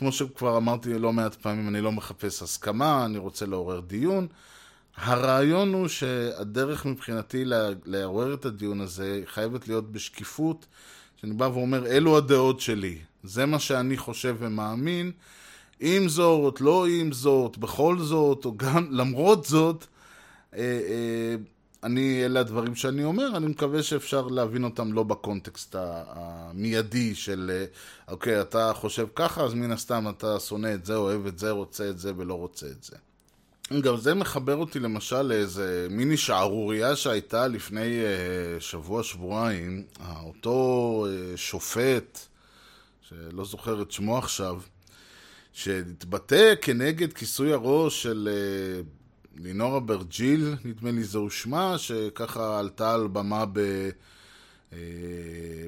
כמו 0.00 0.12
שכבר 0.12 0.56
אמרתי 0.56 0.98
לא 0.98 1.12
מעט 1.12 1.34
פעמים, 1.34 1.68
אני 1.68 1.80
לא 1.80 1.92
מחפש 1.92 2.42
הסכמה, 2.42 3.04
אני 3.04 3.18
רוצה 3.18 3.46
לעורר 3.46 3.80
דיון. 3.80 4.26
הרעיון 4.96 5.74
הוא 5.74 5.88
שהדרך 5.88 6.86
מבחינתי 6.86 7.44
לעורר 7.84 8.34
את 8.34 8.44
הדיון 8.44 8.80
הזה 8.80 9.22
חייבת 9.26 9.68
להיות 9.68 9.92
בשקיפות, 9.92 10.66
שאני 11.16 11.32
בא 11.32 11.44
ואומר, 11.44 11.86
אלו 11.86 12.16
הדעות 12.16 12.60
שלי, 12.60 12.98
זה 13.22 13.46
מה 13.46 13.58
שאני 13.58 13.96
חושב 13.96 14.36
ומאמין, 14.38 15.12
עם 15.80 16.08
זאת, 16.08 16.60
לא 16.60 16.86
עם 16.86 17.12
זאת, 17.12 17.58
בכל 17.58 17.98
זאת, 17.98 18.44
או 18.44 18.56
גם 18.56 18.86
למרות 18.90 19.44
זאת, 19.44 19.86
אה, 20.54 20.60
אה, 20.60 21.34
אני, 21.84 22.24
אלה 22.24 22.40
הדברים 22.40 22.74
שאני 22.74 23.04
אומר, 23.04 23.36
אני 23.36 23.46
מקווה 23.46 23.82
שאפשר 23.82 24.26
להבין 24.26 24.64
אותם 24.64 24.92
לא 24.92 25.02
בקונטקסט 25.02 25.76
המיידי 25.78 27.14
של, 27.14 27.64
אוקיי, 28.08 28.40
אתה 28.40 28.72
חושב 28.74 29.06
ככה, 29.14 29.44
אז 29.44 29.54
מן 29.54 29.72
הסתם 29.72 30.08
אתה 30.08 30.40
שונא 30.40 30.74
את 30.74 30.84
זה, 30.84 30.96
אוהב 30.96 31.26
את 31.26 31.38
זה, 31.38 31.50
רוצה 31.50 31.90
את 31.90 31.98
זה 31.98 32.12
ולא 32.16 32.34
רוצה 32.34 32.66
את 32.66 32.84
זה. 32.84 32.96
גם 33.80 33.96
זה 33.96 34.14
מחבר 34.14 34.56
אותי 34.56 34.78
למשל 34.78 35.22
לאיזה 35.22 35.86
מיני 35.90 36.16
שערורייה 36.16 36.96
שהייתה 36.96 37.48
לפני 37.48 38.00
שבוע, 38.58 39.02
שבועיים. 39.02 39.82
אותו 40.22 41.06
שופט, 41.36 42.18
שלא 43.08 43.44
זוכר 43.44 43.82
את 43.82 43.90
שמו 43.90 44.18
עכשיו, 44.18 44.60
שהתבטא 45.52 46.54
כנגד 46.62 47.12
כיסוי 47.12 47.52
הראש 47.52 48.02
של 48.02 48.28
אה, 48.32 48.82
לינור 49.42 49.76
אברג'יל, 49.76 50.54
נדמה 50.64 50.90
לי 50.90 51.04
זהו 51.04 51.30
שמה, 51.30 51.78
שככה 51.78 52.58
עלתה 52.58 52.94
על 52.94 53.06
במה 53.06 53.44
ב, 53.52 53.58
אה, 54.72 54.78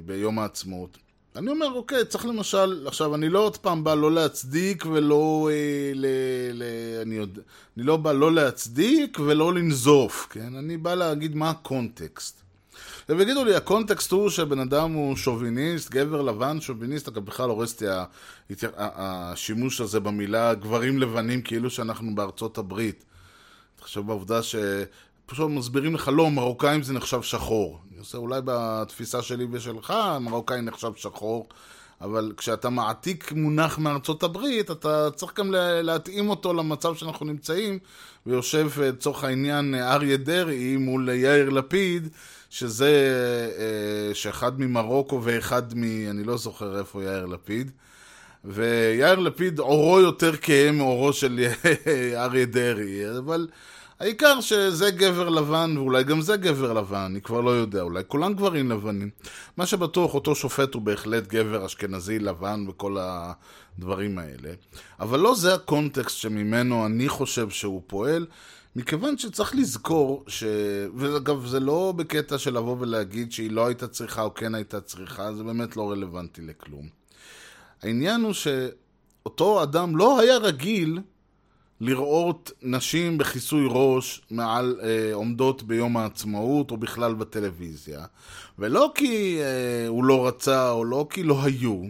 ביום 0.06 0.38
העצמאות. 0.38 0.98
אני 1.37 1.50
אומר, 1.50 1.72
אוקיי, 1.72 2.04
צריך 2.04 2.26
למשל, 2.26 2.87
עכשיו, 2.87 3.14
אני 3.14 3.28
לא 3.28 3.38
עוד 3.38 3.56
פעם 3.56 3.85
בא 3.85 3.94
לא 3.94 4.12
להצדיק 4.12 4.87
ולא... 4.87 5.50
אה, 5.52 5.92
ל, 5.94 6.06
ל, 6.52 6.62
אני, 7.02 7.14
יודע, 7.14 7.40
אני 7.76 7.85
לא 7.85 7.96
בא 7.96 8.12
לא 8.12 8.32
להצדיק 8.32 9.18
ולא 9.20 9.54
לנזוף, 9.54 10.26
כן? 10.30 10.56
אני 10.56 10.76
בא 10.76 10.94
להגיד 10.94 11.37
מה 11.37 11.50
הקונטקסט. 11.50 12.42
ויגידו 13.08 13.44
לי, 13.44 13.54
הקונטקסט 13.54 14.12
הוא 14.12 14.30
שבן 14.30 14.58
אדם 14.58 14.92
הוא 14.92 15.16
שוביניסט, 15.16 15.90
גבר 15.90 16.22
לבן, 16.22 16.61
שוביניסט, 16.61 17.08
אגב, 17.08 17.24
בכלל 17.24 17.50
הורס 17.50 17.80
לי 17.80 17.88
השימוש 18.76 19.80
הזה 19.80 20.00
במילה 20.00 20.54
גברים 20.54 20.98
לבנים, 20.98 21.42
כאילו 21.42 21.70
שאנחנו 21.70 22.14
בארצות 22.14 22.58
הברית. 22.58 23.04
תחשוב 23.83 24.07
בעובדה 24.07 24.42
ש... 24.42 24.57
פשוט 25.27 25.51
מסבירים 25.51 25.95
לך, 25.95 26.11
לא, 26.14 26.31
מרוקאים 26.31 26.83
זה 26.83 26.92
נחשב 26.92 27.23
שחור. 27.23 27.79
אני 27.90 27.99
עושה, 27.99 28.18
אולי 28.18 28.40
בתפיסה 28.45 29.23
שלי 29.23 29.47
ושלך, 29.51 29.95
מרוקאי 30.21 30.61
נחשב 30.61 30.92
שחור, 30.97 31.49
אבל 32.01 32.33
כשאתה 32.37 32.71
מעתיק 32.71 33.33
מונח 33.33 33.79
מארצות 33.79 34.23
הברית, 34.23 34.71
אתה 34.71 35.11
צריך 35.11 35.38
גם 35.38 35.55
להתאים 35.83 36.31
אותו 36.31 36.53
למצב 36.53 36.95
שאנחנו 36.95 37.27
נמצאים, 37.27 37.79
ויושב 38.27 38.81
לצורך 38.81 39.25
העניין 39.25 39.75
אריה 39.75 40.16
דרעי 40.16 40.77
מול 40.77 41.09
יאיר 41.09 41.51
לפיד, 41.51 42.09
שזה, 42.51 43.12
אה, 43.59 44.14
שאחד 44.14 44.61
ממרוקו 44.61 45.21
ואחד 45.23 45.75
מ... 45.75 45.85
אני 46.11 46.25
לא 46.25 46.37
זוכר 46.37 46.79
איפה 46.79 47.03
יאיר 47.05 47.27
לפיד. 47.27 47.71
ויאיר 48.44 49.18
לפיד 49.18 49.59
עורו 49.59 50.00
יותר 50.00 50.37
כהה 50.37 50.72
מעורו 50.72 51.12
של 51.12 51.46
אריה 52.16 52.46
דרעי, 52.46 53.18
אבל 53.18 53.48
העיקר 54.00 54.40
שזה 54.40 54.90
גבר 54.90 55.28
לבן, 55.28 55.74
ואולי 55.76 56.05
גם 56.05 56.20
זה 56.20 56.37
גבר 56.37 56.72
לבן, 56.72 56.98
אני 56.98 57.20
כבר 57.20 57.40
לא 57.40 57.50
יודע, 57.50 57.83
אולי 57.83 58.02
כולם 58.07 58.35
גברים 58.35 58.70
לבנים. 58.70 59.11
מה 59.57 59.66
שבטוח, 59.66 60.14
אותו 60.14 60.35
שופט 60.35 60.74
הוא 60.74 60.83
בהחלט 60.83 61.26
גבר 61.26 61.66
אשכנזי 61.66 62.18
לבן 62.18 62.64
וכל 62.68 62.96
הדברים 63.00 64.18
האלה. 64.18 64.55
אבל 65.00 65.20
לא 65.20 65.35
זה 65.35 65.55
הקונטקסט 65.55 66.16
שממנו 66.16 66.87
אני 66.87 67.09
חושב 67.09 67.50
שהוא 67.50 67.83
פועל, 67.87 68.26
מכיוון 68.76 69.18
שצריך 69.18 69.55
לזכור, 69.55 70.24
ש... 70.26 70.44
ואגב, 70.96 71.46
זה 71.46 71.61
לא 71.61 71.94
בקטע 71.96 72.38
של 72.38 72.57
לבוא 72.57 72.76
ולהגיד 72.81 73.33
שהיא 73.33 73.50
לא 73.50 73.66
הייתה 73.66 73.88
צריכה 73.88 74.22
או 74.22 74.35
כן 74.35 74.55
הייתה 74.55 74.81
צריכה, 74.81 75.35
זה 75.35 75.42
באמת 75.44 75.76
לא 75.76 75.90
רלוונטי 75.90 76.42
לכלום. 76.42 77.02
העניין 77.83 78.21
הוא 78.21 78.33
שאותו 78.33 79.62
אדם 79.62 79.97
לא 79.97 80.21
היה 80.21 80.37
רגיל 80.37 80.99
לראות 81.81 82.53
נשים 82.62 83.18
בכיסוי 83.18 83.66
ראש 83.68 84.23
מעל 84.31 84.81
אה, 84.83 85.14
עומדות 85.14 85.62
ביום 85.62 85.97
העצמאות 85.97 86.71
או 86.71 86.77
בכלל 86.77 87.14
בטלוויזיה. 87.14 88.05
ולא 88.59 88.92
כי 88.95 89.38
אה, 89.40 89.88
הוא 89.88 90.05
לא 90.05 90.27
רצה 90.27 90.71
או 90.71 90.85
לא 90.85 91.07
כי 91.11 91.23
לא 91.23 91.42
היו, 91.45 91.83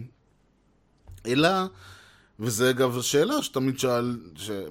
אלא, 1.25 1.49
וזה 2.39 2.69
אגב 2.69 3.01
שאלה 3.01 3.43
שתמיד 3.43 3.79
שאל, 3.79 4.17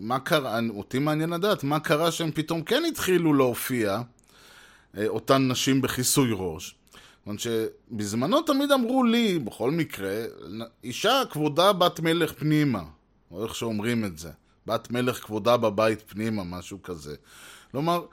מה 0.01 0.19
קרה, 0.19 0.59
אותי 0.71 0.99
מעניין 0.99 1.31
לדעת, 1.31 1.65
מה 1.65 1.81
קרה 1.81 2.11
שהם 2.11 2.31
פתאום 2.31 2.63
כן 2.63 2.83
התחילו 2.89 3.35
להופיע, 3.35 4.01
אה, 4.97 5.09
אותן 5.09 5.49
נשים 5.49 5.83
בכיסוי 5.83 6.31
ראש. 6.33 6.75
כיוון 7.25 7.39
שבזמנו 7.39 8.43
תמיד 8.43 8.73
אמרו 8.73 9.05
לי, 9.05 9.39
בכל 9.39 9.71
מקרה, 9.71 10.25
אישה 10.85 11.23
כבודה 11.31 11.73
בת 11.73 12.01
מלך 12.01 12.33
פנימה, 12.33 12.83
או 13.31 13.45
איך 13.45 13.55
שאומרים 13.55 14.05
את 14.05 14.19
זה. 14.19 14.31
בת 14.67 14.91
מלך 14.91 15.25
כבודה 15.25 15.57
בבית 15.57 16.03
פנימה, 16.07 16.45
משהו 16.45 16.83
כזה. 16.83 17.15
כלומר, 17.71 18.05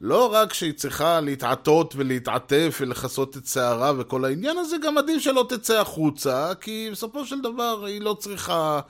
לא 0.00 0.32
רק 0.32 0.52
שהיא 0.52 0.72
צריכה 0.72 1.20
להתעטות 1.20 1.94
ולהתעטף 1.96 2.78
ולכסות 2.80 3.36
את 3.36 3.46
שערה 3.46 3.92
וכל 3.98 4.24
העניין 4.24 4.58
הזה, 4.58 4.76
גם 4.84 4.98
עדיף 4.98 5.22
שלא 5.22 5.46
תצא 5.48 5.80
החוצה, 5.80 6.52
כי 6.60 6.88
בסופו 6.92 7.24
של 7.24 7.40
דבר 7.40 7.84
היא 7.84 8.00
לא 8.00 8.16
צריכה 8.20 8.80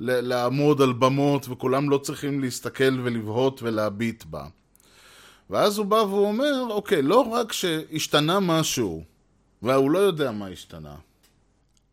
לעמוד 0.00 0.82
על 0.82 0.92
במות 0.92 1.46
וכולם 1.48 1.90
לא 1.90 1.98
צריכים 1.98 2.40
להסתכל 2.40 3.00
ולבהות 3.02 3.62
ולהביט 3.62 4.24
בה. 4.24 4.44
ואז 5.50 5.78
הוא 5.78 5.86
בא 5.86 5.96
והוא 5.96 6.26
אומר, 6.26 6.66
אוקיי, 6.70 7.02
לא 7.02 7.20
רק 7.20 7.52
שהשתנה 7.52 8.40
משהו, 8.40 9.04
והוא 9.62 9.90
לא 9.90 9.98
יודע 9.98 10.30
מה 10.30 10.46
השתנה, 10.46 10.94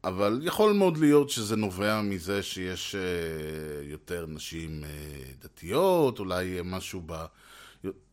אבל 0.03 0.39
יכול 0.43 0.73
מאוד 0.73 0.97
להיות 0.97 1.29
שזה 1.29 1.55
נובע 1.55 2.01
מזה 2.01 2.43
שיש 2.43 2.95
uh, 2.95 3.89
יותר 3.91 4.25
נשים 4.27 4.83
uh, 4.83 5.43
דתיות, 5.43 6.19
אולי 6.19 6.59
משהו 6.63 7.01
ב... 7.05 7.25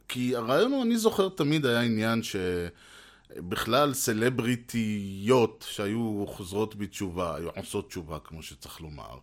כי 0.09 0.37
הרעיון 0.37 0.73
הוא, 0.73 0.83
אני 0.83 0.99
זוכר 0.99 1.29
תמיד 1.29 1.67
היה 1.67 1.81
עניין 1.81 2.21
שבכלל 2.23 3.95
סלבריטיות 3.95 5.67
שהיו 5.69 6.25
חוזרות 6.29 6.77
בתשובה, 6.77 7.37
היו 7.37 7.49
עושות 7.57 7.89
תשובה 7.89 8.19
כמו 8.19 8.43
שצריך 8.43 8.81
לומר, 8.81 9.19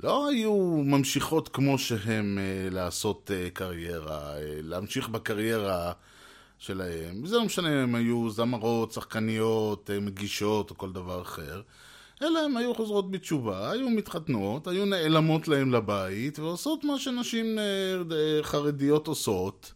לא 0.00 0.28
היו 0.28 0.82
ממשיכות 0.84 1.48
כמו 1.48 1.78
שהן 1.78 2.38
לעשות 2.70 3.30
קריירה, 3.52 4.32
להמשיך 4.62 5.08
בקריירה 5.08 5.92
שלהם. 6.58 7.26
זה 7.26 7.36
לא 7.36 7.44
משנה 7.44 7.84
אם 7.84 7.94
היו 7.94 8.30
זמרות, 8.30 8.92
שחקניות, 8.92 9.90
uh, 9.90 10.00
מגישות 10.00 10.70
או 10.70 10.78
כל 10.78 10.92
דבר 10.92 11.22
אחר. 11.22 11.62
אלא 12.22 12.44
הן 12.44 12.56
היו 12.56 12.74
חוזרות 12.74 13.10
בתשובה, 13.10 13.70
היו 13.70 13.90
מתחתנות, 13.90 14.66
היו 14.66 14.84
נעלמות 14.84 15.48
להן 15.48 15.70
לבית, 15.70 16.38
ועושות 16.38 16.84
מה 16.84 16.98
שנשים 16.98 17.58
אה, 17.58 17.64
אה, 18.16 18.42
חרדיות 18.42 19.06
עושות. 19.06 19.72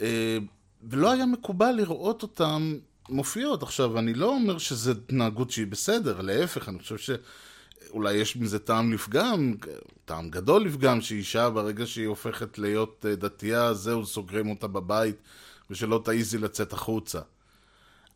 אה, 0.00 0.38
ולא 0.82 1.12
היה 1.12 1.26
מקובל 1.26 1.70
לראות 1.70 2.22
אותן 2.22 2.78
מופיעות. 3.08 3.62
עכשיו, 3.62 3.98
אני 3.98 4.14
לא 4.14 4.26
אומר 4.26 4.58
שזו 4.58 4.90
התנהגות 4.90 5.50
שהיא 5.50 5.66
בסדר, 5.66 6.20
להפך, 6.20 6.68
אני 6.68 6.78
חושב 6.78 6.96
שאולי 6.98 8.14
יש 8.14 8.36
מזה 8.36 8.58
טעם 8.58 8.92
לפגם, 8.92 9.54
טעם 10.04 10.30
גדול 10.30 10.64
לפגם, 10.64 11.00
שאישה 11.00 11.50
ברגע 11.50 11.86
שהיא 11.86 12.06
הופכת 12.06 12.58
להיות 12.58 13.06
דתייה, 13.18 13.74
זהו, 13.74 14.06
סוגרים 14.06 14.50
אותה 14.50 14.66
בבית, 14.66 15.16
ושלא 15.70 16.00
תעיזי 16.04 16.38
לצאת 16.38 16.72
החוצה. 16.72 17.20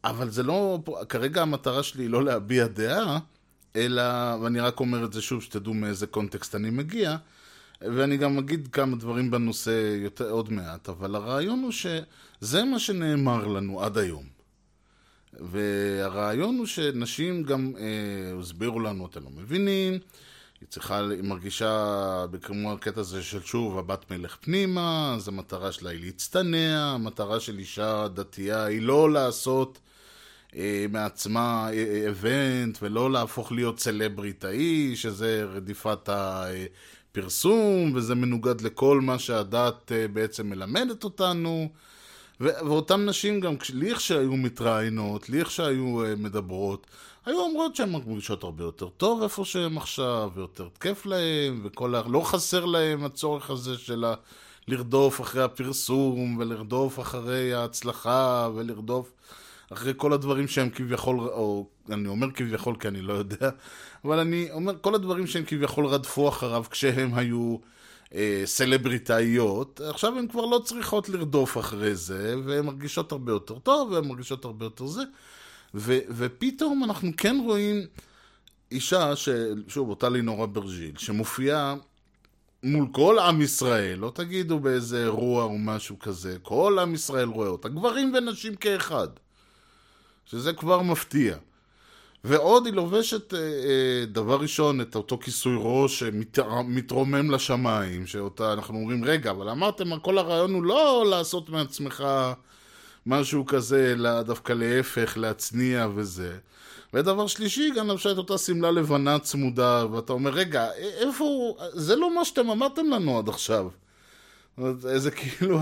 אבל 0.04 0.30
זה 0.30 0.42
לא, 0.42 0.78
כרגע 1.08 1.42
המטרה 1.42 1.82
שלי 1.82 2.04
היא 2.04 2.10
לא 2.10 2.24
להביע 2.24 2.66
דעה, 2.66 3.18
אלא, 3.76 4.02
ואני 4.42 4.60
רק 4.60 4.80
אומר 4.80 5.04
את 5.04 5.12
זה 5.12 5.22
שוב, 5.22 5.42
שתדעו 5.42 5.74
מאיזה 5.74 6.06
קונטקסט 6.06 6.54
אני 6.54 6.70
מגיע, 6.70 7.16
ואני 7.80 8.16
גם 8.16 8.38
אגיד 8.38 8.68
כמה 8.72 8.96
דברים 8.96 9.30
בנושא 9.30 9.96
יותר, 10.02 10.30
עוד 10.30 10.52
מעט, 10.52 10.88
אבל 10.88 11.14
הרעיון 11.14 11.62
הוא 11.62 11.72
שזה 11.72 12.64
מה 12.64 12.78
שנאמר 12.78 13.46
לנו 13.46 13.82
עד 13.82 13.98
היום. 13.98 14.24
והרעיון 15.40 16.58
הוא 16.58 16.66
שנשים 16.66 17.42
גם 17.42 17.72
אה, 17.78 18.40
הסבירו 18.40 18.80
לנו, 18.80 19.06
אתם 19.06 19.22
לא 19.24 19.30
מבינים, 19.30 19.98
היא 20.62 20.68
צריכה, 20.68 20.98
היא 20.98 21.22
מרגישה 21.22 22.24
כמו 22.42 22.72
הקטע 22.72 23.00
הזה 23.00 23.22
של 23.22 23.42
שוב, 23.42 23.78
הבת 23.78 24.10
מלך 24.10 24.36
פנימה, 24.40 25.14
אז 25.16 25.28
המטרה 25.28 25.72
שלה 25.72 25.90
היא 25.90 26.00
להצטנע, 26.04 26.92
המטרה 26.94 27.40
של 27.40 27.58
אישה 27.58 28.08
דתייה 28.08 28.64
היא 28.64 28.82
לא 28.82 29.12
לעשות 29.12 29.78
אה, 30.56 30.86
מעצמה 30.90 31.70
איבנט, 32.06 32.78
ולא 32.82 33.12
להפוך 33.12 33.52
להיות 33.52 33.80
סלבריטאי, 33.80 34.96
שזה 34.96 35.44
רדיפת 35.44 36.08
הפרסום, 36.08 37.92
וזה 37.94 38.14
מנוגד 38.14 38.60
לכל 38.60 39.00
מה 39.00 39.18
שהדת 39.18 39.92
אה, 39.92 40.08
בעצם 40.08 40.50
מלמדת 40.50 41.04
אותנו. 41.04 41.68
ואותן 42.42 43.08
נשים 43.08 43.40
גם, 43.40 43.54
שהיו 43.98 44.36
מתראיינות, 44.36 45.30
שהיו 45.48 46.04
אה, 46.04 46.14
מדברות, 46.16 46.86
היו 47.26 47.40
אומרות 47.40 47.76
שהן 47.76 47.90
מרגישות 47.90 48.44
הרבה 48.44 48.64
יותר 48.64 48.88
טוב 48.88 49.22
איפה 49.22 49.44
שהן 49.44 49.76
עכשיו, 49.76 50.30
ויותר 50.34 50.68
תקף 50.72 51.06
להן, 51.06 51.60
וכל 51.64 51.94
ה... 51.94 52.02
לא 52.08 52.20
חסר 52.20 52.64
להן 52.64 53.04
הצורך 53.04 53.50
הזה 53.50 53.78
של 53.78 54.04
ה... 54.04 54.14
לרדוף 54.68 55.20
אחרי 55.20 55.42
הפרסום, 55.42 56.36
ולרדוף 56.38 57.00
אחרי 57.00 57.54
ההצלחה, 57.54 58.48
ולרדוף... 58.54 59.12
אחרי 59.72 59.92
כל 59.96 60.12
הדברים 60.12 60.48
שהם 60.48 60.70
כביכול, 60.70 61.20
או 61.20 61.66
אני 61.90 62.08
אומר 62.08 62.30
כביכול 62.30 62.76
כי 62.80 62.88
אני 62.88 63.02
לא 63.02 63.12
יודע, 63.12 63.50
אבל 64.04 64.18
אני 64.18 64.48
אומר, 64.50 64.72
כל 64.80 64.94
הדברים 64.94 65.26
שהם 65.26 65.44
כביכול 65.46 65.86
רדפו 65.86 66.28
אחריו 66.28 66.64
כשהם 66.70 67.14
היו 67.14 67.56
אה, 68.14 68.42
סלבריטאיות, 68.44 69.80
עכשיו 69.80 70.18
הן 70.18 70.28
כבר 70.28 70.46
לא 70.46 70.58
צריכות 70.64 71.08
לרדוף 71.08 71.58
אחרי 71.58 71.94
זה, 71.94 72.34
והן 72.44 72.64
מרגישות 72.64 73.12
הרבה 73.12 73.32
יותר 73.32 73.58
טוב, 73.58 73.92
והן 73.92 74.08
מרגישות 74.08 74.44
הרבה 74.44 74.66
יותר 74.66 74.86
זה, 74.86 75.02
ו, 75.74 75.98
ופתאום 76.08 76.84
אנחנו 76.84 77.10
כן 77.16 77.36
רואים 77.44 77.86
אישה, 78.70 79.16
ש, 79.16 79.28
שוב, 79.68 79.88
אותה 79.88 80.08
לינורה 80.08 80.46
ברג'יל, 80.46 80.92
שמופיעה 80.98 81.74
מול 82.62 82.86
כל 82.92 83.18
עם 83.18 83.42
ישראל, 83.42 83.98
לא 83.98 84.12
תגידו 84.14 84.58
באיזה 84.58 85.02
אירוע 85.02 85.44
או 85.44 85.58
משהו 85.58 85.98
כזה, 85.98 86.36
כל 86.42 86.78
עם 86.82 86.94
ישראל 86.94 87.28
רואה 87.28 87.48
אותה, 87.48 87.68
גברים 87.68 88.14
ונשים 88.14 88.54
כאחד. 88.54 89.08
שזה 90.26 90.52
כבר 90.52 90.82
מפתיע. 90.82 91.36
ועוד 92.24 92.66
היא 92.66 92.74
לובשת, 92.74 93.34
אה, 93.34 93.38
אה, 93.38 94.04
דבר 94.06 94.40
ראשון, 94.40 94.80
את 94.80 94.94
אותו 94.96 95.18
כיסוי 95.18 95.56
ראש 95.58 95.98
שמתרומם 95.98 97.30
לשמיים, 97.30 98.06
שאותה 98.06 98.52
אנחנו 98.52 98.78
אומרים, 98.78 99.04
רגע, 99.04 99.30
אבל 99.30 99.48
אמרתם, 99.48 99.98
כל 99.98 100.18
הרעיון 100.18 100.54
הוא 100.54 100.62
לא 100.62 101.04
לעשות 101.10 101.48
מעצמך 101.48 102.04
משהו 103.06 103.46
כזה, 103.46 103.92
אלא 103.92 104.22
דווקא 104.22 104.52
להפך, 104.52 105.12
להצניע 105.16 105.88
וזה. 105.94 106.36
ודבר 106.94 107.26
שלישי, 107.26 107.70
גם 107.76 107.88
לבשה 107.88 108.12
את 108.12 108.18
אותה 108.18 108.38
שמלה 108.38 108.70
לבנה 108.70 109.18
צמודה, 109.18 109.86
ואתה 109.92 110.12
אומר, 110.12 110.30
רגע, 110.30 110.68
איפה 110.76 111.24
הוא... 111.24 111.56
זה 111.72 111.96
לא 111.96 112.14
מה 112.14 112.24
שאתם 112.24 112.50
אמרתם 112.50 112.86
לנו 112.86 113.18
עד 113.18 113.28
עכשיו. 113.28 113.68
זה 114.96 115.10
כאילו, 115.10 115.58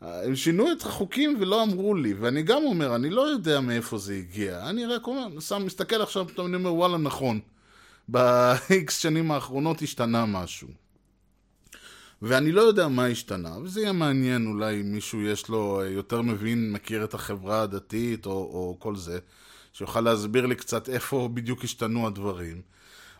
הם 0.00 0.36
שינו 0.36 0.72
את 0.72 0.82
החוקים 0.82 1.36
ולא 1.40 1.62
אמרו 1.62 1.94
לי, 1.94 2.14
ואני 2.14 2.42
גם 2.42 2.62
אומר, 2.64 2.94
אני 2.96 3.10
לא 3.10 3.20
יודע 3.20 3.60
מאיפה 3.60 3.98
זה 3.98 4.14
הגיע. 4.14 4.68
אני 4.68 4.86
רק 4.86 5.06
אומר, 5.06 5.40
שם, 5.40 5.62
מסתכל 5.66 6.02
עכשיו, 6.02 6.28
פתאום 6.28 6.46
אני 6.46 6.56
אומר, 6.56 6.74
וואלה, 6.74 6.96
נכון. 6.96 7.40
ב-X 8.12 8.90
שנים 8.90 9.30
האחרונות 9.30 9.82
השתנה 9.82 10.26
משהו. 10.26 10.68
ואני 12.22 12.52
לא 12.52 12.60
יודע 12.60 12.88
מה 12.88 13.06
השתנה, 13.06 13.58
וזה 13.58 13.80
יהיה 13.80 13.92
מעניין 13.92 14.46
אולי 14.46 14.80
אם 14.80 14.92
מישהו 14.92 15.22
יש 15.22 15.48
לו 15.48 15.82
יותר 15.84 16.22
מבין, 16.22 16.72
מכיר 16.72 17.04
את 17.04 17.14
החברה 17.14 17.62
הדתית 17.62 18.26
או, 18.26 18.32
או 18.32 18.76
כל 18.78 18.96
זה, 18.96 19.18
שיוכל 19.72 20.00
להסביר 20.00 20.46
לי 20.46 20.54
קצת 20.54 20.88
איפה 20.88 21.28
בדיוק 21.34 21.64
השתנו 21.64 22.06
הדברים. 22.06 22.60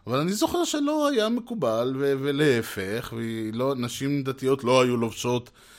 אבל 0.06 0.18
אני 0.18 0.32
זוכר 0.32 0.64
שלא 0.64 1.08
היה 1.08 1.28
מקובל, 1.28 1.94
ו- 1.98 2.14
ולהפך, 2.20 3.14
ולא, 3.16 3.74
נשים 3.74 4.22
דתיות 4.22 4.64
לא 4.64 4.82
היו 4.82 4.96
לובשות 4.96 5.48
אה, 5.48 5.77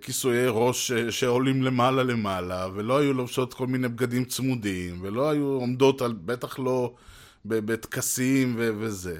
כיסויי 0.00 0.46
ראש 0.48 0.92
שעולים 0.92 1.62
למעלה 1.62 2.02
למעלה, 2.02 2.68
ולא 2.74 2.98
היו 2.98 3.12
לובשות 3.12 3.54
כל 3.54 3.66
מיני 3.66 3.88
בגדים 3.88 4.24
צמודים, 4.24 4.98
ולא 5.02 5.30
היו 5.30 5.44
עומדות 5.46 6.02
על, 6.02 6.12
בטח 6.12 6.58
לא 6.58 6.94
בטקסים 7.44 8.54
וזה. 8.58 9.18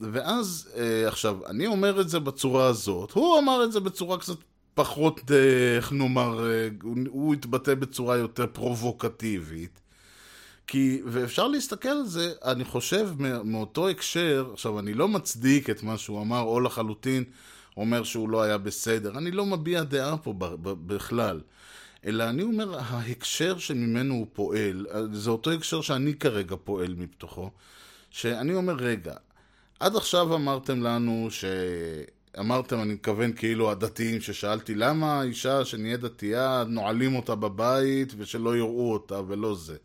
ואז, 0.00 0.68
אה, 0.76 1.08
עכשיו, 1.08 1.46
אני 1.46 1.66
אומר 1.66 2.00
את 2.00 2.08
זה 2.08 2.20
בצורה 2.20 2.66
הזאת, 2.66 3.12
הוא 3.12 3.38
אמר 3.38 3.64
את 3.64 3.72
זה 3.72 3.80
בצורה 3.80 4.18
קצת 4.18 4.36
פחות, 4.74 5.20
אה, 5.30 5.76
איך 5.76 5.92
נאמר, 5.92 6.46
הוא, 6.82 6.96
הוא 7.08 7.34
התבטא 7.34 7.74
בצורה 7.74 8.16
יותר 8.16 8.46
פרובוקטיבית. 8.52 9.80
כי, 10.66 11.02
ואפשר 11.06 11.48
להסתכל 11.48 11.88
על 11.88 12.06
זה, 12.06 12.32
אני 12.44 12.64
חושב, 12.64 13.08
מאותו 13.44 13.88
הקשר, 13.88 14.50
עכשיו, 14.52 14.78
אני 14.78 14.94
לא 14.94 15.08
מצדיק 15.08 15.70
את 15.70 15.82
מה 15.82 15.98
שהוא 15.98 16.22
אמר, 16.22 16.40
או 16.40 16.60
לחלוטין 16.60 17.24
אומר 17.78 18.04
שהוא 18.04 18.28
לא 18.28 18.42
היה 18.42 18.58
בסדר. 18.58 19.18
אני 19.18 19.30
לא 19.30 19.46
מביע 19.46 19.82
דעה 19.82 20.16
פה 20.16 20.34
בכלל. 20.62 21.40
אלא 22.06 22.24
אני 22.24 22.42
אומר, 22.42 22.78
ההקשר 22.78 23.58
שממנו 23.58 24.14
הוא 24.14 24.26
פועל, 24.32 24.86
זה 25.12 25.30
אותו 25.30 25.50
הקשר 25.50 25.80
שאני 25.80 26.14
כרגע 26.14 26.56
פועל 26.64 26.94
מתוכו, 26.98 27.50
שאני 28.10 28.54
אומר, 28.54 28.74
רגע, 28.74 29.14
עד 29.80 29.96
עכשיו 29.96 30.34
אמרתם 30.34 30.82
לנו 30.82 31.26
ש... 31.30 31.44
אמרתם, 32.38 32.80
אני 32.80 32.92
מתכוון 32.92 33.32
כאילו 33.32 33.70
הדתיים, 33.70 34.20
ששאלתי 34.20 34.74
למה 34.74 35.20
האישה 35.20 35.64
שנהיה 35.64 35.96
דתייה, 35.96 36.64
נועלים 36.68 37.16
אותה 37.16 37.34
בבית 37.34 38.12
ושלא 38.18 38.56
יראו 38.56 38.92
אותה 38.92 39.20
ולא 39.28 39.54
זה. 39.54 39.76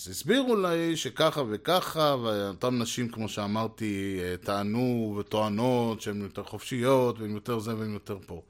אז 0.00 0.08
הסבירו 0.08 0.56
לי 0.56 0.96
שככה 0.96 1.42
וככה, 1.50 2.16
ואותן 2.22 2.78
נשים, 2.78 3.08
כמו 3.08 3.28
שאמרתי, 3.28 4.20
טענו 4.42 5.16
וטוענות 5.18 6.00
שהן 6.00 6.20
יותר 6.20 6.42
חופשיות, 6.42 7.20
והן 7.20 7.30
יותר 7.30 7.58
זה 7.58 7.76
והן 7.76 7.92
יותר 7.92 8.18
פה. 8.26 8.42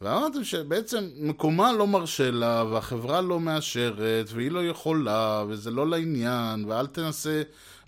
ואמרתם 0.00 0.44
שבעצם 0.44 1.04
מקומה 1.16 1.72
לא 1.72 1.86
מרשה 1.86 2.30
לה, 2.30 2.64
והחברה 2.64 3.20
לא 3.20 3.40
מאשרת, 3.40 4.26
והיא 4.32 4.50
לא 4.50 4.64
יכולה, 4.64 5.44
וזה 5.48 5.70
לא 5.70 5.88
לעניין, 5.88 6.64
ואל 6.64 6.86
תנסה 6.86 7.42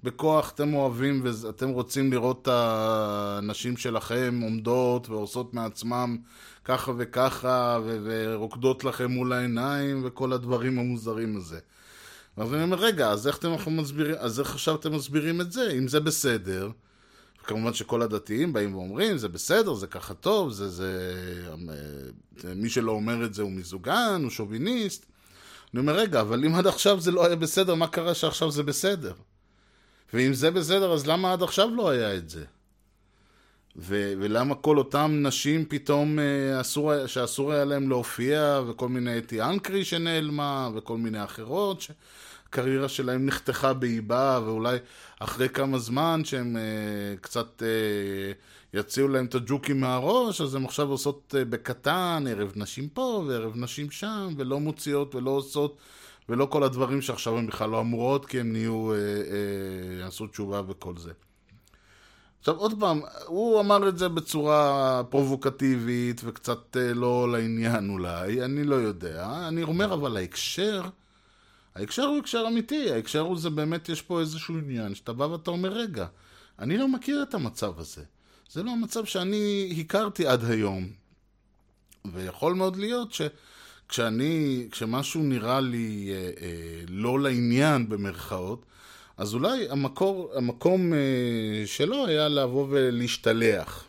בכוח, 0.05 0.53
אתם 0.55 0.75
אוהבים 0.75 1.23
ואתם 1.25 1.69
רוצים 1.69 2.13
לראות 2.13 2.43
את 2.43 2.49
הנשים 2.53 3.77
שלכם 3.77 4.41
עומדות 4.43 5.09
ועושות 5.09 5.55
מעצמם 5.55 6.17
ככה 6.65 6.93
וככה, 6.97 7.81
ורוקדות 8.05 8.85
לכם 8.85 9.11
מול 9.11 9.33
העיניים, 9.33 10.03
וכל 10.05 10.33
הדברים 10.33 10.79
המוזרים 10.79 11.37
הזה. 11.37 11.59
אז 12.37 12.55
אני 12.55 12.63
אומר, 12.63 12.77
רגע, 12.77 13.11
אז 13.11 13.27
איך 13.27 13.39
אתם 13.39 13.77
מסבירים, 13.77 14.15
אז 14.19 14.41
איך 14.41 14.51
עכשיו 14.51 14.75
אתם 14.75 14.93
מסבירים 14.95 15.41
את 15.41 15.53
זה, 15.53 15.71
אם 15.71 15.89
זה 15.89 16.01
בסדר? 16.01 16.71
כמובן 17.45 17.75
שכל 17.75 18.03
הדתיים 18.03 18.53
באים 18.53 18.75
ואומרים, 18.75 19.19
זה 19.19 19.29
בסדר, 19.29 19.75
זה 19.75 19.87
ככה 19.87 20.15
טוב, 20.15 20.51
זה, 20.51 20.69
זה, 20.69 21.23
זה, 22.37 22.55
מי 22.55 22.69
שלא 22.69 22.93
אומר 22.93 23.25
את 23.25 23.35
זה 23.35 23.43
הוא 23.43 23.51
מיזוגן, 23.51 24.21
הוא 24.23 24.31
שוביניסט. 24.31 25.07
אני 25.75 25.81
אומר, 25.81 25.97
רגע, 25.97 26.21
אבל 26.21 26.45
אם 26.45 26.55
עד 26.55 26.67
עכשיו 26.67 27.01
זה 27.01 27.11
לא 27.11 27.27
היה 27.27 27.37
בסדר, 27.37 27.75
מה 27.75 27.87
קרה 27.87 28.15
שעכשיו 28.15 28.51
זה 28.51 28.63
בסדר? 28.63 29.13
ואם 30.13 30.35
זה 30.35 30.51
בסדר, 30.51 30.93
אז 30.93 31.07
למה 31.07 31.33
עד 31.33 31.43
עכשיו 31.43 31.75
לא 31.75 31.91
היה 31.91 32.15
את 32.15 32.31
זה? 32.31 32.45
ו- 33.77 34.13
ולמה 34.19 34.55
כל 34.55 34.79
אותם 34.79 35.19
נשים 35.23 35.65
פתאום 35.69 36.19
אה, 36.19 36.61
אסור, 36.61 37.07
שאסור 37.07 37.53
היה 37.53 37.65
להם 37.65 37.89
להופיע, 37.89 38.61
וכל 38.69 38.89
מיני 38.89 39.19
אתי 39.19 39.43
אנקרי 39.43 39.85
שנעלמה, 39.85 40.71
וכל 40.75 40.97
מיני 40.97 41.25
אחרות, 41.25 41.81
ש... 41.81 41.91
הקריירה 42.49 42.89
שלהם 42.89 43.27
נחתכה 43.27 43.73
באיבה, 43.73 44.41
ואולי 44.45 44.79
אחרי 45.21 45.49
כמה 45.49 45.79
זמן 45.79 46.21
שהם 46.25 46.57
uh, 46.57 47.21
קצת 47.21 47.63
uh, 47.63 48.77
יציעו 48.79 49.09
להם 49.09 49.27
את 49.27 49.35
הג'וקים 49.35 49.81
מהראש, 49.81 50.41
אז 50.41 50.55
הם 50.55 50.65
עכשיו 50.65 50.89
עושות 50.89 51.35
uh, 51.37 51.45
בקטן, 51.45 52.25
ערב 52.29 52.53
נשים 52.57 52.89
פה 52.89 53.25
וערב 53.29 53.53
נשים 53.57 53.91
שם, 53.91 54.35
ולא 54.37 54.61
מוציאות 54.61 55.15
ולא 55.15 55.31
עושות, 55.31 55.77
ולא 56.29 56.47
כל 56.47 56.63
הדברים 56.63 57.03
שעכשיו 57.03 57.39
הן 57.39 57.47
בכלל 57.47 57.71
לא 57.71 57.81
אמורות, 57.81 58.27
כי 58.27 58.41
הם 58.41 58.53
נהיו, 58.53 58.93
uh, 58.93 58.97
uh, 60.03 60.07
עשו 60.07 60.27
תשובה 60.27 60.63
וכל 60.69 60.97
זה. 60.97 61.13
עכשיו 62.39 62.57
עוד 62.57 62.81
פעם, 62.81 63.01
הוא 63.27 63.61
אמר 63.61 63.89
את 63.89 63.99
זה 63.99 64.09
בצורה 64.09 65.03
פרובוקטיבית 65.11 66.21
וקצת 66.25 66.77
לא 66.95 67.33
לעניין 67.33 67.91
אולי, 67.91 68.45
אני 68.45 68.65
לא 68.65 68.75
יודע. 68.75 69.49
אני 69.49 69.63
אומר 69.63 69.95
אבל 69.95 70.17
ההקשר... 70.17 70.83
ההקשר 71.77 72.05
הוא 72.05 72.19
הקשר 72.19 72.45
אמיתי, 72.49 72.91
ההקשר 72.91 73.21
הוא 73.21 73.39
זה 73.39 73.51
באמת, 73.51 73.89
יש 73.89 74.03
פה 74.03 74.21
איזשהו 74.21 74.59
עניין, 74.59 74.95
שאתה 74.95 75.13
בא 75.13 75.25
ואתה 75.25 75.51
אומר, 75.51 75.73
רגע, 75.73 76.07
אני 76.59 76.79
לא 76.79 76.89
מכיר 76.89 77.23
את 77.23 77.35
המצב 77.35 77.81
הזה. 77.81 78.03
זה 78.51 78.63
לא 78.63 78.71
המצב 78.71 79.05
שאני 79.05 79.75
הכרתי 79.81 80.27
עד 80.27 80.45
היום. 80.45 80.89
ויכול 82.13 82.55
מאוד 82.55 82.77
להיות 82.77 83.09
שכשאני, 83.13 84.69
כשמשהו 84.71 85.23
נראה 85.23 85.61
לי 85.61 86.11
אה, 86.11 86.17
אה, 86.17 86.81
לא 86.89 87.21
לעניין 87.21 87.89
במרכאות, 87.89 88.67
אז 89.17 89.35
אולי 89.35 89.69
המקור, 89.71 90.33
המקום 90.37 90.93
אה, 90.93 90.99
שלו 91.67 92.07
היה 92.07 92.29
לבוא 92.29 92.67
ולהשתלח. 92.71 93.85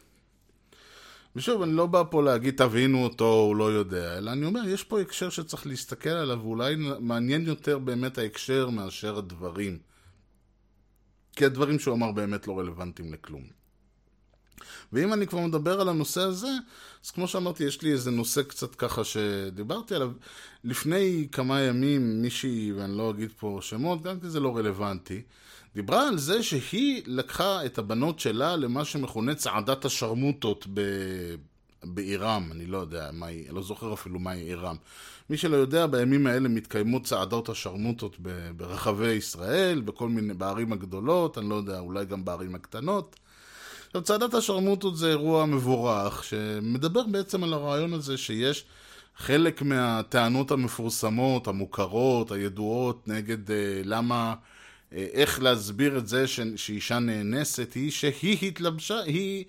ושוב, 1.38 1.62
אני 1.62 1.74
לא 1.74 1.86
בא 1.86 2.04
פה 2.10 2.24
להגיד 2.24 2.56
תבינו 2.58 3.04
אותו, 3.04 3.34
הוא 3.34 3.56
לא 3.56 3.72
יודע, 3.72 4.18
אלא 4.18 4.32
אני 4.32 4.46
אומר, 4.46 4.68
יש 4.68 4.84
פה 4.84 5.02
הקשר 5.02 5.30
שצריך 5.30 5.68
להסתכל 5.68 6.10
עליו, 6.10 6.40
ואולי 6.42 6.76
מעניין 7.00 7.46
יותר 7.46 7.80
באמת 7.80 8.18
ההקשר 8.18 8.70
מאשר 8.70 9.18
הדברים. 9.18 9.80
כי 11.36 11.46
הדברים 11.46 11.80
שהוא 11.80 11.96
אמר 11.96 12.12
באמת 12.12 12.48
לא 12.48 12.60
רלוונטיים 12.60 13.14
לכלום. 13.14 13.44
ואם 14.94 15.14
אני 15.14 15.28
כבר 15.28 15.40
מדבר 15.40 15.82
על 15.82 15.90
הנושא 15.90 16.22
הזה, 16.22 16.52
אז 17.06 17.12
כמו 17.12 17.28
שאמרתי, 17.28 17.64
יש 17.64 17.82
לי 17.82 17.92
איזה 17.92 18.12
נושא 18.12 18.44
קצת 18.44 18.76
ככה 18.76 19.04
שדיברתי 19.04 19.96
עליו. 19.96 20.12
לפני 20.64 21.28
כמה 21.32 21.62
ימים 21.62 22.22
מישהי, 22.22 22.74
ואני 22.74 22.98
לא 22.98 23.12
אגיד 23.12 23.32
פה 23.40 23.60
שמות, 23.62 24.04
גם 24.04 24.20
כי 24.20 24.30
זה 24.30 24.40
לא 24.40 24.58
רלוונטי, 24.58 25.22
דיברה 25.78 26.08
על 26.08 26.18
זה 26.18 26.44
שהיא 26.44 27.04
לקחה 27.06 27.66
את 27.66 27.78
הבנות 27.78 28.20
שלה 28.20 28.56
למה 28.56 28.86
שמכונה 28.86 29.36
צעדת 29.36 29.86
השרמוטות 29.86 30.68
ב... 30.74 30.82
בעירם, 31.84 32.50
אני 32.52 32.66
לא 32.66 32.78
יודע, 32.78 33.10
מה 33.14 33.26
היא, 33.26 33.46
לא 33.52 33.62
זוכר 33.62 33.94
אפילו 33.94 34.20
מהי 34.20 34.42
עירם. 34.42 34.76
מי 35.30 35.38
שלא 35.38 35.56
יודע, 35.56 35.88
בימים 35.88 36.28
האלה 36.28 36.50
מתקיימות 36.50 37.04
צעדות 37.04 37.50
השרמוטות 37.50 38.18
ברחבי 38.56 39.12
ישראל, 39.12 39.82
בכל 39.82 40.10
מיני, 40.10 40.34
בערים 40.34 40.74
הגדולות, 40.74 41.38
אני 41.38 41.50
לא 41.50 41.56
יודע, 41.56 41.80
אולי 41.80 42.06
גם 42.06 42.26
בערים 42.26 42.56
הקטנות. 42.56 43.16
עכשיו, 43.88 44.02
צעדת 44.02 44.34
השרמוטות 44.34 44.98
זה 44.98 45.10
אירוע 45.10 45.46
מבורך, 45.46 46.24
שמדבר 46.24 47.04
בעצם 47.12 47.44
על 47.44 47.54
הרעיון 47.54 47.94
הזה 47.94 48.18
שיש 48.18 48.66
חלק 49.18 49.62
מהטענות 49.62 50.52
המפורסמות, 50.52 51.48
המוכרות, 51.48 52.32
הידועות, 52.32 53.08
נגד 53.08 53.52
אה, 53.52 53.82
למה... 53.84 54.34
אה, 54.94 55.08
איך 55.14 55.42
להסביר 55.42 55.98
את 55.98 56.08
זה 56.08 56.28
ש... 56.28 56.40
שאישה 56.56 57.00
נאנסת 57.00 57.74
היא 57.74 57.92
שהיא 57.92 58.48
התלבשה, 58.48 59.00
היא, 59.00 59.46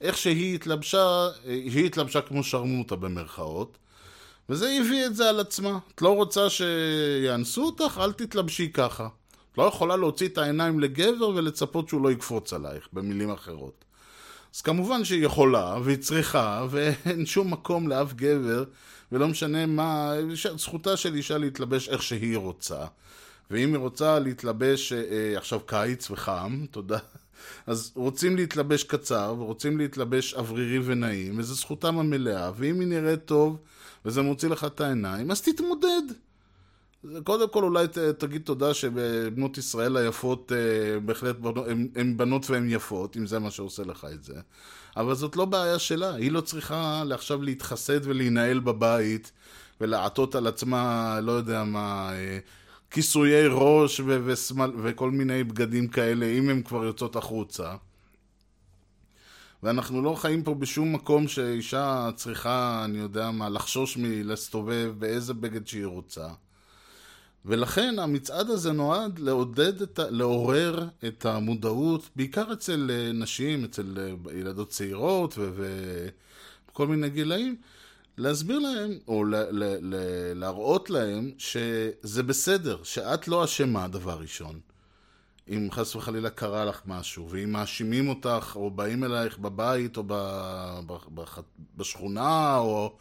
איך 0.00 0.18
שהיא 0.18 0.54
התלבשה, 0.54 0.98
אה, 0.98 1.30
היא 1.44 1.86
התלבשה 1.86 2.20
כמו 2.20 2.44
שרמוטה 2.44 2.96
במרכאות, 2.96 3.78
וזה 4.48 4.78
הביא 4.80 5.06
את 5.06 5.16
זה 5.16 5.28
על 5.28 5.40
עצמה. 5.40 5.78
את 5.94 6.02
לא 6.02 6.14
רוצה 6.14 6.50
שיאנסו 6.50 7.64
אותך, 7.64 8.00
אל 8.02 8.12
תתלבשי 8.12 8.72
ככה. 8.72 9.08
את 9.52 9.58
לא 9.58 9.62
יכולה 9.62 9.96
להוציא 9.96 10.28
את 10.28 10.38
העיניים 10.38 10.80
לגבר 10.80 11.28
ולצפות 11.28 11.88
שהוא 11.88 12.02
לא 12.02 12.12
יקפוץ 12.12 12.52
עלייך, 12.52 12.88
במילים 12.92 13.30
אחרות. 13.30 13.84
אז 14.54 14.60
כמובן 14.60 15.04
שהיא 15.04 15.24
יכולה, 15.24 15.76
והיא 15.82 15.98
צריכה, 15.98 16.66
ואין 16.70 17.26
שום 17.26 17.52
מקום 17.52 17.88
לאף 17.88 18.12
גבר, 18.12 18.64
ולא 19.12 19.28
משנה 19.28 19.66
מה, 19.66 20.12
זכותה 20.56 20.96
של 20.96 21.14
אישה 21.14 21.38
להתלבש 21.38 21.88
איך 21.88 22.02
שהיא 22.02 22.36
רוצה. 22.36 22.84
ואם 23.50 23.68
היא 23.68 23.78
רוצה 23.78 24.18
להתלבש, 24.18 24.92
אה, 24.92 25.02
אה, 25.10 25.38
עכשיו 25.38 25.60
קיץ 25.66 26.10
וחם, 26.10 26.64
תודה, 26.70 26.98
אז 27.66 27.92
רוצים 27.94 28.36
להתלבש 28.36 28.84
קצר, 28.84 29.34
ורוצים 29.38 29.78
להתלבש 29.78 30.34
אוורירי 30.34 30.78
ונעים, 30.84 31.38
וזו 31.38 31.54
זכותם 31.54 31.98
המלאה, 31.98 32.50
ואם 32.56 32.80
היא 32.80 32.88
נראית 32.88 33.24
טוב, 33.24 33.58
וזה 34.04 34.22
מוציא 34.22 34.48
לך 34.48 34.64
את 34.64 34.80
העיניים, 34.80 35.30
אז 35.30 35.42
תתמודד. 35.42 36.02
קודם 37.24 37.48
כל 37.48 37.62
אולי 37.64 37.88
ת, 37.88 37.98
תגיד 37.98 38.42
תודה 38.42 38.74
שבנות 38.74 39.58
ישראל 39.58 39.96
היפות 39.96 40.52
אה, 40.52 41.00
בהחלט 41.00 41.36
הן 41.96 42.16
בנות 42.16 42.50
והן 42.50 42.70
יפות, 42.70 43.16
אם 43.16 43.26
זה 43.26 43.38
מה 43.38 43.50
שעושה 43.50 43.82
לך 43.82 44.06
את 44.14 44.24
זה. 44.24 44.34
אבל 44.96 45.14
זאת 45.14 45.36
לא 45.36 45.44
בעיה 45.44 45.78
שלה, 45.78 46.14
היא 46.14 46.32
לא 46.32 46.40
צריכה 46.40 47.02
עכשיו 47.12 47.42
להתחסד 47.42 48.00
ולהינעל 48.02 48.60
בבית 48.60 49.32
ולעטות 49.80 50.34
על 50.34 50.46
עצמה, 50.46 51.18
לא 51.22 51.32
יודע 51.32 51.64
מה, 51.64 52.10
אה, 52.12 52.38
כיסויי 52.90 53.46
ראש 53.50 54.00
ו- 54.00 54.20
ושמאל, 54.24 54.70
וכל 54.82 55.10
מיני 55.10 55.44
בגדים 55.44 55.88
כאלה, 55.88 56.26
אם 56.26 56.48
הן 56.48 56.62
כבר 56.62 56.84
יוצאות 56.84 57.16
החוצה. 57.16 57.74
ואנחנו 59.62 60.02
לא 60.02 60.14
חיים 60.14 60.42
פה 60.42 60.54
בשום 60.54 60.92
מקום 60.92 61.28
שאישה 61.28 62.10
צריכה, 62.16 62.82
אני 62.84 62.98
יודע 62.98 63.30
מה, 63.30 63.48
לחשוש 63.48 63.96
מלהסתובב 63.96 64.92
באיזה 64.98 65.34
בגד 65.34 65.66
שהיא 65.66 65.86
רוצה. 65.86 66.28
ולכן 67.44 67.98
המצעד 67.98 68.50
הזה 68.50 68.72
נועד 68.72 69.18
לעודד, 69.18 69.82
את 69.82 69.98
ה... 69.98 70.10
לעורר 70.10 70.88
את 71.08 71.26
המודעות, 71.26 72.08
בעיקר 72.16 72.52
אצל 72.52 72.90
אה, 72.90 73.12
נשים, 73.12 73.64
אצל 73.64 73.98
אה, 73.98 74.38
ילדות 74.38 74.68
צעירות 74.68 75.38
וכל 75.38 76.86
מיני 76.86 77.10
גילאים, 77.10 77.56
להסביר 78.18 78.58
להם, 78.58 78.98
או 79.08 79.24
ל... 79.24 79.34
ל... 79.34 79.64
ל... 79.80 79.94
להראות 80.34 80.90
להם 80.90 81.30
שזה 81.38 82.22
בסדר, 82.22 82.78
שאת 82.82 83.28
לא 83.28 83.44
אשמה, 83.44 83.88
דבר 83.88 84.18
ראשון. 84.20 84.60
אם 85.48 85.68
חס 85.72 85.96
וחלילה 85.96 86.30
קרה 86.30 86.64
לך 86.64 86.80
משהו, 86.86 87.28
ואם 87.30 87.52
מאשימים 87.52 88.08
אותך, 88.08 88.52
או 88.56 88.70
באים 88.70 89.04
אלייך 89.04 89.38
בבית, 89.38 89.96
או 89.96 90.02
ב... 90.06 90.12
ב... 90.86 91.22
בשכונה, 91.76 92.58
או... 92.58 92.96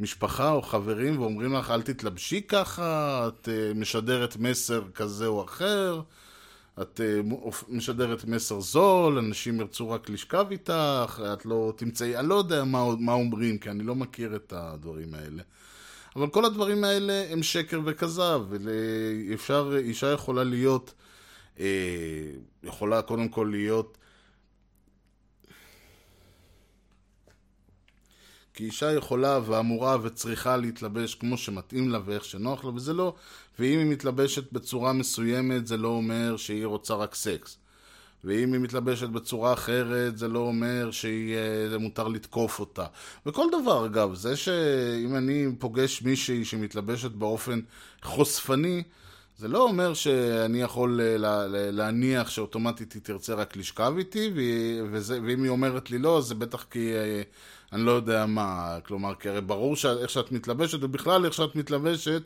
משפחה 0.00 0.50
או 0.50 0.62
חברים 0.62 1.20
ואומרים 1.20 1.54
לך 1.54 1.70
אל 1.70 1.82
תתלבשי 1.82 2.42
ככה, 2.42 3.28
את 3.28 3.48
uh, 3.48 3.78
משדרת 3.78 4.36
מסר 4.36 4.82
כזה 4.94 5.26
או 5.26 5.44
אחר, 5.44 6.00
את 6.82 7.00
uh, 7.00 7.54
משדרת 7.68 8.24
מסר 8.24 8.60
זול, 8.60 9.18
אנשים 9.18 9.60
ירצו 9.60 9.90
רק 9.90 10.10
לשכב 10.10 10.46
איתך, 10.50 11.22
את 11.32 11.46
לא 11.46 11.72
תמצאי, 11.76 12.16
אני 12.16 12.28
לא 12.28 12.34
יודע 12.34 12.64
מה, 12.64 12.84
מה 12.98 13.12
אומרים, 13.12 13.58
כי 13.58 13.70
אני 13.70 13.82
לא 13.82 13.94
מכיר 13.94 14.36
את 14.36 14.52
הדברים 14.56 15.14
האלה. 15.14 15.42
אבל 16.16 16.28
כל 16.28 16.44
הדברים 16.44 16.84
האלה 16.84 17.26
הם 17.30 17.42
שקר 17.42 17.80
וכזב, 17.84 18.40
ואפשר, 18.50 19.72
אישה 19.78 20.12
יכולה 20.12 20.44
להיות, 20.44 20.94
uh, 21.56 21.60
יכולה 22.62 23.02
קודם 23.02 23.28
כל 23.28 23.48
להיות 23.50 23.98
כי 28.58 28.64
אישה 28.64 28.92
יכולה 28.92 29.40
ואמורה 29.46 29.96
וצריכה 30.02 30.56
להתלבש 30.56 31.14
כמו 31.14 31.38
שמתאים 31.38 31.90
לה 31.90 32.00
ואיך 32.04 32.24
שנוח 32.24 32.64
לה, 32.64 32.70
וזה 32.70 32.94
לא... 32.94 33.14
ואם 33.58 33.78
היא 33.78 33.86
מתלבשת 33.86 34.52
בצורה 34.52 34.92
מסוימת, 34.92 35.66
זה 35.66 35.76
לא 35.76 35.88
אומר 35.88 36.36
שהיא 36.36 36.66
רוצה 36.66 36.94
רק 36.94 37.14
סקס. 37.14 37.58
ואם 38.24 38.52
היא 38.52 38.60
מתלבשת 38.60 39.08
בצורה 39.08 39.52
אחרת, 39.52 40.18
זה 40.18 40.28
לא 40.28 40.38
אומר 40.38 40.90
שזה 40.90 41.78
מותר 41.78 42.08
לתקוף 42.08 42.60
אותה. 42.60 42.84
וכל 43.26 43.46
דבר, 43.62 43.86
אגב, 43.86 44.14
זה 44.14 44.36
שאם 44.36 45.16
אני 45.16 45.46
פוגש 45.58 46.02
מישהי 46.02 46.44
שמתלבשת 46.44 47.10
באופן 47.10 47.60
חושפני, 48.02 48.82
זה 49.38 49.48
לא 49.48 49.62
אומר 49.62 49.94
שאני 49.94 50.62
יכול 50.62 51.00
להניח 51.52 52.30
שאוטומטית 52.30 52.92
היא 52.92 53.02
תרצה 53.02 53.34
רק 53.34 53.56
לשכב 53.56 53.94
איתי, 53.98 54.30
וזה, 54.92 55.20
ואם 55.26 55.42
היא 55.42 55.50
אומרת 55.50 55.90
לי 55.90 55.98
לא, 55.98 56.20
זה 56.20 56.34
בטח 56.34 56.66
כי 56.70 56.92
אה, 56.94 57.22
אני 57.72 57.82
לא 57.82 57.90
יודע 57.90 58.26
מה, 58.26 58.78
כלומר, 58.86 59.14
כי 59.14 59.28
הרי 59.28 59.40
ברור 59.40 59.76
שאיך 59.76 60.10
שאת 60.10 60.32
מתלבשת, 60.32 60.78
ובכלל 60.82 61.24
איך 61.24 61.34
שאת 61.34 61.56
מתלבשת, 61.56 62.22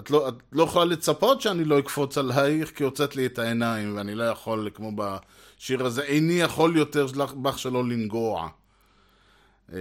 את 0.00 0.10
לא, 0.10 0.28
את 0.28 0.34
לא 0.52 0.62
יכולה 0.62 0.84
לצפות 0.84 1.40
שאני 1.40 1.64
לא 1.64 1.78
אקפוץ 1.78 2.18
עלייך, 2.18 2.76
כי 2.76 2.84
הוצאת 2.84 3.16
לי 3.16 3.26
את 3.26 3.38
העיניים, 3.38 3.96
ואני 3.96 4.14
לא 4.14 4.24
יכול, 4.24 4.70
כמו 4.74 4.92
בשיר 4.96 5.86
הזה, 5.86 6.02
איני 6.02 6.32
יכול 6.32 6.76
יותר 6.76 7.06
בך 7.42 7.58
שלא 7.58 7.84
לנגוע. 7.84 8.48
אה, 9.72 9.78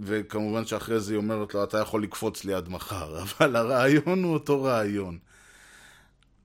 וכמובן 0.00 0.66
שאחרי 0.66 1.00
זה 1.00 1.12
היא 1.12 1.18
אומרת 1.18 1.54
לו, 1.54 1.64
אתה 1.64 1.78
יכול 1.78 2.02
לקפוץ 2.02 2.44
לי 2.44 2.54
עד 2.54 2.68
מחר, 2.68 3.18
אבל 3.22 3.56
הרעיון 3.56 4.24
הוא 4.24 4.34
אותו 4.34 4.62
רעיון. 4.62 5.18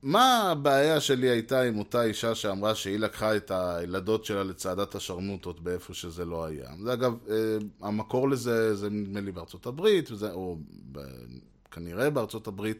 מה 0.02 0.50
הבעיה 0.50 1.00
שלי 1.00 1.28
הייתה 1.28 1.62
עם 1.62 1.78
אותה 1.78 2.02
אישה 2.02 2.34
שאמרה 2.34 2.74
שהיא 2.74 2.98
לקחה 2.98 3.36
את 3.36 3.50
הילדות 3.54 4.24
שלה 4.24 4.44
לצעדת 4.44 4.94
השרמוטות 4.94 5.60
באיפה 5.60 5.94
שזה 5.94 6.24
לא 6.24 6.44
היה? 6.44 6.70
זה 6.82 6.92
אגב, 6.92 7.14
אה, 7.30 7.56
המקור 7.80 8.28
לזה 8.28 8.74
זה 8.74 8.90
נדמה 8.90 9.20
לי 9.20 9.32
בארצות 9.32 9.66
הברית, 9.66 10.10
וזה, 10.10 10.32
או 10.32 10.56
כנראה 11.74 12.10
בארצות 12.10 12.46
הברית, 12.46 12.78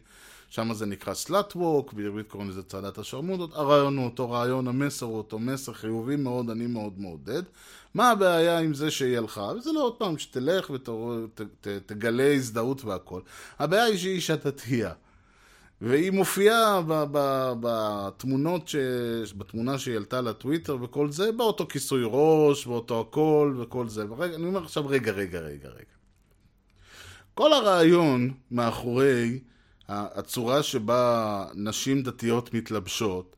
שם 0.50 0.74
זה 0.74 0.86
נקרא 0.86 1.14
סלאט 1.14 1.56
ווק, 1.56 1.92
בעברית 1.92 2.28
קוראים 2.28 2.50
לזה 2.50 2.62
צעדת 2.62 2.98
השרמוטות. 2.98 3.50
הרעיון 3.54 3.96
הוא 3.96 4.04
אותו 4.04 4.30
רעיון, 4.30 4.68
המסר 4.68 5.06
הוא 5.06 5.16
אותו 5.16 5.38
מסר, 5.38 5.72
חיובי 5.72 6.16
מאוד, 6.16 6.50
אני 6.50 6.66
מאוד 6.66 6.92
מעודד. 7.00 7.42
מה 7.94 8.10
הבעיה 8.10 8.58
עם 8.58 8.74
זה 8.74 8.90
שהיא 8.90 9.18
הלכה? 9.18 9.42
וזה 9.42 9.72
לא 9.72 9.82
עוד 9.84 9.94
פעם 9.94 10.18
שתלך 10.18 10.70
ותגלה 10.70 12.32
הזדהות 12.32 12.84
והכל. 12.84 13.20
הבעיה 13.58 13.84
היא 13.84 13.98
שהיא 13.98 14.14
אישה 14.14 14.36
דתייה. 14.36 14.92
והיא 15.80 16.10
מופיעה 16.10 16.82
בתמונות, 17.60 18.68
ש... 18.68 18.76
בתמונה 19.36 19.78
שהיא 19.78 19.96
עלתה 19.96 20.20
לטוויטר 20.20 20.76
וכל 20.82 21.10
זה, 21.10 21.32
באותו 21.32 21.66
כיסוי 21.66 22.02
ראש, 22.06 22.66
באותו 22.66 23.00
הכל 23.00 23.54
וכל 23.58 23.88
זה. 23.88 24.04
ורגע, 24.12 24.34
אני 24.34 24.46
אומר 24.46 24.62
עכשיו, 24.62 24.86
רגע, 24.86 25.12
רגע, 25.12 25.40
רגע, 25.40 25.68
רגע. 25.68 25.94
כל 27.34 27.52
הרעיון 27.52 28.32
מאחורי 28.50 29.38
הצורה 29.88 30.62
שבה 30.62 31.44
נשים 31.54 32.02
דתיות 32.02 32.54
מתלבשות, 32.54 33.36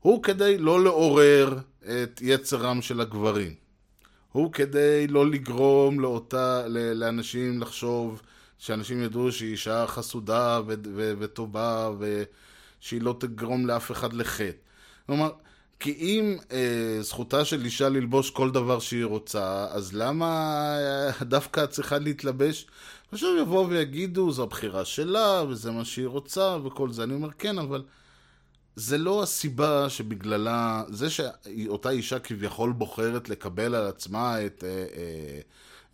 הוא 0.00 0.22
כדי 0.22 0.58
לא 0.58 0.84
לעורר 0.84 1.58
את 1.82 2.20
יצרם 2.22 2.82
של 2.82 3.00
הגברים. 3.00 3.54
הוא 4.32 4.52
כדי 4.52 5.06
לא 5.06 5.30
לגרום 5.30 6.00
לאותה, 6.00 6.62
לאנשים 6.94 7.60
לחשוב 7.60 8.22
שאנשים 8.58 9.02
ידעו 9.02 9.32
שהיא 9.32 9.50
אישה 9.50 9.86
חסודה 9.86 10.60
וטובה 11.18 11.90
ושהיא 11.98 13.00
לא 13.00 13.16
תגרום 13.20 13.66
לאף 13.66 13.90
אחד 13.90 14.12
לחטא. 14.12 14.50
כלומר, 15.06 15.30
כי 15.80 15.92
אם 15.98 16.36
אה, 16.52 17.02
זכותה 17.02 17.44
של 17.44 17.64
אישה 17.64 17.88
ללבוש 17.88 18.30
כל 18.30 18.50
דבר 18.50 18.78
שהיא 18.78 19.04
רוצה, 19.04 19.66
אז 19.70 19.94
למה 19.94 20.26
אה, 20.78 21.24
דווקא 21.24 21.66
צריכה 21.66 21.98
להתלבש? 21.98 22.66
עכשיו 23.12 23.36
יבואו 23.40 23.68
ויגידו, 23.68 24.32
זו 24.32 24.42
הבחירה 24.42 24.84
שלה, 24.84 25.44
וזה 25.48 25.70
מה 25.70 25.84
שהיא 25.84 26.06
רוצה, 26.06 26.56
וכל 26.64 26.92
זה. 26.92 27.02
אני 27.02 27.14
אומר, 27.14 27.30
כן, 27.30 27.58
אבל 27.58 27.82
זה 28.76 28.98
לא 28.98 29.22
הסיבה 29.22 29.88
שבגללה, 29.88 30.82
זה 30.88 31.10
שאותה 31.10 31.90
אישה 31.90 32.18
כביכול 32.18 32.72
בוחרת 32.72 33.28
לקבל 33.28 33.74
על 33.74 33.86
עצמה 33.86 34.46
את... 34.46 34.64
אה, 34.64 34.86
אה, 34.96 35.40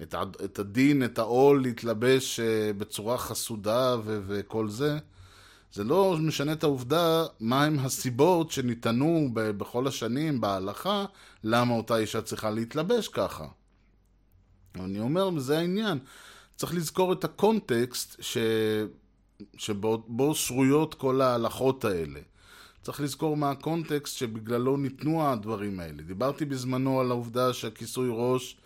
את, 0.02 0.14
את 0.44 0.58
הדין, 0.58 1.04
את 1.04 1.18
העול 1.18 1.62
להתלבש 1.62 2.40
אה, 2.40 2.72
בצורה 2.72 3.18
חסודה 3.18 3.96
ו- 4.04 4.20
וכל 4.26 4.68
זה, 4.68 4.98
זה 5.76 5.84
לא 5.84 6.16
משנה 6.20 6.52
את 6.52 6.62
העובדה 6.62 7.24
מהם 7.40 7.78
הסיבות 7.78 8.50
שניתנו 8.50 9.28
ב- 9.32 9.50
בכל 9.50 9.86
השנים 9.86 10.40
בהלכה 10.40 11.04
למה 11.44 11.74
אותה 11.74 11.96
אישה 11.96 12.22
צריכה 12.22 12.50
להתלבש 12.50 13.08
ככה. 13.08 13.46
אני 14.74 15.00
אומר, 15.00 15.38
זה 15.38 15.58
העניין. 15.58 15.98
צריך 16.56 16.74
לזכור 16.74 17.12
את 17.12 17.24
הקונטקסט 17.24 18.16
ש... 18.20 18.38
שבו 19.56 20.34
שרויות 20.34 20.94
כל 20.94 21.20
ההלכות 21.20 21.84
האלה. 21.84 22.20
צריך 22.82 23.00
לזכור 23.00 23.36
מה 23.36 23.50
הקונטקסט 23.50 24.16
שבגללו 24.16 24.76
ניתנו 24.76 25.28
הדברים 25.28 25.80
האלה. 25.80 26.02
דיברתי 26.02 26.44
בזמנו 26.44 27.00
על 27.00 27.10
העובדה 27.10 27.52
שהכיסוי 27.52 28.08
ראש 28.12 28.56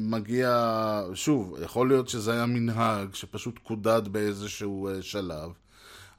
מגיע, 0.00 1.02
שוב, 1.14 1.56
יכול 1.62 1.88
להיות 1.88 2.08
שזה 2.08 2.32
היה 2.32 2.46
מנהג 2.46 3.14
שפשוט 3.14 3.58
קודד 3.58 4.02
באיזשהו 4.08 4.88
אה, 4.88 5.02
שלב, 5.02 5.50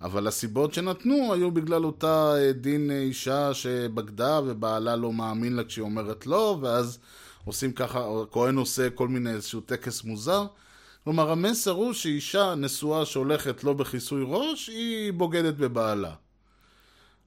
אבל 0.02 0.28
הסיבות 0.28 0.74
שנתנו 0.74 1.34
היו 1.34 1.52
בגלל 1.52 1.86
אותה 1.86 2.34
אה, 2.38 2.52
דין 2.52 2.92
אה, 2.92 3.00
אישה 3.00 3.54
שבגדה 3.54 4.40
ובעלה 4.46 4.96
לא 4.96 5.14
מאמין 5.14 5.56
לה 5.56 5.64
כשהיא 5.64 5.84
אומרת 5.84 6.28
לא, 6.28 6.58
ואז 6.62 7.00
עושים 7.46 7.72
ככה, 7.72 8.08
הכהן 8.24 8.56
עושה 8.56 8.90
כל 8.90 9.08
מיני 9.08 9.32
איזשהו 9.32 9.62
טקס 9.62 10.04
מוזר. 10.04 10.46
כלומר, 11.04 11.32
המסר 11.32 11.72
הוא 11.72 11.94
שאישה 11.94 12.56
נשואה 12.56 13.06
שהולכת 13.06 13.64
לא 13.64 13.74
בכיסוי 13.74 14.24
ראש, 14.28 14.68
היא 14.68 15.14
בוגדת 15.14 15.56
בבעלה. 15.56 16.14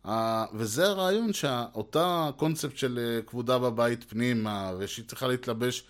Uh, 0.07 0.11
וזה 0.55 0.87
הרעיון 0.87 1.33
שאותה 1.33 2.31
קונספט 2.37 2.77
של 2.77 3.21
כבודה 3.27 3.59
בבית 3.59 4.05
פנימה, 4.09 4.73
ושהיא 4.79 5.05
צריכה 5.09 5.27
להתלבש 5.27 5.85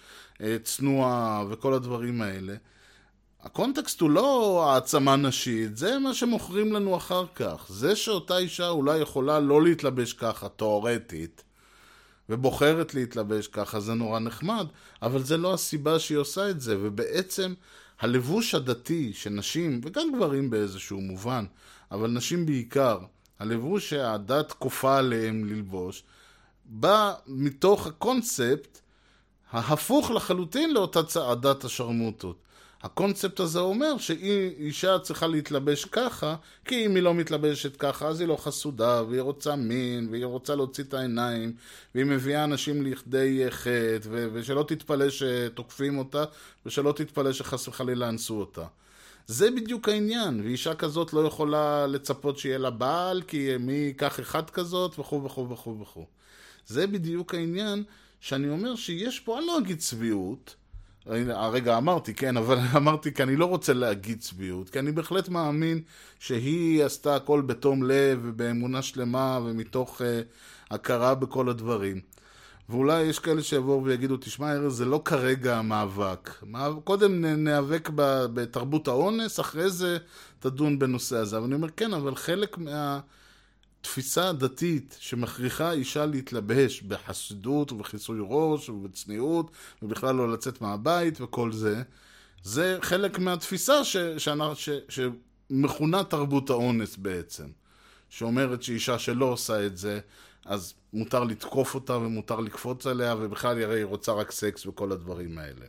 צנועה 0.63 1.45
וכל 1.51 1.75
הדברים 1.75 2.23
האלה, 2.23 2.55
הקונטקסט 3.43 4.01
הוא 4.01 4.11
לא 4.11 4.65
העצמה 4.69 5.17
נשית, 5.17 5.77
זה 5.77 5.99
מה 5.99 6.15
שמוכרים 6.15 6.73
לנו 6.73 6.97
אחר 6.97 7.25
כך. 7.35 7.67
זה 7.69 7.97
שאותה 7.97 8.39
אישה 8.39 8.69
אולי 8.69 8.99
יכולה 8.99 9.41
לא 9.41 9.63
להתלבש 9.63 10.13
ככה, 10.13 10.49
תאורטית, 10.49 11.45
ובוחרת 12.29 12.95
להתלבש 12.95 13.47
ככה, 13.47 13.81
זה 13.81 13.95
נורא 13.95 14.19
נחמד, 14.19 14.67
אבל 15.03 15.23
זה 15.23 15.37
לא 15.37 15.55
הסיבה 15.55 15.99
שהיא 15.99 16.19
עושה 16.19 16.51
את 16.51 16.61
זה, 16.61 16.77
ובעצם 16.81 17.55
הלבוש 18.01 18.55
הדתי 18.55 19.13
של 19.13 19.31
נשים, 19.31 19.81
וגם 19.85 20.13
גברים 20.17 20.51
באיזשהו 20.51 21.01
מובן, 21.01 21.45
אבל 21.91 22.11
נשים 22.11 22.47
בעיקר, 22.47 22.99
הלבוש 23.39 23.91
שהדת 23.91 24.53
כופה 24.53 24.99
עליהם 24.99 25.45
ללבוש, 25.45 26.03
בא 26.65 27.15
מתוך 27.27 27.87
הקונספט 27.87 28.81
ההפוך 29.51 30.11
לחלוטין 30.11 30.75
לאותה 30.75 31.03
צעדת 31.03 31.65
השרמוטות. 31.65 32.52
הקונספט 32.83 33.41
הזה 33.41 33.59
אומר 33.59 33.99
שאישה 33.99 34.99
צריכה 34.99 35.27
להתלבש 35.27 35.85
ככה, 35.85 36.37
כי 36.65 36.87
אם 36.87 36.95
היא 36.95 37.03
לא 37.03 37.15
מתלבשת 37.15 37.77
ככה, 37.77 38.09
אז 38.09 38.21
היא 38.21 38.29
לא 38.29 38.37
חסודה, 38.37 39.03
והיא 39.09 39.21
רוצה 39.21 39.57
מין, 39.57 40.09
והיא 40.11 40.25
רוצה 40.25 40.55
להוציא 40.55 40.85
את 40.85 40.95
העיניים, 40.95 41.53
והיא 41.95 42.07
מביאה 42.07 42.45
אנשים 42.45 42.83
לכדי 42.83 43.45
חטא, 43.51 43.99
ו- 44.03 44.29
ושלא 44.33 44.65
תתפלא 44.69 45.11
שתוקפים 45.11 45.99
אותה, 45.99 46.25
ושלא 46.67 46.93
תתפלא 46.93 47.33
שחס 47.33 47.69
וחלילה 47.69 48.09
אנסו 48.09 48.41
אותה. 48.41 48.65
זה 49.27 49.51
בדיוק 49.51 49.89
העניין, 49.89 50.41
ואישה 50.45 50.75
כזאת 50.75 51.13
לא 51.13 51.27
יכולה 51.27 51.87
לצפות 51.87 52.39
שיהיה 52.39 52.59
לה 52.59 52.71
בעל, 52.71 53.23
כי 53.23 53.57
מי 53.61 53.73
ייקח 53.73 54.21
אחד 54.21 54.51
כזאת, 54.51 54.99
וכו' 54.99 55.25
וכו' 55.25 55.51
וכו' 55.51 55.81
וכו'. 55.81 56.07
זה 56.67 56.87
בדיוק 56.87 57.35
העניין 57.35 57.85
שאני 58.21 58.49
אומר 58.49 58.77
שיש 58.77 59.21
פה, 59.21 59.39
אני 59.39 59.47
לא 59.47 59.59
אגיד 59.59 59.79
צביעות, 59.79 60.55
הרגע 61.07 61.79
אמרתי, 61.79 62.15
כן, 62.15 62.37
אבל 62.37 62.59
אמרתי 62.77 63.15
כי 63.15 63.23
אני 63.23 63.37
לא 63.37 63.45
רוצה 63.45 63.73
להגיד 63.73 64.21
צביעות, 64.21 64.71
כי 64.71 64.79
אני 64.79 64.93
בהחלט 64.93 65.29
מאמין 65.29 65.81
שהיא 66.19 66.85
עשתה 66.85 67.17
הכל 67.17 67.41
בתום 67.41 67.83
לב 67.83 68.21
ובאמונה 68.23 68.83
שלמה 68.83 69.41
ומתוך 69.45 70.01
uh, 70.01 70.05
הכרה 70.71 71.15
בכל 71.15 71.49
הדברים. 71.49 72.01
ואולי 72.69 73.03
יש 73.03 73.19
כאלה 73.19 73.43
שיבואו 73.43 73.85
ויגידו, 73.85 74.17
תשמע 74.17 74.53
ארז, 74.53 74.77
זה 74.77 74.85
לא 74.85 75.03
כרגע 75.05 75.59
המאבק. 75.59 76.31
קודם 76.85 77.25
ניאבק 77.25 77.91
בתרבות 78.35 78.89
האונס, 78.89 79.41
אחרי 79.41 79.71
זה 79.71 79.99
תדון 80.41 80.79
בנושא 80.79 81.17
הזה. 81.17 81.37
אבל 81.37 81.45
אני 81.45 81.55
אומר, 81.55 81.69
כן, 81.77 81.95
אבל 81.95 82.15
חלק 82.15 82.59
מה... 82.59 83.01
תפיסה 83.83 84.33
דתית 84.33 84.97
שמכריחה 85.01 85.73
אישה 85.73 86.07
להתלבש 86.07 86.83
בחסידות 86.83 87.73
ובכיסוי 87.73 88.19
ראש 88.23 88.69
ובצניעות 88.69 89.51
ובכלל 89.83 90.15
לא 90.15 90.33
לצאת 90.33 90.61
מהבית 90.61 91.21
וכל 91.21 91.53
זה, 91.53 91.83
זה 92.43 92.79
חלק 92.83 93.19
מהתפיסה 93.19 93.85
ש, 93.85 93.97
שאנ, 93.97 94.39
ש, 94.55 94.69
שמכונה 94.89 96.05
תרבות 96.05 96.51
האונס 96.51 96.97
בעצם. 96.97 97.47
שאומרת 98.11 98.63
שאישה 98.63 98.99
שלא 98.99 99.25
עושה 99.25 99.67
את 99.67 99.77
זה, 99.77 100.01
אז 100.45 100.75
מותר 100.93 101.25
לתקוף 101.25 101.75
אותה 101.75 101.97
ומותר 101.97 102.41
לקפוץ 102.41 102.87
עליה, 102.87 103.15
ובכלל 103.19 103.63
הרי 103.63 103.79
היא 103.79 103.85
רוצה 103.85 104.13
רק 104.13 104.31
סקס 104.31 104.67
וכל 104.67 104.93
הדברים 104.93 105.39
האלה. 105.39 105.67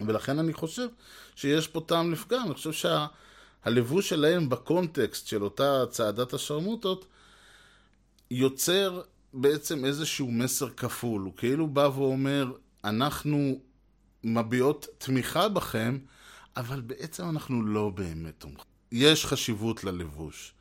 ולכן 0.00 0.38
אני 0.38 0.52
חושב 0.52 0.88
שיש 1.34 1.68
פה 1.68 1.80
טעם 1.86 2.12
לפגם. 2.12 2.42
אני 2.46 2.54
חושב 2.54 2.72
שה... 2.72 3.06
הלבוש 3.64 4.08
שלהם 4.08 4.48
בקונטקסט 4.48 5.26
של 5.26 5.42
אותה 5.42 5.84
צעדת 5.90 6.34
השרמוטות 6.34 7.06
יוצר 8.30 9.02
בעצם 9.34 9.84
איזשהו 9.84 10.30
מסר 10.30 10.70
כפול. 10.70 11.22
הוא 11.22 11.32
כאילו 11.36 11.66
בא 11.66 11.90
ואומר, 11.94 12.52
אנחנו 12.84 13.60
מביעות 14.24 14.86
תמיכה 14.98 15.48
בכם, 15.48 15.98
אבל 16.56 16.80
בעצם 16.80 17.28
אנחנו 17.28 17.62
לא 17.62 17.90
באמת 17.90 18.34
תומכים. 18.38 18.64
יש 18.92 19.26
חשיבות 19.26 19.84
ללבוש, 19.84 20.52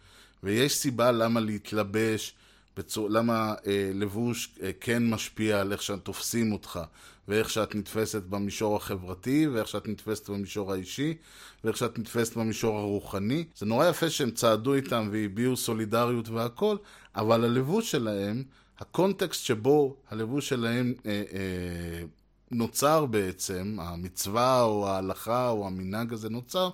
ויש 0.44 0.76
סיבה 0.76 1.12
למה 1.12 1.40
להתלבש, 1.40 2.36
בצור... 2.78 3.10
למה 3.10 3.54
אה, 3.68 3.92
לבוש 3.94 4.56
אה, 4.64 4.72
כן 4.80 5.10
משפיע 5.10 5.62
על 5.62 5.72
איך 5.72 5.82
שתופסים 5.82 6.52
אותך. 6.52 6.80
ואיך 7.28 7.50
שאת 7.50 7.76
נתפסת 7.76 8.24
במישור 8.24 8.76
החברתי, 8.76 9.48
ואיך 9.48 9.68
שאת 9.68 9.88
נתפסת 9.88 10.30
במישור 10.30 10.74
האישי, 10.74 11.18
ואיך 11.64 11.78
שאת 11.78 12.00
נתפסת 12.00 12.38
במישור 12.38 12.78
הרוחני. 12.78 13.46
זה 13.56 13.66
נורא 13.66 13.90
יפה 13.90 14.10
שהם 14.10 14.32
צעדו 14.32 14.74
איתם 14.74 15.10
והביעו 15.12 15.58
סולידריות 15.58 16.30
והכל, 16.30 16.78
אבל 17.16 17.44
הלבוש 17.44 17.92
שלהם, 17.92 18.44
הקונטקסט 18.80 19.46
שבו 19.46 19.96
הלבוש 20.10 20.50
שלהם 20.50 20.94
אה, 21.06 21.12
אה, 21.12 22.04
נוצר 22.52 23.06
בעצם, 23.06 23.78
המצווה 23.82 24.64
או 24.64 24.88
ההלכה 24.88 25.50
או 25.50 25.68
המנהג 25.68 26.14
הזה 26.14 26.30
נוצר, 26.30 26.70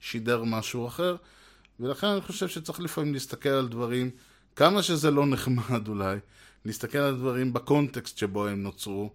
שידר 0.00 0.44
משהו 0.44 0.86
אחר. 0.86 1.16
ולכן 1.80 2.06
אני 2.06 2.20
חושב 2.20 2.48
שצריך 2.48 2.80
לפעמים 2.80 3.12
להסתכל 3.12 3.48
על 3.48 3.68
דברים, 3.68 4.10
כמה 4.56 4.82
שזה 4.82 5.10
לא 5.10 5.26
נחמד 5.26 5.88
אולי, 5.88 6.16
להסתכל 6.64 6.98
על 6.98 7.16
דברים 7.16 7.52
בקונטקסט 7.52 8.18
שבו 8.18 8.46
הם 8.46 8.62
נוצרו. 8.62 9.10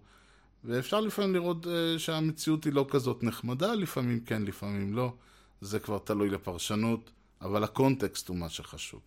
ואפשר 0.64 1.00
לפעמים 1.00 1.34
לראות 1.34 1.64
uh, 1.64 1.68
שהמציאות 1.98 2.64
היא 2.64 2.72
לא 2.72 2.86
כזאת 2.90 3.22
נחמדה, 3.22 3.74
לפעמים 3.74 4.20
כן, 4.20 4.42
לפעמים 4.42 4.94
לא. 4.94 5.12
זה 5.60 5.80
כבר 5.80 5.98
תלוי 5.98 6.30
לפרשנות, 6.30 7.10
אבל 7.40 7.64
הקונטקסט 7.64 8.28
הוא 8.28 8.36
מה 8.36 8.48
שחשוב. 8.48 9.00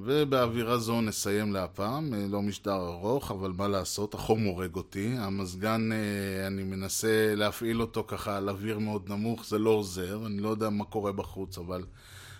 ובאווירה 0.00 0.78
זו 0.78 1.00
נסיים 1.00 1.52
להפעם, 1.52 2.14
אה, 2.14 2.26
לא 2.28 2.42
משדר 2.42 2.88
ארוך, 2.88 3.30
אבל 3.30 3.52
מה 3.56 3.68
לעשות, 3.68 4.14
החום 4.14 4.44
הורג 4.44 4.76
אותי. 4.76 5.14
המזגן, 5.18 5.92
אה, 5.92 6.46
אני 6.46 6.62
מנסה 6.62 7.34
להפעיל 7.36 7.80
אותו 7.80 8.04
ככה 8.08 8.36
על 8.36 8.48
אוויר 8.48 8.78
מאוד 8.78 9.08
נמוך, 9.08 9.46
זה 9.46 9.58
לא 9.58 9.70
עוזר, 9.70 10.26
אני 10.26 10.40
לא 10.40 10.48
יודע 10.48 10.70
מה 10.70 10.84
קורה 10.84 11.12
בחוץ, 11.12 11.58
אבל 11.58 11.84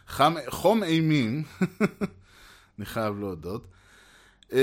חם, 0.07 0.35
חום 0.49 0.83
אימים. 0.83 1.43
אני 2.79 2.87
חייב 2.87 3.19
להודות. 3.21 3.67
Uh, 4.51 4.55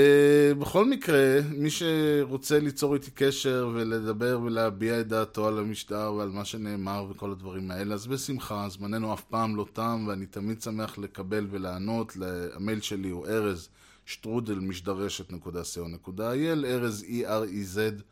בכל 0.58 0.84
מקרה, 0.84 1.38
מי 1.50 1.68
שרוצה 1.70 2.58
ליצור 2.58 2.94
איתי 2.94 3.10
קשר 3.10 3.70
ולדבר 3.74 4.40
ולהביע 4.42 5.00
את 5.00 5.08
דעתו 5.08 5.48
על 5.48 5.58
המשטר 5.58 6.14
ועל 6.18 6.28
מה 6.28 6.44
שנאמר 6.44 7.06
וכל 7.10 7.30
הדברים 7.30 7.70
האלה, 7.70 7.94
אז 7.94 8.06
בשמחה, 8.06 8.68
זמננו 8.68 9.14
אף 9.14 9.24
פעם 9.24 9.56
לא 9.56 9.66
תם 9.72 10.04
ואני 10.08 10.26
תמיד 10.26 10.62
שמח 10.62 10.98
לקבל 10.98 11.46
ולענות. 11.50 12.16
המייל 12.54 12.80
שלי 12.80 13.08
הוא 13.08 13.26
ארז 13.26 13.68
שטרודל 14.06 14.58
משדרשת.co.il, 14.58 16.64
ארז 16.64 17.04
E-R-E-Z, 17.08 18.02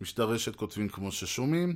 משדרשת 0.00 0.56
כותבים 0.56 0.88
כמו 0.88 1.12
ששומעים. 1.12 1.74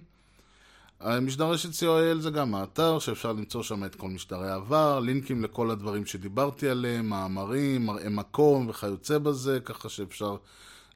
משדרשת 1.06 1.68
co.il 1.70 2.20
זה 2.20 2.30
גם 2.30 2.54
האתר 2.54 2.98
שאפשר 2.98 3.32
למצוא 3.32 3.62
שם 3.62 3.84
את 3.84 3.94
כל 3.94 4.08
משדרי 4.08 4.50
העבר, 4.50 5.00
לינקים 5.00 5.44
לכל 5.44 5.70
הדברים 5.70 6.06
שדיברתי 6.06 6.68
עליהם, 6.68 7.08
מאמרים, 7.08 7.86
מראה 7.86 8.08
מקום 8.08 8.68
וכיוצא 8.68 9.18
בזה, 9.18 9.60
ככה 9.60 9.88
שאפשר 9.88 10.36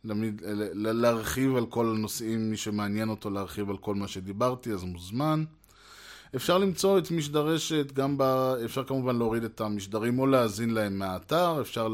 למיד, 0.05 0.43
להרחיב 0.75 1.57
על 1.57 1.67
כל 1.67 1.87
הנושאים, 1.87 2.51
מי 2.51 2.57
שמעניין 2.57 3.09
אותו 3.09 3.31
להרחיב 3.31 3.71
על 3.71 3.77
כל 3.77 3.95
מה 3.95 4.09
שדיברתי, 4.09 4.73
אז 4.73 4.85
מוזמן. 4.85 5.45
אפשר 6.37 6.59
למצוא 6.59 6.99
את 6.99 7.11
משדרשת 7.11 7.93
גם 7.93 8.19
ב... 8.19 8.23
אפשר 8.65 8.85
כמובן 8.85 9.17
להוריד 9.17 9.45
את 9.45 9.61
המשדרים 9.61 10.19
או 10.19 10.27
להאזין 10.27 10.71
להם 10.71 10.99
מהאתר, 10.99 11.61
אפשר 11.61 11.89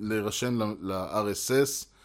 להירשם 0.00 0.58
ל-RSS. 0.80 1.95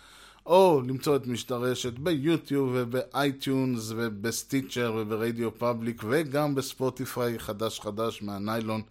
או 0.45 0.81
למצוא 0.87 1.15
את 1.15 1.27
משדרשת 1.27 1.99
ביוטיוב 1.99 2.71
ובאייטיונס 2.73 3.91
וב 3.95 4.15
Stitcher 4.15 4.93
וב 4.97 5.57
RadioPublic 5.57 6.03
וגם 6.09 6.55
בספוטיפיי 6.55 7.39
חדש 7.39 7.79
חדש 7.79 8.21
מהניילון. 8.21 8.81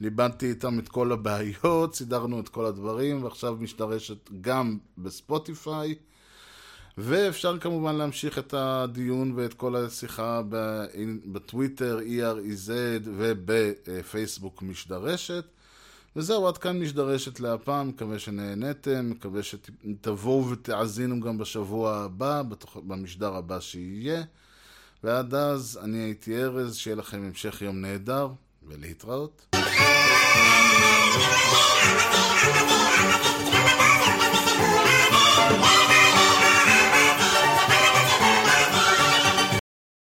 ליבדתי 0.00 0.50
איתם 0.50 0.78
את 0.78 0.88
כל 0.88 1.12
הבעיות, 1.12 1.94
סידרנו 1.98 2.40
את 2.40 2.48
כל 2.48 2.64
הדברים, 2.64 3.24
ועכשיו 3.24 3.56
משתרשת 3.60 4.30
גם 4.40 4.78
בספוטיפיי. 4.98 5.94
ואפשר 6.98 7.58
כמובן 7.58 7.94
להמשיך 7.94 8.38
את 8.38 8.54
הדיון 8.54 9.32
ואת 9.36 9.54
כל 9.54 9.76
השיחה 9.76 10.42
בטוויטר, 11.26 11.98
EREZ 11.98 12.70
ובפייסבוק 13.04 14.62
משדרשת. 14.62 15.44
וזהו, 16.16 16.48
עד 16.48 16.58
כאן 16.58 16.80
משדרשת 16.80 17.40
להפעם, 17.40 17.88
מקווה 17.88 18.18
שנהניתם, 18.18 19.10
מקווה 19.10 19.42
שתבואו 19.42 20.50
ותאזינו 20.50 21.20
גם 21.20 21.38
בשבוע 21.38 21.96
הבא, 21.96 22.42
במשדר 22.74 23.36
הבא 23.36 23.60
שיהיה. 23.60 24.22
ועד 25.04 25.34
אז, 25.34 25.78
אני 25.82 25.98
הייתי 25.98 26.42
ארז, 26.42 26.76
שיהיה 26.76 26.96
לכם 26.96 27.22
המשך 27.24 27.62
יום 27.62 27.80
נהדר, 27.80 28.28
ולהתראות. 28.62 29.56